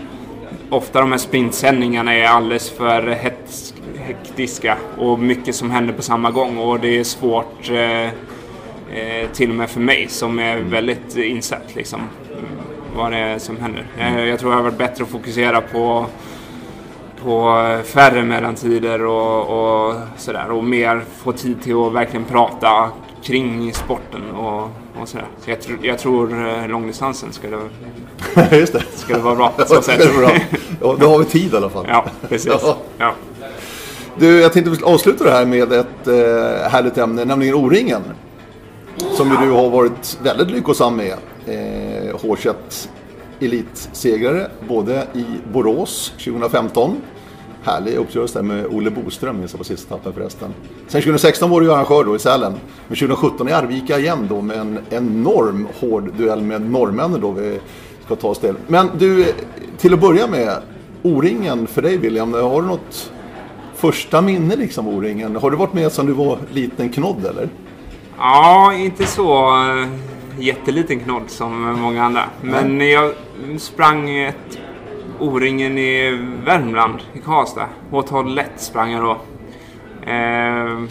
Ofta 0.70 1.00
de 1.00 1.10
här 1.10 1.18
sprintsändningarna 1.18 2.14
är 2.14 2.26
alldeles 2.26 2.70
för 2.70 3.02
hets, 3.10 3.74
hektiska 3.98 4.76
och 4.98 5.18
mycket 5.18 5.54
som 5.54 5.70
händer 5.70 5.94
på 5.94 6.02
samma 6.02 6.30
gång 6.30 6.58
och 6.58 6.80
det 6.80 6.98
är 6.98 7.04
svårt 7.04 7.70
eh, 7.70 8.04
eh, 8.98 9.30
till 9.32 9.50
och 9.50 9.56
med 9.56 9.70
för 9.70 9.80
mig 9.80 10.08
som 10.08 10.38
är 10.38 10.56
väldigt 10.58 11.16
insatt 11.16 11.74
liksom 11.74 12.00
vad 12.96 13.12
det 13.12 13.18
är 13.18 13.38
som 13.38 13.56
händer. 13.56 13.86
Jag, 13.98 14.26
jag 14.26 14.38
tror 14.38 14.50
det 14.50 14.56
har 14.56 14.62
varit 14.62 14.78
bättre 14.78 15.04
att 15.04 15.10
fokusera 15.10 15.60
på 15.60 16.06
på 17.22 17.56
färre 17.84 18.22
mellantider 18.22 19.04
och, 19.04 19.88
och 19.88 19.94
sådär 20.16 20.50
och 20.50 20.64
mer 20.64 21.04
få 21.16 21.32
tid 21.32 21.62
till 21.62 21.76
att 21.76 21.92
verkligen 21.92 22.24
prata 22.24 22.90
kring 23.22 23.72
sporten 23.72 24.30
och, 24.30 24.70
och 25.01 25.09
sådär. 25.09 25.26
Så 25.44 25.51
jag, 25.51 25.61
tr 25.61 25.72
jag 25.82 25.99
tror 25.99 26.49
eh, 26.49 26.68
långdistansen 26.68 27.32
skulle, 27.32 27.57
Just 28.57 28.72
det. 28.72 28.82
skulle 28.94 29.18
vara 29.18 29.34
bra. 29.34 29.53
Så 29.66 29.82
sätt. 29.82 30.01
Ja, 30.80 30.97
då 31.01 31.09
har 31.09 31.18
vi 31.18 31.24
tid 31.24 31.53
i 31.55 31.57
alla 31.57 31.70
fall. 31.70 31.86
Ja, 31.88 32.05
precis. 32.28 32.53
Ja. 32.62 32.76
Ja. 32.99 33.14
Du, 34.18 34.40
jag 34.40 34.53
tänkte 34.53 34.84
avsluta 34.86 35.24
det 35.24 35.30
här 35.30 35.47
med 35.47 35.72
ett 35.72 36.07
eh, 36.07 36.68
härligt 36.70 36.99
ämne, 36.99 37.24
nämligen 37.24 37.55
O-ringen. 37.55 38.03
Som 39.12 39.30
ju 39.30 39.36
du 39.36 39.51
har 39.51 39.70
varit 39.70 40.18
väldigt 40.22 40.51
lyckosam 40.51 40.97
med. 40.97 41.14
Eh, 41.47 42.14
H21 42.14 42.55
elitsegrare 43.40 44.51
både 44.68 45.07
i 45.14 45.24
Borås 45.53 46.12
2015 46.24 46.97
Härlig 47.66 47.96
uppgörelse 47.96 48.38
där 48.38 48.42
med 48.42 48.66
Olle 48.66 48.90
Boström 48.90 49.46
på 49.58 49.64
sista 49.64 49.94
etappen 49.94 50.12
förresten. 50.12 50.54
Sen 50.86 51.00
2016 51.02 51.50
var 51.50 51.60
du 51.60 51.66
ju 51.66 51.72
arrangör 51.72 52.04
då 52.04 52.16
i 52.16 52.18
Sälen. 52.18 52.52
Men 52.88 52.96
2017 52.96 53.48
i 53.48 53.52
Arvika 53.52 53.98
igen 53.98 54.26
då 54.28 54.40
med 54.40 54.58
en 54.58 54.78
enorm 54.90 55.68
hård 55.80 56.12
duell 56.18 56.42
med 56.42 56.70
norrmännen 56.70 57.20
då 57.20 57.30
vi 57.30 57.58
ska 58.04 58.16
ta 58.16 58.28
oss 58.28 58.38
till. 58.38 58.54
Men 58.66 58.90
du, 58.98 59.34
till 59.78 59.94
att 59.94 60.00
börja 60.00 60.26
med, 60.26 60.62
O-ringen 61.02 61.66
för 61.66 61.82
dig 61.82 61.96
William, 61.96 62.34
har 62.34 62.62
du 62.62 62.68
något 62.68 63.12
första 63.74 64.20
minne 64.20 64.56
liksom 64.56 64.88
O-ringen? 64.88 65.36
Har 65.36 65.50
du 65.50 65.56
varit 65.56 65.72
med 65.72 65.92
sedan 65.92 66.06
du 66.06 66.12
var 66.12 66.38
liten 66.52 66.88
knodd 66.88 67.26
eller? 67.26 67.48
Ja, 68.18 68.74
inte 68.74 69.06
så 69.06 69.48
eh, 69.48 69.88
jätteliten 70.38 71.00
knodd 71.00 71.30
som 71.30 71.80
många 71.80 72.04
andra. 72.04 72.24
Men 72.42 72.80
jag 72.80 73.12
sprang 73.58 74.18
ett 74.18 74.58
O-ringen 75.20 75.78
i 75.78 76.10
Värmland, 76.44 76.98
i 77.14 77.18
Karlstad. 77.18 77.68
H12 77.90 78.28
lätt 78.28 78.60
sprang 78.60 78.90
jag 78.90 79.02
då. 79.02 79.10
Eh, 80.10 80.82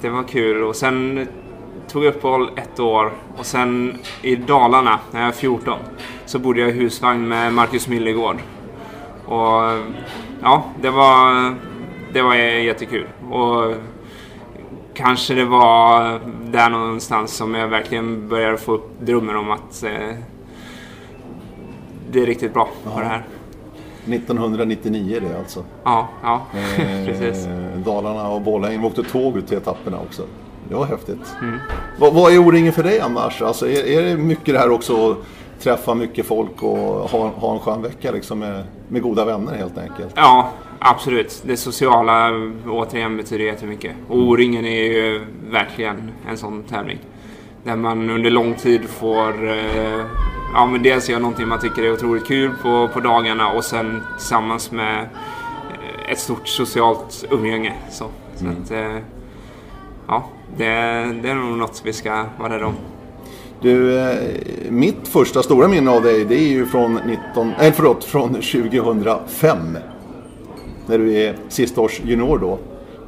det 0.00 0.08
var 0.08 0.22
kul 0.22 0.62
och 0.62 0.76
sen 0.76 1.28
tog 1.88 2.04
jag 2.04 2.14
uppehåll 2.14 2.50
ett 2.56 2.80
år 2.80 3.12
och 3.38 3.46
sen 3.46 3.98
i 4.22 4.36
Dalarna, 4.36 5.00
när 5.10 5.20
jag 5.20 5.26
var 5.26 5.32
14, 5.32 5.78
så 6.26 6.38
bodde 6.38 6.60
jag 6.60 6.70
i 6.70 6.72
husvagn 6.72 7.28
med 7.28 7.52
Marcus 7.52 7.88
Millegård. 7.88 8.36
Och 9.26 9.62
ja, 10.42 10.64
det 10.80 10.90
var, 10.90 11.54
det 12.12 12.22
var 12.22 12.34
jättekul. 12.34 13.06
Och 13.30 13.74
kanske 14.94 15.34
det 15.34 15.44
var 15.44 16.20
där 16.44 16.70
någonstans 16.70 17.36
som 17.36 17.54
jag 17.54 17.68
verkligen 17.68 18.28
började 18.28 18.56
få 18.56 18.72
upp 18.72 19.00
drömmen 19.00 19.36
om 19.36 19.50
att 19.50 19.82
eh, 19.82 20.16
det 22.10 22.20
är 22.20 22.26
riktigt 22.26 22.54
bra 22.54 22.68
på 22.94 23.00
det 23.00 23.06
här. 23.06 23.24
1999 24.06 25.20
det 25.28 25.38
alltså. 25.38 25.64
Ja, 25.84 26.08
ja 26.22 26.46
Eh, 26.54 27.06
precis. 27.06 27.48
Dalarna 27.84 28.28
och 28.28 28.40
Borlänge. 28.40 28.86
Åkte 28.86 29.02
tåg 29.02 29.36
ut 29.36 29.46
till 29.46 29.56
etapperna 29.58 29.98
också. 29.98 30.22
Det 30.68 30.74
var 30.74 30.84
häftigt. 30.84 31.36
Mm. 31.42 31.58
Vad, 31.98 32.14
vad 32.14 32.32
är 32.32 32.38
O-ringen 32.38 32.72
för 32.72 32.82
dig 32.82 33.00
annars? 33.00 33.42
Alltså, 33.42 33.68
är, 33.68 33.86
är 33.86 34.02
det 34.02 34.16
mycket 34.16 34.54
det 34.54 34.58
här 34.58 34.70
också 34.70 35.10
att 35.10 35.16
träffa 35.60 35.94
mycket 35.94 36.26
folk 36.26 36.62
och 36.62 36.78
ha, 37.10 37.28
ha 37.28 37.52
en 37.52 37.58
skön 37.58 37.82
vecka 37.82 38.10
liksom 38.12 38.38
med, 38.38 38.64
med 38.88 39.02
goda 39.02 39.24
vänner 39.24 39.54
helt 39.54 39.78
enkelt? 39.78 40.12
Ja, 40.14 40.50
absolut. 40.78 41.42
Det 41.46 41.56
sociala 41.56 42.30
återigen 42.66 43.16
betyder 43.16 43.44
jättemycket. 43.44 43.92
O-ringen 44.08 44.64
är 44.64 44.84
ju 44.84 45.26
verkligen 45.50 46.10
en 46.28 46.36
sån 46.36 46.62
tävling. 46.62 46.98
Där 47.64 47.76
man 47.76 48.10
under 48.10 48.30
lång 48.30 48.54
tid 48.54 48.84
får 48.84 49.48
eh, 49.48 50.04
ja, 50.54 50.66
men 50.66 50.82
dels 50.82 51.08
göra 51.08 51.20
någonting 51.20 51.48
man 51.48 51.60
tycker 51.60 51.82
är 51.82 51.92
otroligt 51.92 52.26
kul 52.26 52.50
på, 52.62 52.88
på 52.88 53.00
dagarna 53.00 53.48
och 53.48 53.64
sen 53.64 54.02
tillsammans 54.16 54.70
med 54.70 55.00
eh, 55.00 56.10
ett 56.10 56.18
stort 56.18 56.48
socialt 56.48 57.24
umgänge. 57.30 57.72
Så, 57.90 58.06
så 58.36 58.46
att, 58.46 58.70
eh, 58.70 58.98
ja, 60.08 60.28
det, 60.56 60.64
det 61.22 61.30
är 61.30 61.34
nog 61.34 61.58
något 61.58 61.82
vi 61.84 61.92
ska 61.92 62.24
vara 62.38 62.54
rädda 62.54 62.66
om. 62.66 62.74
Du, 63.60 63.98
eh, 63.98 64.16
mitt 64.70 65.08
första 65.08 65.42
stora 65.42 65.68
minne 65.68 65.90
av 65.90 66.02
dig 66.02 66.24
det 66.24 66.34
är 66.34 66.48
ju 66.48 66.66
från, 66.66 67.00
19, 67.06 67.52
äh, 67.60 67.72
förlåt, 67.72 68.04
från 68.04 68.34
2005. 68.34 69.78
När 70.86 70.98
du 70.98 71.14
är 71.14 71.36
sista 71.48 71.80
års 71.80 72.00
junior 72.04 72.38
då. 72.38 72.58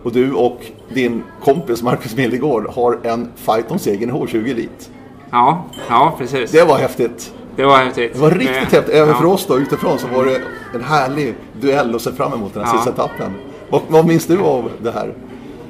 Och 0.03 0.13
du 0.13 0.33
och 0.33 0.61
din 0.95 1.23
kompis 1.45 1.83
Marcus 1.83 2.17
Millegård 2.17 2.67
har 2.75 2.99
en 3.03 3.29
fight 3.37 3.71
om 3.71 3.79
segern 3.79 4.09
i 4.11 4.13
H20 4.13 4.51
Elit. 4.51 4.91
Ja, 5.31 5.65
ja 5.89 6.15
precis. 6.19 6.51
Det 6.51 6.65
var 6.65 6.79
häftigt. 6.79 7.33
Det 7.57 7.65
var 7.65 7.77
häftigt. 7.79 8.13
Det 8.15 8.19
var 8.21 8.31
riktigt 8.31 8.51
Men- 8.51 8.61
häftigt. 8.65 8.89
Även 8.89 9.09
ja. 9.09 9.15
för 9.15 9.25
oss 9.27 9.47
då 9.47 9.59
utifrån 9.59 9.99
så 9.99 10.07
var 10.07 10.25
det 10.25 10.41
en 10.75 10.85
härlig 10.85 11.35
duell 11.61 11.95
att 11.95 12.03
se 12.03 12.13
fram 12.13 12.33
emot 12.33 12.55
den 12.55 12.65
här 12.65 12.73
Ja. 12.75 12.77
sista 12.79 12.91
etappen. 13.03 13.33
Vad, 13.71 13.83
vad 13.89 14.07
minns 14.07 14.27
du 14.27 14.39
av 14.41 14.71
det 14.83 14.91
här? 14.91 15.15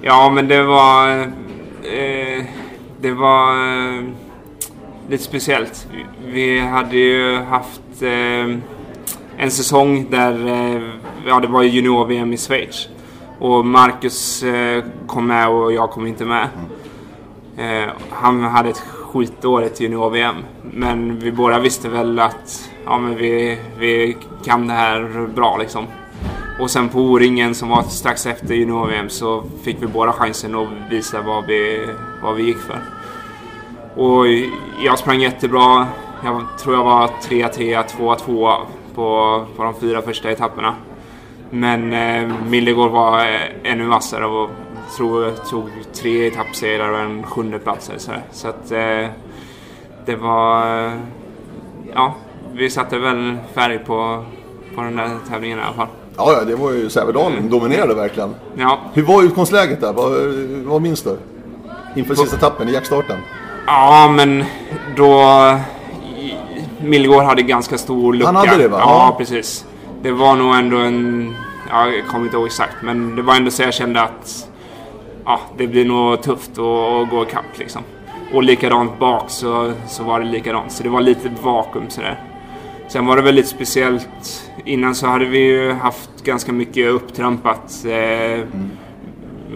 Ja, 0.03 0.31
men 0.31 0.49
det 0.49 0.63
var... 0.63 1.21
Eh, 1.83 2.45
det 3.01 3.11
var 3.13 3.51
eh, 3.97 4.03
lite 5.09 5.25
speciellt. 5.25 5.87
Vi 6.27 6.61
hade 6.61 6.97
ju 6.97 7.37
haft 7.37 8.03
eh, 8.03 8.57
en 9.39 9.51
säsong 9.51 10.07
där 10.11 10.47
eh, 10.49 10.83
ja, 11.27 11.41
det 11.41 11.47
var 11.49 11.63
ju 11.63 11.69
junior-VM 11.69 12.33
i 12.33 12.37
Schweiz. 12.37 12.89
Och 13.39 13.67
Marcus 13.67 14.43
eh, 14.43 14.85
kom 15.07 15.27
med 15.27 15.49
och 15.49 15.73
jag 15.73 15.91
kom 15.91 16.07
inte 16.07 16.25
med. 16.25 16.49
Eh, 17.57 17.91
han 18.11 18.43
hade 18.43 18.69
ett 18.69 18.79
skitår 18.79 19.63
ett 19.63 19.81
junior-VM. 19.81 20.37
Men 20.63 21.19
vi 21.19 21.33
båda 21.33 21.59
visste 21.59 21.89
väl 21.89 22.19
att 22.19 22.71
ja, 22.85 22.99
men 22.99 23.17
vi, 23.17 23.59
vi 23.79 24.17
kan 24.45 24.67
det 24.67 24.73
här 24.73 25.29
bra 25.35 25.57
liksom. 25.57 25.87
Och 26.61 26.71
sen 26.71 26.89
på 26.89 26.99
O-ringen 26.99 27.55
som 27.55 27.69
var 27.69 27.83
strax 27.83 28.27
efter 28.27 28.55
junior-VM 28.55 29.09
så 29.09 29.45
fick 29.63 29.83
vi 29.83 29.87
båda 29.87 30.13
chansen 30.13 30.55
att 30.55 30.69
visa 30.91 31.23
vad 31.23 31.47
vi, 31.47 31.87
vad 32.23 32.35
vi 32.35 32.43
gick 32.43 32.59
för. 32.59 32.81
Och 33.97 34.27
jag 34.85 34.99
sprang 34.99 35.21
jättebra. 35.21 35.87
Jag 36.25 36.43
tror 36.59 36.75
jag 36.75 36.85
var 36.85 37.07
3-3, 37.07 37.85
2-2 37.99 38.57
på, 38.95 39.45
på 39.57 39.63
de 39.63 39.75
fyra 39.81 40.03
första 40.03 40.31
etapperna. 40.31 40.75
Men 41.51 41.93
eh, 41.93 42.33
Millegård 42.49 42.91
var 42.91 43.19
eh, 43.21 43.73
ännu 43.73 43.85
vassare 43.87 44.27
och 44.27 44.51
tror 44.97 45.25
jag 45.25 45.47
tog 45.49 45.71
tre 45.95 46.27
etappsegrar 46.27 46.91
och 46.93 46.99
en 46.99 47.23
sjunde 47.23 47.59
plats 47.59 47.89
eller 47.89 47.99
sådär. 47.99 48.23
Så 48.33 48.49
att 48.49 48.73
eh, 48.73 49.07
det 50.07 50.17
var... 50.17 50.85
Eh, 50.87 50.93
ja, 51.95 52.15
vi 52.53 52.71
satte 52.71 52.99
väl 52.99 53.37
färg 53.55 53.79
på, 53.79 54.25
på 54.75 54.83
den 54.83 54.97
där 54.97 55.11
tävlingen 55.31 55.59
i 55.59 55.63
alla 55.63 55.75
fall. 55.75 55.89
Ja, 56.17 56.33
ja, 56.33 56.45
det 56.45 56.55
var 56.57 56.73
ju 56.73 56.91
Sävedalen 56.91 57.51
dominerade 57.51 57.95
verkligen. 57.95 58.35
Ja, 58.59 58.79
Hur 58.95 59.03
var 59.03 59.23
utgångsläget 59.23 59.81
där? 59.81 59.93
Vad, 59.93 60.13
vad 60.65 60.83
minns 60.83 61.03
du? 61.03 61.17
Inför 61.95 62.15
sista 62.15 62.37
etappen 62.37 62.69
i 62.69 62.73
jackstarten? 62.73 63.19
Ja, 63.67 64.13
men 64.17 64.45
då... 64.97 65.23
Millegård 66.81 67.23
hade 67.25 67.43
ganska 67.43 67.79
stor 67.79 68.15
lucka. 68.15 68.27
Han 68.27 68.37
hade 68.37 68.57
det, 68.63 68.69
va? 68.69 68.79
Ja, 68.81 69.07
Ja. 69.11 69.15
precis. 69.19 69.65
Det 70.03 70.11
var 70.11 70.37
nog 70.37 70.55
ändå 70.55 70.77
en... 70.77 71.35
Ja, 71.71 71.89
jag 71.89 72.07
kommer 72.07 72.25
inte 72.25 72.37
ihåg 72.37 72.47
exakt, 72.47 72.83
men 72.83 73.17
det 73.17 73.23
var 73.23 73.35
ändå 73.35 73.51
så 73.51 73.63
jag 73.63 73.75
kände 73.75 74.03
att 74.03 74.51
ja, 75.25 75.41
det 75.57 75.67
blir 75.67 75.85
nog 75.85 76.23
tufft 76.23 76.51
att, 76.51 76.59
att 76.59 77.11
gå 77.11 77.23
ikapp 77.23 77.59
liksom. 77.59 77.83
Och 78.33 78.43
likadant 78.43 78.99
bak 78.99 79.31
så, 79.31 79.73
så 79.89 80.05
var 80.05 80.21
det 80.21 80.27
likadant. 80.27 80.73
Så 80.73 80.83
det 80.83 80.89
var 80.89 81.01
lite 81.01 81.31
vakuum 81.43 81.91
sådär. 81.91 82.21
Sen 82.89 83.07
var 83.07 83.17
det 83.17 83.23
väldigt 83.23 83.49
speciellt. 83.49 84.51
Innan 84.65 84.95
så 84.95 85.07
hade 85.07 85.25
vi 85.25 85.39
ju 85.39 85.73
haft 85.73 86.25
ganska 86.25 86.53
mycket 86.53 86.91
upptrampat. 86.91 87.85
Mm. 87.85 88.71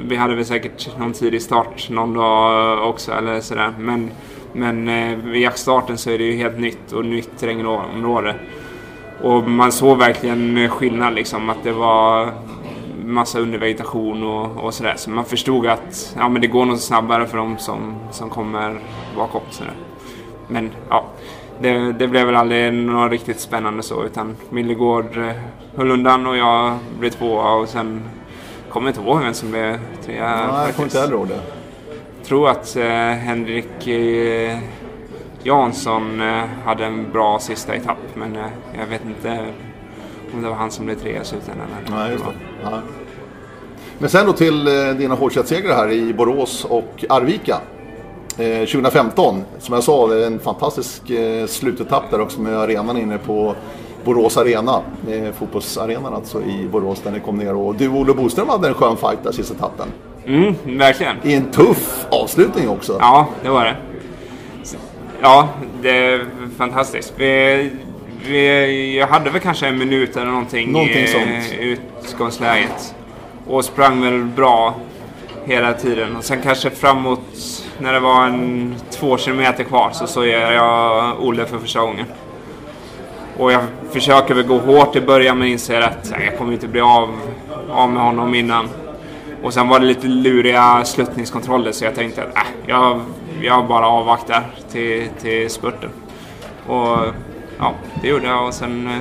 Vi 0.05 0.17
hade 0.17 0.35
väl 0.35 0.45
säkert 0.45 0.99
någon 0.99 1.13
tidig 1.13 1.43
start 1.43 1.91
någon 1.91 2.15
dag 2.15 2.89
också 2.89 3.13
eller 3.13 3.41
sådär. 3.41 3.75
Men, 3.79 4.11
men 4.53 4.89
eh, 4.89 5.17
vid 5.17 5.43
jaktstarten 5.43 5.99
så 5.99 6.11
är 6.11 6.19
det 6.19 6.25
ju 6.25 6.37
helt 6.37 6.59
nytt 6.59 6.93
och 6.93 7.05
nytt 7.05 7.39
terrängområde. 7.39 8.35
Och 9.23 9.49
man 9.49 9.73
såg 9.73 9.99
verkligen 9.99 10.69
skillnad 10.69 11.15
liksom. 11.15 11.51
Att 11.51 11.63
det 11.63 11.73
var 11.73 12.33
massa 13.05 13.39
undervegetation 13.39 14.23
och, 14.23 14.65
och 14.65 14.75
sådär. 14.75 14.95
Så 14.97 15.11
man 15.11 15.25
förstod 15.25 15.67
att 15.67 16.17
ja, 16.19 16.29
men 16.29 16.43
det 16.43 16.49
går 16.49 16.65
nog 16.65 16.79
snabbare 16.79 17.27
för 17.27 17.37
dem 17.37 17.59
som, 17.59 17.95
som 18.11 18.31
kommer 18.31 18.81
bakom. 19.17 19.43
Sådär. 19.51 19.75
Men 20.49 20.71
ja, 20.89 21.05
det, 21.61 21.93
det 21.93 22.09
blev 22.09 22.27
väl 22.27 22.37
aldrig 22.37 22.73
något 22.73 23.11
riktigt 23.11 23.41
spännande 23.41 23.83
så. 23.83 24.05
Utan 24.05 24.37
Millegård 24.51 25.17
eh, 25.17 25.33
höll 25.77 25.91
undan 25.91 26.27
och 26.27 26.37
jag 26.37 26.79
blev 26.99 27.11
tvåa 27.11 27.53
och 27.53 27.69
sen 27.69 28.03
kommer 28.71 28.89
jag 28.89 28.91
inte 28.99 29.09
ihåg 29.09 29.21
vem 29.23 29.35
som 29.35 29.51
blev 29.51 29.79
trea. 30.05 30.47
Nej, 30.53 30.67
jag 30.67 30.75
kommer 30.75 30.87
inte 30.87 31.01
heller 31.01 31.15
ihåg 31.15 31.29
det. 31.29 31.41
tror 32.25 32.49
att 32.49 32.77
eh, 32.77 32.89
Henrik 32.99 33.87
eh, 33.87 34.59
Jansson 35.43 36.21
eh, 36.21 36.45
hade 36.65 36.85
en 36.85 37.13
bra 37.13 37.39
sista 37.39 37.75
etapp. 37.75 37.99
Men 38.15 38.37
eh, 38.37 38.43
jag 38.79 38.87
vet 38.87 39.05
inte 39.05 39.47
om 40.35 40.43
det 40.43 40.49
var 40.49 40.57
han 40.57 40.71
som 40.71 40.87
blev 40.87 40.95
trea 40.95 41.23
i 41.23 41.25
slutändan. 41.25 41.67
Nej, 41.91 42.13
just 42.13 42.25
det. 42.25 42.71
Nej. 42.71 42.81
Men 43.99 44.11
sen 44.11 44.27
då 44.27 44.33
till 44.33 44.67
eh, 44.67 44.95
dina 44.95 45.17
H21-segrar 45.17 45.77
här 45.77 45.91
i 45.91 46.15
Borås 46.15 46.65
och 46.65 47.05
Arvika. 47.09 47.61
Eh, 48.39 48.59
2015, 48.59 49.45
som 49.59 49.75
jag 49.75 49.85
sa, 49.85 50.15
en 50.15 50.39
fantastisk 50.39 51.03
slutetapp 51.47 52.11
där 52.11 52.21
också 52.21 52.41
med 52.41 52.57
arenan 52.57 52.97
inne 52.97 53.19
på 53.19 53.55
Borås 54.05 54.37
Arena. 54.37 54.81
Eh, 55.11 55.33
fotbollsarenan 55.33 56.15
alltså 56.15 56.43
i 56.43 56.69
Borås 56.73 57.01
där 57.01 57.11
ni 57.11 57.21
kom 57.21 57.37
ner. 57.37 57.55
Och 57.55 57.75
du 57.75 57.89
Olle 57.89 58.15
Boström 58.15 58.49
hade 58.49 58.69
en 58.69 58.75
skön 58.75 58.97
fight 58.97 59.25
där 59.25 59.33
sista 59.33 59.55
etappen. 59.55 59.89
Mm, 60.27 60.55
verkligen. 60.79 61.17
I 61.23 61.35
en 61.35 61.51
tuff 61.51 62.07
avslutning 62.11 62.69
också. 62.69 62.97
Ja, 63.01 63.29
det 63.43 63.49
var 63.49 63.65
det. 63.65 63.77
Ja, 65.23 65.49
det 65.83 65.91
är 65.91 66.27
fantastiskt. 66.59 67.13
Vi, 67.17 67.71
vi, 68.27 68.99
jag 68.99 69.07
hade 69.07 69.31
väl 69.31 69.41
kanske 69.41 69.67
en 69.67 69.79
minut 69.79 70.17
eller 70.17 70.27
någonting, 70.27 70.73
Någonting 70.73 71.03
i 71.03 71.79
utgångsläget. 72.03 72.95
Och 73.47 73.65
sprang 73.65 74.03
väl 74.03 74.25
bra 74.25 74.75
hela 75.45 75.73
tiden. 75.73 76.17
Och 76.17 76.25
sen 76.25 76.43
kanske 76.43 76.71
framåt 76.71 77.21
när 77.79 77.93
det 77.93 78.01
var 78.01 78.27
en 78.27 78.75
två 78.91 79.19
kilometer 79.19 79.65
kvar 79.65 79.91
så 79.93 80.07
såg 80.07 80.27
jag 80.27 81.17
Olle 81.21 81.47
för 81.47 81.59
första 81.59 81.81
gången. 81.81 82.07
Och 83.37 83.53
jag 83.53 83.63
försöker 83.91 84.35
väl 84.35 84.47
gå 84.47 84.59
hårt 84.59 84.97
i 84.97 85.01
början 85.01 85.39
men 85.39 85.49
inser 85.49 85.81
att 85.81 86.13
jag 86.27 86.39
kommer 86.39 86.53
inte 86.53 86.69
bli 86.69 86.81
av, 86.81 87.09
av 87.71 87.91
med 87.91 88.03
honom 88.03 88.35
innan. 88.35 88.69
Och 89.43 89.55
sen 89.55 89.69
var 89.69 89.81
det 89.81 89.87
lite 89.87 90.07
luriga 90.07 90.85
sluttningskontroller 90.85 91.73
så 91.73 91.85
jag 91.85 91.95
tänkte 91.95 92.23
att 92.23 92.37
äh, 92.37 92.43
jag, 92.67 93.01
jag 93.43 93.67
bara 93.69 93.87
avvaktar 93.87 94.43
till, 94.73 95.09
till 95.21 95.51
spurten. 95.51 95.91
Och 96.67 96.99
ja, 97.59 97.75
det 98.03 98.09
gjorde 98.09 98.27
jag 98.27 98.47
och 98.47 98.55
sen, 98.55 98.87
eh, 98.87 98.93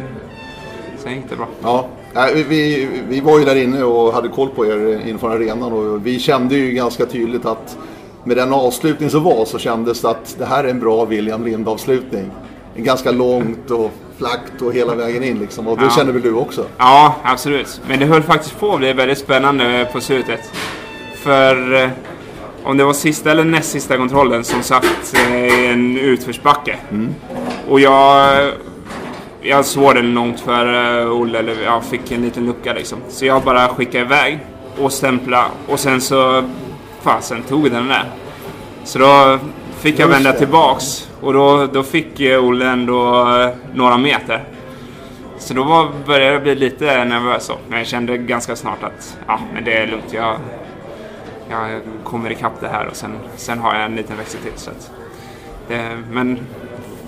sen 0.98 1.14
gick 1.16 1.30
det 1.30 1.36
bra. 1.36 1.48
Ja, 1.64 1.88
nej, 2.14 2.44
vi- 2.50 2.90
vi, 3.10 3.20
var 3.22 3.40
ju 3.40 3.46
där 3.46 3.56
inne 3.56 3.84
och 3.84 4.14
hade 4.14 4.28
koll 4.30 4.50
på 4.50 4.66
er 4.66 5.02
inför 5.08 5.30
arenan 5.30 5.74
och 5.74 6.06
vi 6.08 6.20
kände 6.20 6.56
ju 6.56 6.72
ganska 6.72 7.06
tydligt 7.06 7.46
att 7.46 7.78
med 8.24 8.38
den 8.38 8.54
avslutning 8.54 9.10
som 9.10 9.24
var 9.24 9.46
så 9.46 9.60
kändes 9.60 10.02
det 10.02 10.10
att 10.10 10.36
det 10.40 10.46
här 10.46 10.64
är 10.64 10.68
en 10.70 10.80
bra 10.80 11.06
William 11.06 11.46
Lind-avslutning. 11.46 12.32
En 12.76 12.84
ganska 12.84 13.12
långt 13.12 13.72
och 13.72 13.92
flackt 14.18 14.62
och 14.62 14.74
hela 14.74 14.96
vägen 14.96 15.24
in 15.24 15.40
liksom. 15.40 15.68
Och 15.68 15.78
det 15.78 15.84
Ja. 15.84 15.90
kände 15.90 16.12
väl 16.12 16.22
du 16.22 16.34
också? 16.34 16.66
Ja, 16.78 17.16
absolut. 17.24 17.82
Men 17.88 18.00
det 18.00 18.06
höll 18.06 18.24
faktiskt 18.24 18.60
på 18.60 18.72
att 18.74 18.78
bli 18.80 18.94
väldigt 18.94 19.18
spännande 19.18 19.90
på 19.94 20.02
slutet. 20.02 20.52
För 21.16 21.74
eh, 21.84 21.90
om 22.64 22.78
det 22.78 22.84
var 22.84 22.94
sista 22.94 23.32
eller 23.32 23.44
näst 23.44 23.72
sista 23.72 23.98
kontrollen 23.98 24.44
som 24.44 24.64
satt 24.64 25.14
eh, 25.16 25.36
i 25.36 25.68
en 25.68 25.98
utförsbacke. 25.98 26.76
Och 27.70 27.80
jag, 27.80 28.52
jag 29.42 29.66
såg 29.66 29.96
den 29.96 30.14
långt 30.14 30.40
för 30.40 31.00
eh, 31.02 31.12
Olle, 31.12 31.40
eller 31.40 31.64
jag 31.64 31.84
fick 31.84 32.12
en 32.12 32.22
liten 32.22 32.46
lucka 32.46 32.74
liksom. 32.74 32.98
Så 33.10 33.26
jag 33.26 33.44
bara 33.44 33.68
skickade 33.68 34.04
iväg 34.04 34.40
och 34.78 34.92
stämpla 34.92 35.46
och 35.68 35.80
sen 35.80 36.02
så 36.02 36.44
fasen 37.02 37.44
tog 37.44 37.72
den 37.72 37.88
där. 37.88 38.06
Så 38.84 39.00
då 39.00 39.40
fick 39.80 40.00
jag 40.00 40.08
vända 40.08 40.34
tillbaks 40.34 41.10
och 41.22 41.34
då, 41.34 41.66
då 41.66 41.84
fick 41.84 42.20
eh, 42.20 42.46
Olle 42.46 42.70
ändå 42.70 43.28
eh, 43.40 43.50
några 43.74 43.98
meter. 43.98 44.44
Så 45.38 45.54
då 45.54 45.64
var, 45.64 45.88
började 46.06 46.34
jag 46.34 46.44
bli 46.44 46.56
lite 46.56 47.06
nervös 47.06 47.46
så. 47.46 47.58
Men 47.68 47.78
jag 47.78 47.88
kände 47.88 48.18
ganska 48.18 48.56
snart 48.56 48.84
att 48.84 49.18
ja, 49.28 49.40
men 49.54 49.64
det 49.64 49.78
är 49.78 49.88
lugnt. 49.88 50.14
Jag, 50.14 50.36
jag 51.50 51.82
kommer 52.04 52.32
ikapp 52.32 52.62
det 52.62 52.68
här 52.68 52.88
och 52.88 52.96
sen, 52.96 53.12
sen 53.36 53.60
har 53.60 53.76
jag 53.76 53.86
en 53.86 53.96
liten 53.96 54.18
växel 54.18 54.42
till. 54.42 54.52
Så 54.56 54.72
det, 55.68 56.04
men 56.12 56.40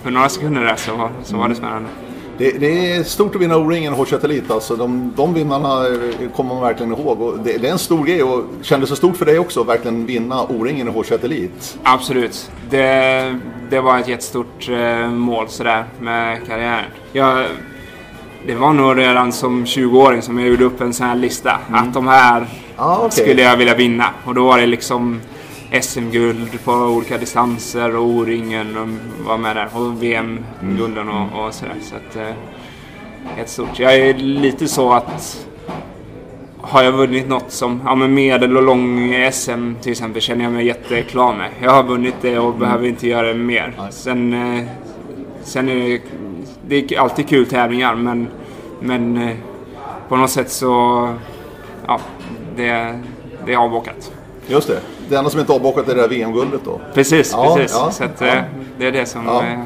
för 0.04 0.12
några 0.12 0.30
sekunder 0.30 0.62
där 0.62 0.76
så, 0.76 1.10
så 1.24 1.38
var 1.38 1.50
det 1.50 1.56
spännande. 1.56 1.89
Det, 2.38 2.52
det 2.52 2.92
är 2.92 3.04
stort 3.04 3.36
att 3.36 3.42
vinna 3.42 3.58
O-ringen 3.58 3.94
H21 3.94 4.26
Elite. 4.26 4.54
Alltså, 4.54 4.76
de, 4.76 5.14
de 5.16 5.34
vinnarna 5.34 5.88
eh, 5.88 6.30
kommer 6.36 6.54
man 6.54 6.64
verkligen 6.64 6.92
ihåg. 6.92 7.22
Och 7.22 7.39
det, 7.39 7.58
det 7.58 7.68
är 7.68 7.72
en 7.72 7.78
stor 7.78 8.06
grej 8.06 8.24
och 8.24 8.44
kändes 8.62 8.89
det 8.89 8.96
stort 8.96 9.18
för 9.18 9.26
dig 9.26 9.39
också 9.39 9.62
att 9.62 9.68
verkligen 9.68 10.06
vinna 10.06 10.44
O-ringen 10.44 10.88
i 10.88 10.92
H21 10.92 11.26
Elite? 11.26 11.78
Absolut. 11.84 12.52
Det, 12.70 13.39
det 13.70 13.82
var 13.82 14.00
ett 14.00 14.08
jättestort 14.08 14.70
eh, 14.70 15.10
mål 15.10 15.50
sådär 15.50 15.86
med 16.00 16.48
karriären. 16.48 16.86
Jag, 17.12 17.46
det 18.48 18.56
var 18.56 18.74
nog 18.74 18.98
redan 18.98 19.32
som 19.32 19.66
20-åring 19.66 20.22
som 20.22 20.39
jag 20.39 20.48
gjorde 20.48 20.64
upp 20.64 20.82
en 20.82 20.94
sån 20.94 21.08
här 21.08 21.16
lista. 21.16 21.60
Att 21.72 21.94
de 21.94 22.08
här 22.08 22.46
Ah, 22.78 22.98
okej. 22.98 23.12
skulle 23.24 23.42
jag 23.42 23.58
vilja 23.58 23.76
vinna. 23.76 24.06
Och 24.26 24.36
då 24.36 24.46
var 24.48 24.58
det 24.60 24.66
liksom 24.66 25.20
SM-guld 25.82 26.64
på 26.64 26.72
olika 26.72 27.18
distanser 27.18 27.96
och 27.96 28.06
O-ringen 28.06 28.78
och 28.78 28.88
var 29.28 29.38
med 29.38 29.56
där. 29.56 29.68
Och 29.74 30.04
VM-gulden 30.04 31.10
och, 31.10 31.46
och 31.46 31.54
sådär. 31.54 31.76
Så 31.82 31.96
att, 31.96 32.16
eh, 32.16 32.34
jättestort. 33.38 33.80
Jag 33.80 33.96
är 33.96 34.14
lite 34.14 34.68
så 34.68 34.94
att 34.94 35.46
har 36.62 36.84
jag 36.84 36.92
vunnit 36.92 37.28
något 37.30 37.52
som 37.52 37.82
ja, 37.86 37.96
men 37.96 38.14
medel 38.14 38.58
och 38.58 38.64
lång 38.64 39.14
SM 39.32 39.74
till 39.82 39.92
exempel 39.92 40.22
känner 40.22 40.44
jag 40.44 40.54
mig 40.54 40.66
jätteklar 40.66 41.36
med. 41.36 41.50
Jag 41.62 41.72
har 41.72 41.84
vunnit 41.84 42.16
det 42.22 42.39
och 42.39 42.54
behöver 42.56 42.88
inte 42.88 43.08
göra 43.08 43.28
det 43.28 43.34
mer. 43.34 43.74
Sen, 43.92 44.34
eh, 44.34 44.64
sen 45.44 45.70
är 45.70 45.76
det, 45.76 46.02
det 46.68 46.91
är 46.91 46.99
alltid 46.99 47.28
kul 47.28 47.45
tävlingar 47.45 47.95
men, 47.95 48.28
men 48.80 49.18
eh, 49.18 49.36
på 50.09 50.16
något 50.16 50.30
sätt 50.30 50.51
så 50.51 50.68
ja, 51.88 51.99
det, 52.55 52.99
det 53.45 53.53
är 53.53 53.57
avbokat. 53.57 54.12
Just 54.47 54.68
det. 54.68 54.80
Det 55.09 55.16
enda 55.16 55.30
som 55.30 55.39
inte 55.39 55.53
är 55.53 55.55
avbokat 55.55 55.89
är 55.89 55.95
det 55.95 56.01
där 56.01 56.07
VM-guldet 56.07 56.62
då. 56.66 56.82
Precis, 56.93 57.32
Ja, 57.34 57.55
precis. 57.55 57.78
ja, 57.80 57.91
så 57.91 58.03
att, 58.03 58.22
ja. 58.22 58.28
eh, 58.28 58.43
det 58.78 58.88
är 58.88 58.91
det 58.91 59.05
som 59.05 59.28
eh, 59.28 59.59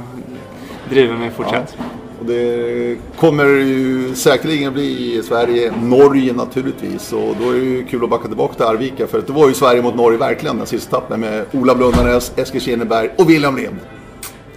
driver 0.89 1.15
mig 1.15 1.31
fortsatt. 1.31 1.77
Och 2.19 2.25
det 2.25 2.97
kommer 3.19 3.45
ju 3.45 4.15
säkerligen 4.15 4.73
bli 4.73 5.21
Sverige-Norge 5.23 6.33
naturligtvis. 6.33 7.13
Och 7.13 7.35
då 7.39 7.49
är 7.49 7.53
det 7.53 7.59
ju 7.65 7.85
kul 7.85 8.03
att 8.03 8.09
backa 8.09 8.27
tillbaka 8.27 8.53
till 8.53 8.65
Arvika. 8.65 9.07
För 9.07 9.21
det 9.21 9.33
var 9.33 9.47
ju 9.47 9.53
Sverige 9.53 9.81
mot 9.81 9.95
Norge 9.95 10.17
verkligen 10.17 10.57
den 10.57 10.67
sista 10.67 10.97
etappen 10.97 11.19
med 11.19 11.45
Ola 11.51 11.75
Blundarnäs, 11.75 12.31
Eskil 12.35 12.61
Kinneberg 12.61 13.09
och 13.17 13.29
William 13.29 13.55
Lind. 13.55 13.75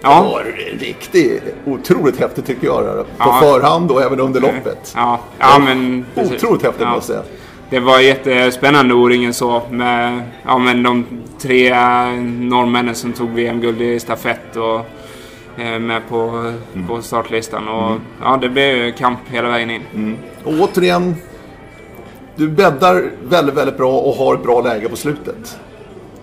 Det 0.00 0.06
Ja. 0.08 0.22
var 0.22 0.44
riktigt 0.80 1.42
otroligt 1.66 2.20
häftigt 2.20 2.46
tycker 2.46 2.66
jag. 2.66 2.84
Där. 2.84 2.94
På 3.02 3.04
Ja. 3.18 3.38
förhand 3.42 3.90
och 3.90 4.02
även 4.02 4.20
under 4.20 4.40
loppet. 4.40 4.92
Ja, 4.96 5.20
ja 5.38 5.58
men... 5.64 6.06
precis. 6.14 6.32
Otroligt 6.44 6.62
häftigt 6.62 6.82
Ja. 6.82 6.94
måste 6.94 7.12
jag 7.12 7.24
säga. 7.24 7.34
Det 7.70 7.80
var 7.80 7.98
jättespännande 8.00 8.94
O-ringen 8.94 9.34
så 9.34 9.62
med 9.70 10.22
ja, 10.46 10.58
men 10.58 10.82
de 10.82 11.04
tre 11.40 11.74
norrmännen 12.20 12.94
som 12.94 13.12
tog 13.12 13.30
VM-guld 13.30 13.82
i 13.82 14.00
stafett 14.00 14.56
och 14.56 14.80
eh, 15.62 15.78
med 15.78 16.08
på, 16.08 16.52
på 16.88 17.02
startlistan. 17.02 17.68
Och, 17.68 17.96
Ja, 18.22 18.38
det 18.40 18.48
blev 18.48 18.76
ju 18.76 18.92
kamp 18.92 19.18
hela 19.30 19.48
vägen 19.48 19.70
in. 19.70 20.16
Och 20.44 20.52
återigen, 20.60 21.14
du 22.36 22.48
bäddar 22.48 23.10
väldigt, 23.28 23.54
väldigt 23.54 23.76
bra 23.76 23.98
och 23.98 24.14
har 24.14 24.34
ett 24.34 24.42
bra 24.42 24.60
läge 24.60 24.88
på 24.88 24.96
slutet. 24.96 25.58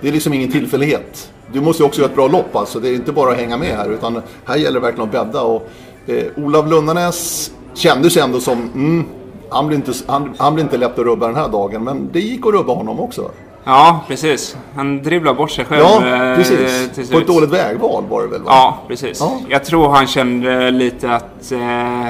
Det 0.01 0.07
är 0.07 0.11
liksom 0.11 0.33
ingen 0.33 0.51
tillfällighet. 0.51 1.31
Du 1.53 1.61
måste 1.61 1.83
ju 1.83 1.87
också 1.87 2.01
göra 2.01 2.09
ett 2.09 2.15
bra 2.15 2.27
lopp 2.27 2.55
alltså. 2.55 2.79
Det 2.79 2.89
är 2.89 2.95
inte 2.95 3.11
bara 3.11 3.31
att 3.31 3.37
hänga 3.37 3.57
med 3.57 3.77
här 3.77 3.89
utan 3.89 4.21
här 4.45 4.55
gäller 4.55 4.79
det 4.79 4.85
verkligen 4.85 5.05
att 5.05 5.11
bädda. 5.11 5.41
Och, 5.41 5.69
eh, 6.07 6.23
Olav 6.35 6.67
Lundarnäs 6.67 7.51
kändes 7.73 8.17
ändå 8.17 8.39
som, 8.39 8.69
mm, 8.73 9.05
han 9.49 9.67
blir, 9.67 9.77
inte, 9.77 9.91
han, 10.07 10.33
han 10.37 10.53
blir 10.53 10.63
inte 10.63 10.77
lätt 10.77 10.99
att 10.99 11.05
rubba 11.05 11.27
den 11.27 11.35
här 11.35 11.49
dagen. 11.49 11.83
Men 11.83 12.09
det 12.11 12.19
gick 12.19 12.45
att 12.45 12.53
rubba 12.53 12.73
honom 12.73 12.99
också. 12.99 13.31
Ja, 13.63 13.99
precis. 14.07 14.57
Han 14.75 15.03
dribblar 15.03 15.33
bort 15.33 15.51
sig 15.51 15.65
själv 15.65 15.81
Ja, 15.81 16.29
eh, 16.31 16.35
precis. 16.35 16.89
till 16.95 17.03
På 17.03 17.07
slut. 17.07 17.21
ett 17.21 17.27
dåligt 17.27 17.49
vägval 17.49 18.03
var 18.09 18.21
det 18.21 18.27
väl? 18.27 18.41
Va? 18.41 18.51
Ja, 18.51 18.79
precis. 18.87 19.19
Ja. 19.19 19.39
Jag 19.49 19.63
tror 19.65 19.89
han 19.89 20.07
kände 20.07 20.71
lite 20.71 21.11
att, 21.11 21.51
eh, 21.51 22.07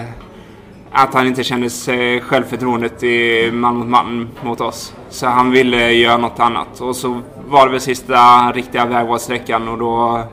att 0.91 1.13
han 1.13 1.27
inte 1.27 1.43
kände 1.43 1.69
sig 1.69 2.21
självförtroendet 2.21 3.03
i 3.03 3.49
man 3.53 3.75
mot 3.77 3.87
man 3.87 4.29
mot 4.43 4.61
oss. 4.61 4.93
Så 5.09 5.27
han 5.27 5.51
ville 5.51 5.91
göra 5.91 6.17
något 6.17 6.39
annat. 6.39 6.81
Och 6.81 6.95
så 6.95 7.21
var 7.47 7.65
det 7.65 7.71
väl 7.71 7.81
sista 7.81 8.51
riktiga 8.51 8.85
vägvalssträckan 8.85 9.67
och 9.67 9.77
då... 9.77 10.23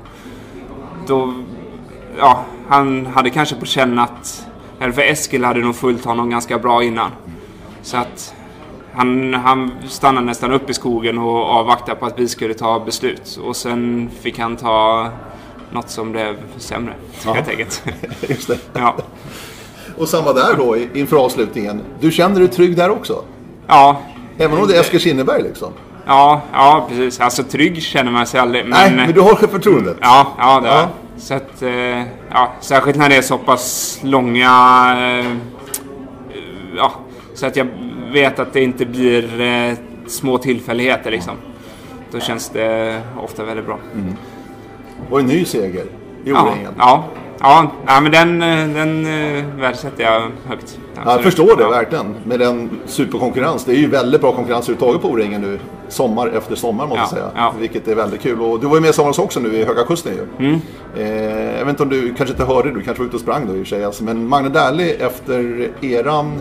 då 1.07 1.35
ja, 2.19 2.45
han 2.69 3.07
hade 3.07 3.31
kanske 3.31 3.55
på 3.57 3.67
känn 3.67 3.99
att... 3.99 4.47
Eller 4.81 4.93
för 4.93 5.03
Eskil 5.03 5.45
hade 5.45 5.61
nog 5.61 5.77
följt 5.77 6.05
honom 6.05 6.31
ganska 6.31 6.59
bra 6.59 6.83
innan. 6.85 7.11
Så 7.83 7.97
att 7.97 8.35
han, 8.95 9.35
han 9.35 9.71
stannade 9.89 10.27
nästan 10.27 10.53
upp 10.53 10.71
i 10.71 10.75
skogen 10.75 11.19
och 11.19 11.45
avvaktade 11.47 11.99
på 12.01 12.07
att 12.07 12.19
vi 12.19 12.29
skulle 12.29 12.55
ta 12.55 12.81
beslut. 12.81 13.39
Och 13.45 13.57
sen 13.57 14.11
fick 14.21 14.39
han 14.39 14.57
ta 14.57 15.09
något 15.71 15.91
som 15.91 16.13
blev 16.13 16.37
sämre, 16.57 16.95
Ja. 17.25 17.33
helt 17.33 17.49
enkelt. 17.49 17.83
Just 18.29 18.49
det. 18.49 18.59
Ja. 18.73 18.95
Och 19.99 20.09
samma 20.09 20.33
där 20.33 20.55
då 20.57 20.77
i- 20.77 20.89
inför 20.95 21.17
avslutningen. 21.17 21.81
Du 22.01 22.11
känner 22.11 22.39
dig 22.39 22.49
trygg 22.49 22.77
där 22.77 22.91
också? 22.91 23.25
Ja, 23.67 24.01
Även 24.39 24.59
om 24.59 24.69
det 24.69 24.77
är 24.77 24.81
Eskil 24.81 25.01
Kinneberg 25.01 25.43
liksom? 25.43 25.73
Ja, 26.07 26.41
ja, 26.53 26.87
precis. 26.89 27.21
Alltså 27.21 27.43
trygg 27.43 27.83
känner 27.83 28.11
man 28.11 28.27
sig 28.27 28.41
aldrig. 28.41 28.65
Men, 28.65 28.71
Nej, 28.71 28.93
men 29.07 29.13
du 29.15 29.21
har 29.21 29.35
självförtroendet? 29.35 29.97
Ja, 30.01 30.27
ja, 30.39 30.61
det 30.61 30.69
Ja. 30.69 30.75
ja. 30.81 30.89
Så 31.19 31.35
att, 31.35 31.63
eh, 31.63 32.03
ja, 32.31 32.53
särskilt 32.61 32.97
när 32.99 33.09
det 33.09 33.17
är 33.17 33.23
så 33.23 33.39
pass 33.39 33.99
långa... 34.03 34.47
Eh, 34.99 35.27
ja, 36.77 36.93
så 37.35 37.47
att 37.47 37.57
jag 37.57 37.67
vet 38.13 38.39
att 38.39 38.53
det 38.53 38.63
inte 38.63 38.87
blir 38.87 39.41
eh, 39.41 39.75
små 40.07 40.39
tillfälligheter 40.39 41.11
liksom. 41.11 41.35
Då 42.11 42.21
känns 42.21 42.49
det 42.49 43.01
ofta 43.25 43.45
väldigt 43.45 43.67
bra. 43.67 43.79
Och 45.11 45.21
en 45.21 45.27
ny 45.27 45.45
seger 45.45 45.85
i 46.25 46.31
Ja, 46.31 46.43
O-ringen. 46.43 46.75
ja, 46.79 47.05
ja, 47.43 47.71
ja, 47.87 48.01
men 48.01 48.13
den, 48.13 48.43
eh, 48.43 48.75
den 48.75 49.07
eh, 49.07 49.45
värdesätter 49.61 50.05
jag 50.05 50.21
högt. 50.47 50.79
Ja, 50.95 51.01
jag 51.05 51.07
Absolut. 51.15 51.25
förstår 51.25 51.57
det 51.57 51.69
verkligen. 51.69 52.15
Med 52.25 52.41
den 52.41 52.71
superkonkurrens. 52.87 53.65
Det 53.65 53.73
är 53.73 53.77
ju 53.77 53.89
väldigt 53.89 54.21
bra 54.21 54.33
konkurrens 54.33 54.69
överhuvudtaget 54.69 55.03
på 55.03 55.09
O-ringen 55.09 55.41
nu. 55.41 55.59
Sommar 55.89 56.29
efter 56.29 56.55
sommar 56.55 56.87
måste 56.87 56.99
Ja, 57.01 57.03
jag 57.03 57.11
säga. 57.11 57.31
ja. 57.35 57.55
Vilket 57.61 57.89
är 57.89 57.95
väldigt 57.95 58.21
kul. 58.21 58.41
Och 58.41 58.61
du 58.61 58.67
var 58.67 58.75
ju 58.75 58.81
med 58.81 58.91
i 58.91 58.93
somras 58.93 59.19
också 59.19 59.41
nu 59.41 59.55
i 59.55 59.65
Höga 59.65 59.83
Kusten 59.85 60.13
ju. 60.13 60.47
Mm. 60.47 60.61
Eh, 60.97 61.59
jag 61.59 61.65
vet 61.65 61.69
inte 61.69 61.83
om 61.83 61.89
du 61.89 62.15
kanske 62.15 62.33
inte 62.33 62.45
hörde, 62.45 62.71
du 62.71 62.83
kanske 62.83 63.03
var 63.03 63.07
ute 63.07 63.17
och 63.17 63.23
sprang 63.23 63.47
då 63.47 63.53
i 63.57 63.63
och 63.63 63.67
för 63.67 63.77
sig. 63.77 63.85
Alltså, 63.85 64.05
men 64.05 64.29
Magne 64.29 64.49
Dählie 64.49 64.95
efter 65.07 65.69
eran 65.85 66.41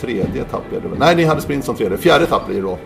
tredje 0.00 0.42
etapp 0.42 0.68
blev 0.70 0.82
det 0.82 0.88
väl? 0.88 0.98
Nej, 0.98 1.16
ni 1.16 1.24
hade 1.24 1.40
sprint 1.40 1.64
som 1.64 1.74
tredje. 1.76 1.98
Fjärde 1.98 2.24
etapp 2.24 2.46
blir 2.46 2.56
det 2.56 2.62
då. 2.62 2.78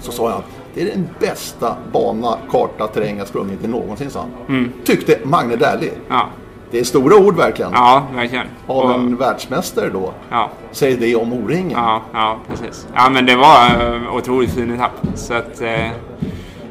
Så 0.00 0.12
sa 0.12 0.30
jag 0.30 0.42
det 0.74 0.82
är 0.82 0.86
den 0.86 1.08
bästa 1.20 1.76
bana, 1.92 2.36
karta, 2.50 2.86
terräng 2.86 3.18
jag 3.18 3.26
sprungit 3.28 3.64
i 3.64 3.68
någonsin, 3.68 4.10
sa 4.10 4.20
han. 4.48 4.72
Tyckte 4.84 5.18
Magne 5.24 5.56
Dählie. 5.56 5.92
Ja, 6.08 6.26
Det 6.70 6.80
är 6.80 6.84
stora 6.84 7.16
ord 7.16 7.36
verkligen. 7.36 7.70
ja, 7.72 8.06
verkligen. 8.14 8.46
Av 8.66 8.76
Och- 8.84 8.94
en 8.94 9.16
världsmästare 9.16 9.88
då. 9.90 10.12
ja. 10.30 10.50
Säg 10.70 10.96
det 10.96 11.16
om 11.16 11.32
O-ringen. 11.32 11.70
Ja, 11.78 12.02
ja, 12.12 12.36
precis. 12.48 12.86
Ja, 12.94 13.10
men 13.10 13.26
det 13.26 13.36
var 13.36 13.66
uh, 13.94 14.14
otroligt 14.16 14.50
fin 14.50 14.74
etapp. 14.74 14.92
Så 15.14 15.34
att, 15.34 15.60
eh, 15.60 15.88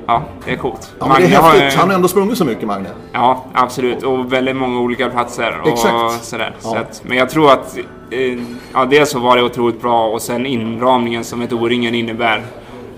ja, 0.08 0.22
det 0.46 0.52
är 0.52 0.56
coolt. 0.58 0.94
Ja, 1.00 1.08
men 1.08 1.22
det 1.22 1.36
är 1.36 1.42
har, 1.42 1.50
häftigt. 1.52 1.74
eh, 1.74 1.80
Han 1.80 1.90
har 1.90 1.96
ändå 1.96 2.08
sprungit 2.08 2.38
så 2.38 2.46
mycket, 2.46 2.68
Magne. 2.68 2.90
Ja, 3.12 3.46
absolut. 3.54 4.04
Och 4.04 4.34
väldigt 4.34 4.56
många 4.56 4.80
olika 4.80 5.10
platser. 5.10 5.60
Och 5.62 5.68
Exakt. 5.68 6.24
Sådär. 6.26 6.56
Så 6.60 6.76
Ja. 6.76 6.80
att, 6.82 7.02
men 7.06 7.18
jag 7.18 7.30
tror 7.30 7.52
att 7.52 7.78
eh, 8.10 8.40
ja, 8.74 8.86
dels 8.86 9.10
så 9.12 9.20
var 9.20 9.38
det 9.38 9.44
otroligt 9.44 9.82
bra 9.82 10.08
och 10.08 10.22
sen 10.22 10.46
inramningen 10.46 11.24
som 11.24 11.42
ett 11.42 11.54
O-ringen 11.54 11.96
innebär. 11.96 12.42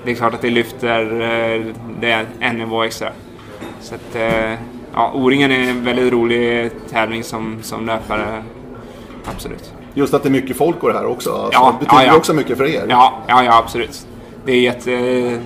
Det 0.06 0.12
är 0.12 0.16
klart 0.16 0.34
att 0.34 0.41
det 0.41 0.49
lyfter 0.49 1.22
eh, 1.22 1.66
det 1.99 2.26
en 2.39 2.58
nivå 2.58 2.84
extra. 2.84 3.10
Så 3.82 3.95
att, 3.95 4.16
eh, 4.16 4.53
ja, 4.93 5.12
O-ringen 5.14 5.51
är 5.51 5.70
en 5.70 5.86
väldigt 5.86 6.14
rolig 6.14 6.72
tävling 6.89 7.24
som, 7.24 7.58
som 7.62 7.86
löpare. 7.86 8.43
Absolut. 9.26 9.74
Just 9.93 10.14
att 10.14 10.24
det 10.24 10.30
är 10.30 10.32
mycket 10.32 10.58
folk 10.58 10.84
och 10.84 10.89
det 10.89 10.97
här 10.97 11.06
också. 11.06 11.32
Alltså, 11.32 11.49
Ja, 11.53 11.72
det 11.80 11.86
betyder 11.86 12.03
ja, 12.03 12.08
ja. 12.08 12.18
också 12.18 12.34
mycket 12.34 12.58
för 12.58 12.66
er. 12.66 12.86
Ja, 12.89 13.14
ja, 13.28 13.43
ja 13.43 13.58
absolut. 13.58 14.08
Det 14.45 14.51
är 14.51 14.62
jätte, 14.62 14.91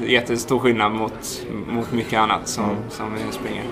jättestor 0.05 0.59
skillnad 0.59 0.91
mot, 0.91 1.45
mot 1.67 1.91
mycket 1.91 2.19
annat 2.19 2.47
som, 2.47 2.75
som 2.89 3.05
vi 3.13 3.31
springer. 3.31 3.63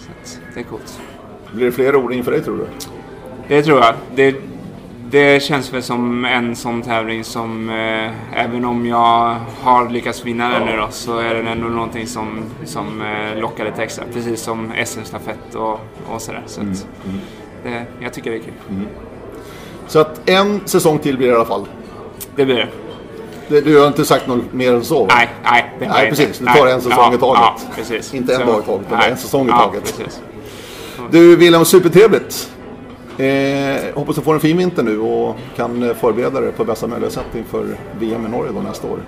Så 0.00 0.10
att, 0.10 0.40
det 0.54 0.60
är 0.60 0.64
coolt. 0.64 1.00
Blir 1.52 1.66
det 1.66 1.72
fler 1.72 1.96
O-ring 1.96 2.24
för 2.24 2.32
dig 2.32 2.42
tror 2.42 2.56
du? 2.56 2.66
Det 3.48 3.62
tror 3.62 3.78
jag. 3.78 3.94
Det, 4.14 4.36
det 5.10 5.42
känns 5.42 5.72
väl 5.72 5.82
som 5.82 6.24
en 6.24 6.56
sån 6.56 6.82
tävling 6.82 7.24
som, 7.24 7.70
eh, 7.70 8.42
även 8.44 8.64
om 8.64 8.86
jag 8.86 9.36
har 9.62 9.90
lyckats 9.90 10.24
vinna 10.24 10.48
den 10.48 10.66
nu 10.66 10.76
då, 10.76 10.86
så 10.90 11.18
är 11.18 11.34
den 11.34 11.46
ändå 11.46 11.68
någonting 11.68 12.06
som, 12.06 12.42
som 12.64 13.02
eh, 13.02 13.40
lockar 13.40 13.64
lite 13.64 13.82
extra. 13.82 14.04
Precis 14.12 14.40
som 14.42 14.72
SM-stafett 14.84 15.54
och, 15.54 15.80
och 16.08 16.22
sådär. 16.22 16.42
Så 16.46 16.60
att, 16.60 16.86
det, 17.64 17.82
jag 18.00 18.12
tycker 18.12 18.30
det 18.30 18.36
är 18.36 18.40
kul. 18.40 18.52
Så 19.86 19.98
att 19.98 20.28
en 20.30 20.60
säsong 20.64 20.98
till 20.98 21.16
blir 21.16 21.26
det 21.26 21.32
i 21.32 21.36
alla 21.36 21.44
fall. 21.44 21.66
Det 22.36 22.44
blir 22.44 22.56
det. 22.56 22.68
Det, 23.48 23.60
du 23.60 23.80
har 23.80 23.86
inte 23.86 24.04
sagt 24.04 24.26
något 24.26 24.52
mer 24.52 24.72
än 24.74 24.84
så? 24.84 25.00
va? 25.04 25.14
Nej, 25.16 25.28
nej. 25.44 25.72
Det 25.78 25.88
Nej, 25.88 26.08
precis. 26.08 26.38
Du 26.38 26.46
tar 26.46 26.66
en 26.66 26.80
säsong 26.80 26.98
ja, 26.98 27.14
i 27.14 27.18
taget. 27.18 27.42
Ja, 27.42 27.56
precis. 27.74 28.14
Inte 28.14 28.34
en 28.34 28.40
Så- 28.40 28.46
dag 28.46 28.60
i 28.60 28.66
taget, 28.66 28.86
utan 28.86 28.98
nej. 28.98 29.10
en 29.10 29.16
säsong 29.16 29.46
i 29.46 29.50
ja, 29.50 29.58
taget. 29.58 29.96
Precis. 29.96 30.20
Du 31.10 31.36
William, 31.36 31.64
supertrevligt. 31.64 32.50
Eh, 33.18 33.94
hoppas 33.94 34.16
du 34.16 34.22
får 34.22 34.34
en 34.34 34.40
fin 34.40 34.56
vinter 34.56 34.82
nu 34.82 34.98
och 34.98 35.36
kan 35.56 35.82
eh, 35.82 35.94
förbereda 35.94 36.40
dig 36.40 36.52
på 36.52 36.64
bästa 36.64 36.86
möjliga 36.86 37.10
sätt 37.10 37.34
inför 37.34 37.76
VM 37.98 38.26
i 38.26 38.28
Norge 38.28 38.52
då 38.52 38.60
nästa 38.60 38.88
år. 38.88 38.98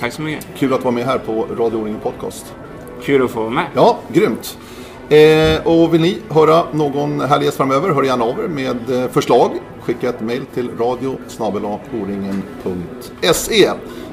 Tack 0.00 0.12
så 0.12 0.22
mycket. 0.22 0.46
Kul 0.56 0.74
att 0.74 0.84
vara 0.84 0.94
med 0.94 1.04
här 1.04 1.18
på 1.18 1.46
Radio 1.58 1.76
O-ringen 1.76 2.00
Podcast. 2.00 2.54
Kul 3.02 3.24
att 3.24 3.30
få 3.30 3.40
vara 3.40 3.50
med. 3.50 3.66
Ja, 3.74 3.98
grymt. 4.12 4.58
Eh, 5.08 5.66
och 5.66 5.94
vill 5.94 6.00
ni 6.00 6.18
höra 6.28 6.64
någon 6.72 7.20
härlig 7.20 7.44
gäst 7.44 7.56
framöver, 7.56 7.90
hör 7.90 8.02
gärna 8.02 8.24
av 8.24 8.38
er 8.38 8.48
med 8.48 8.90
eh, 8.90 9.10
förslag. 9.10 9.50
Skicka 9.80 10.08
ett 10.08 10.20
mejl 10.20 10.46
till 10.46 10.70
radio 10.78 11.16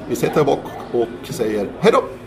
Vi 0.09 0.15
säger 0.15 0.43
bak 0.43 0.59
och 0.91 1.33
säger 1.33 1.67
hej 1.79 1.91
då. 1.91 2.22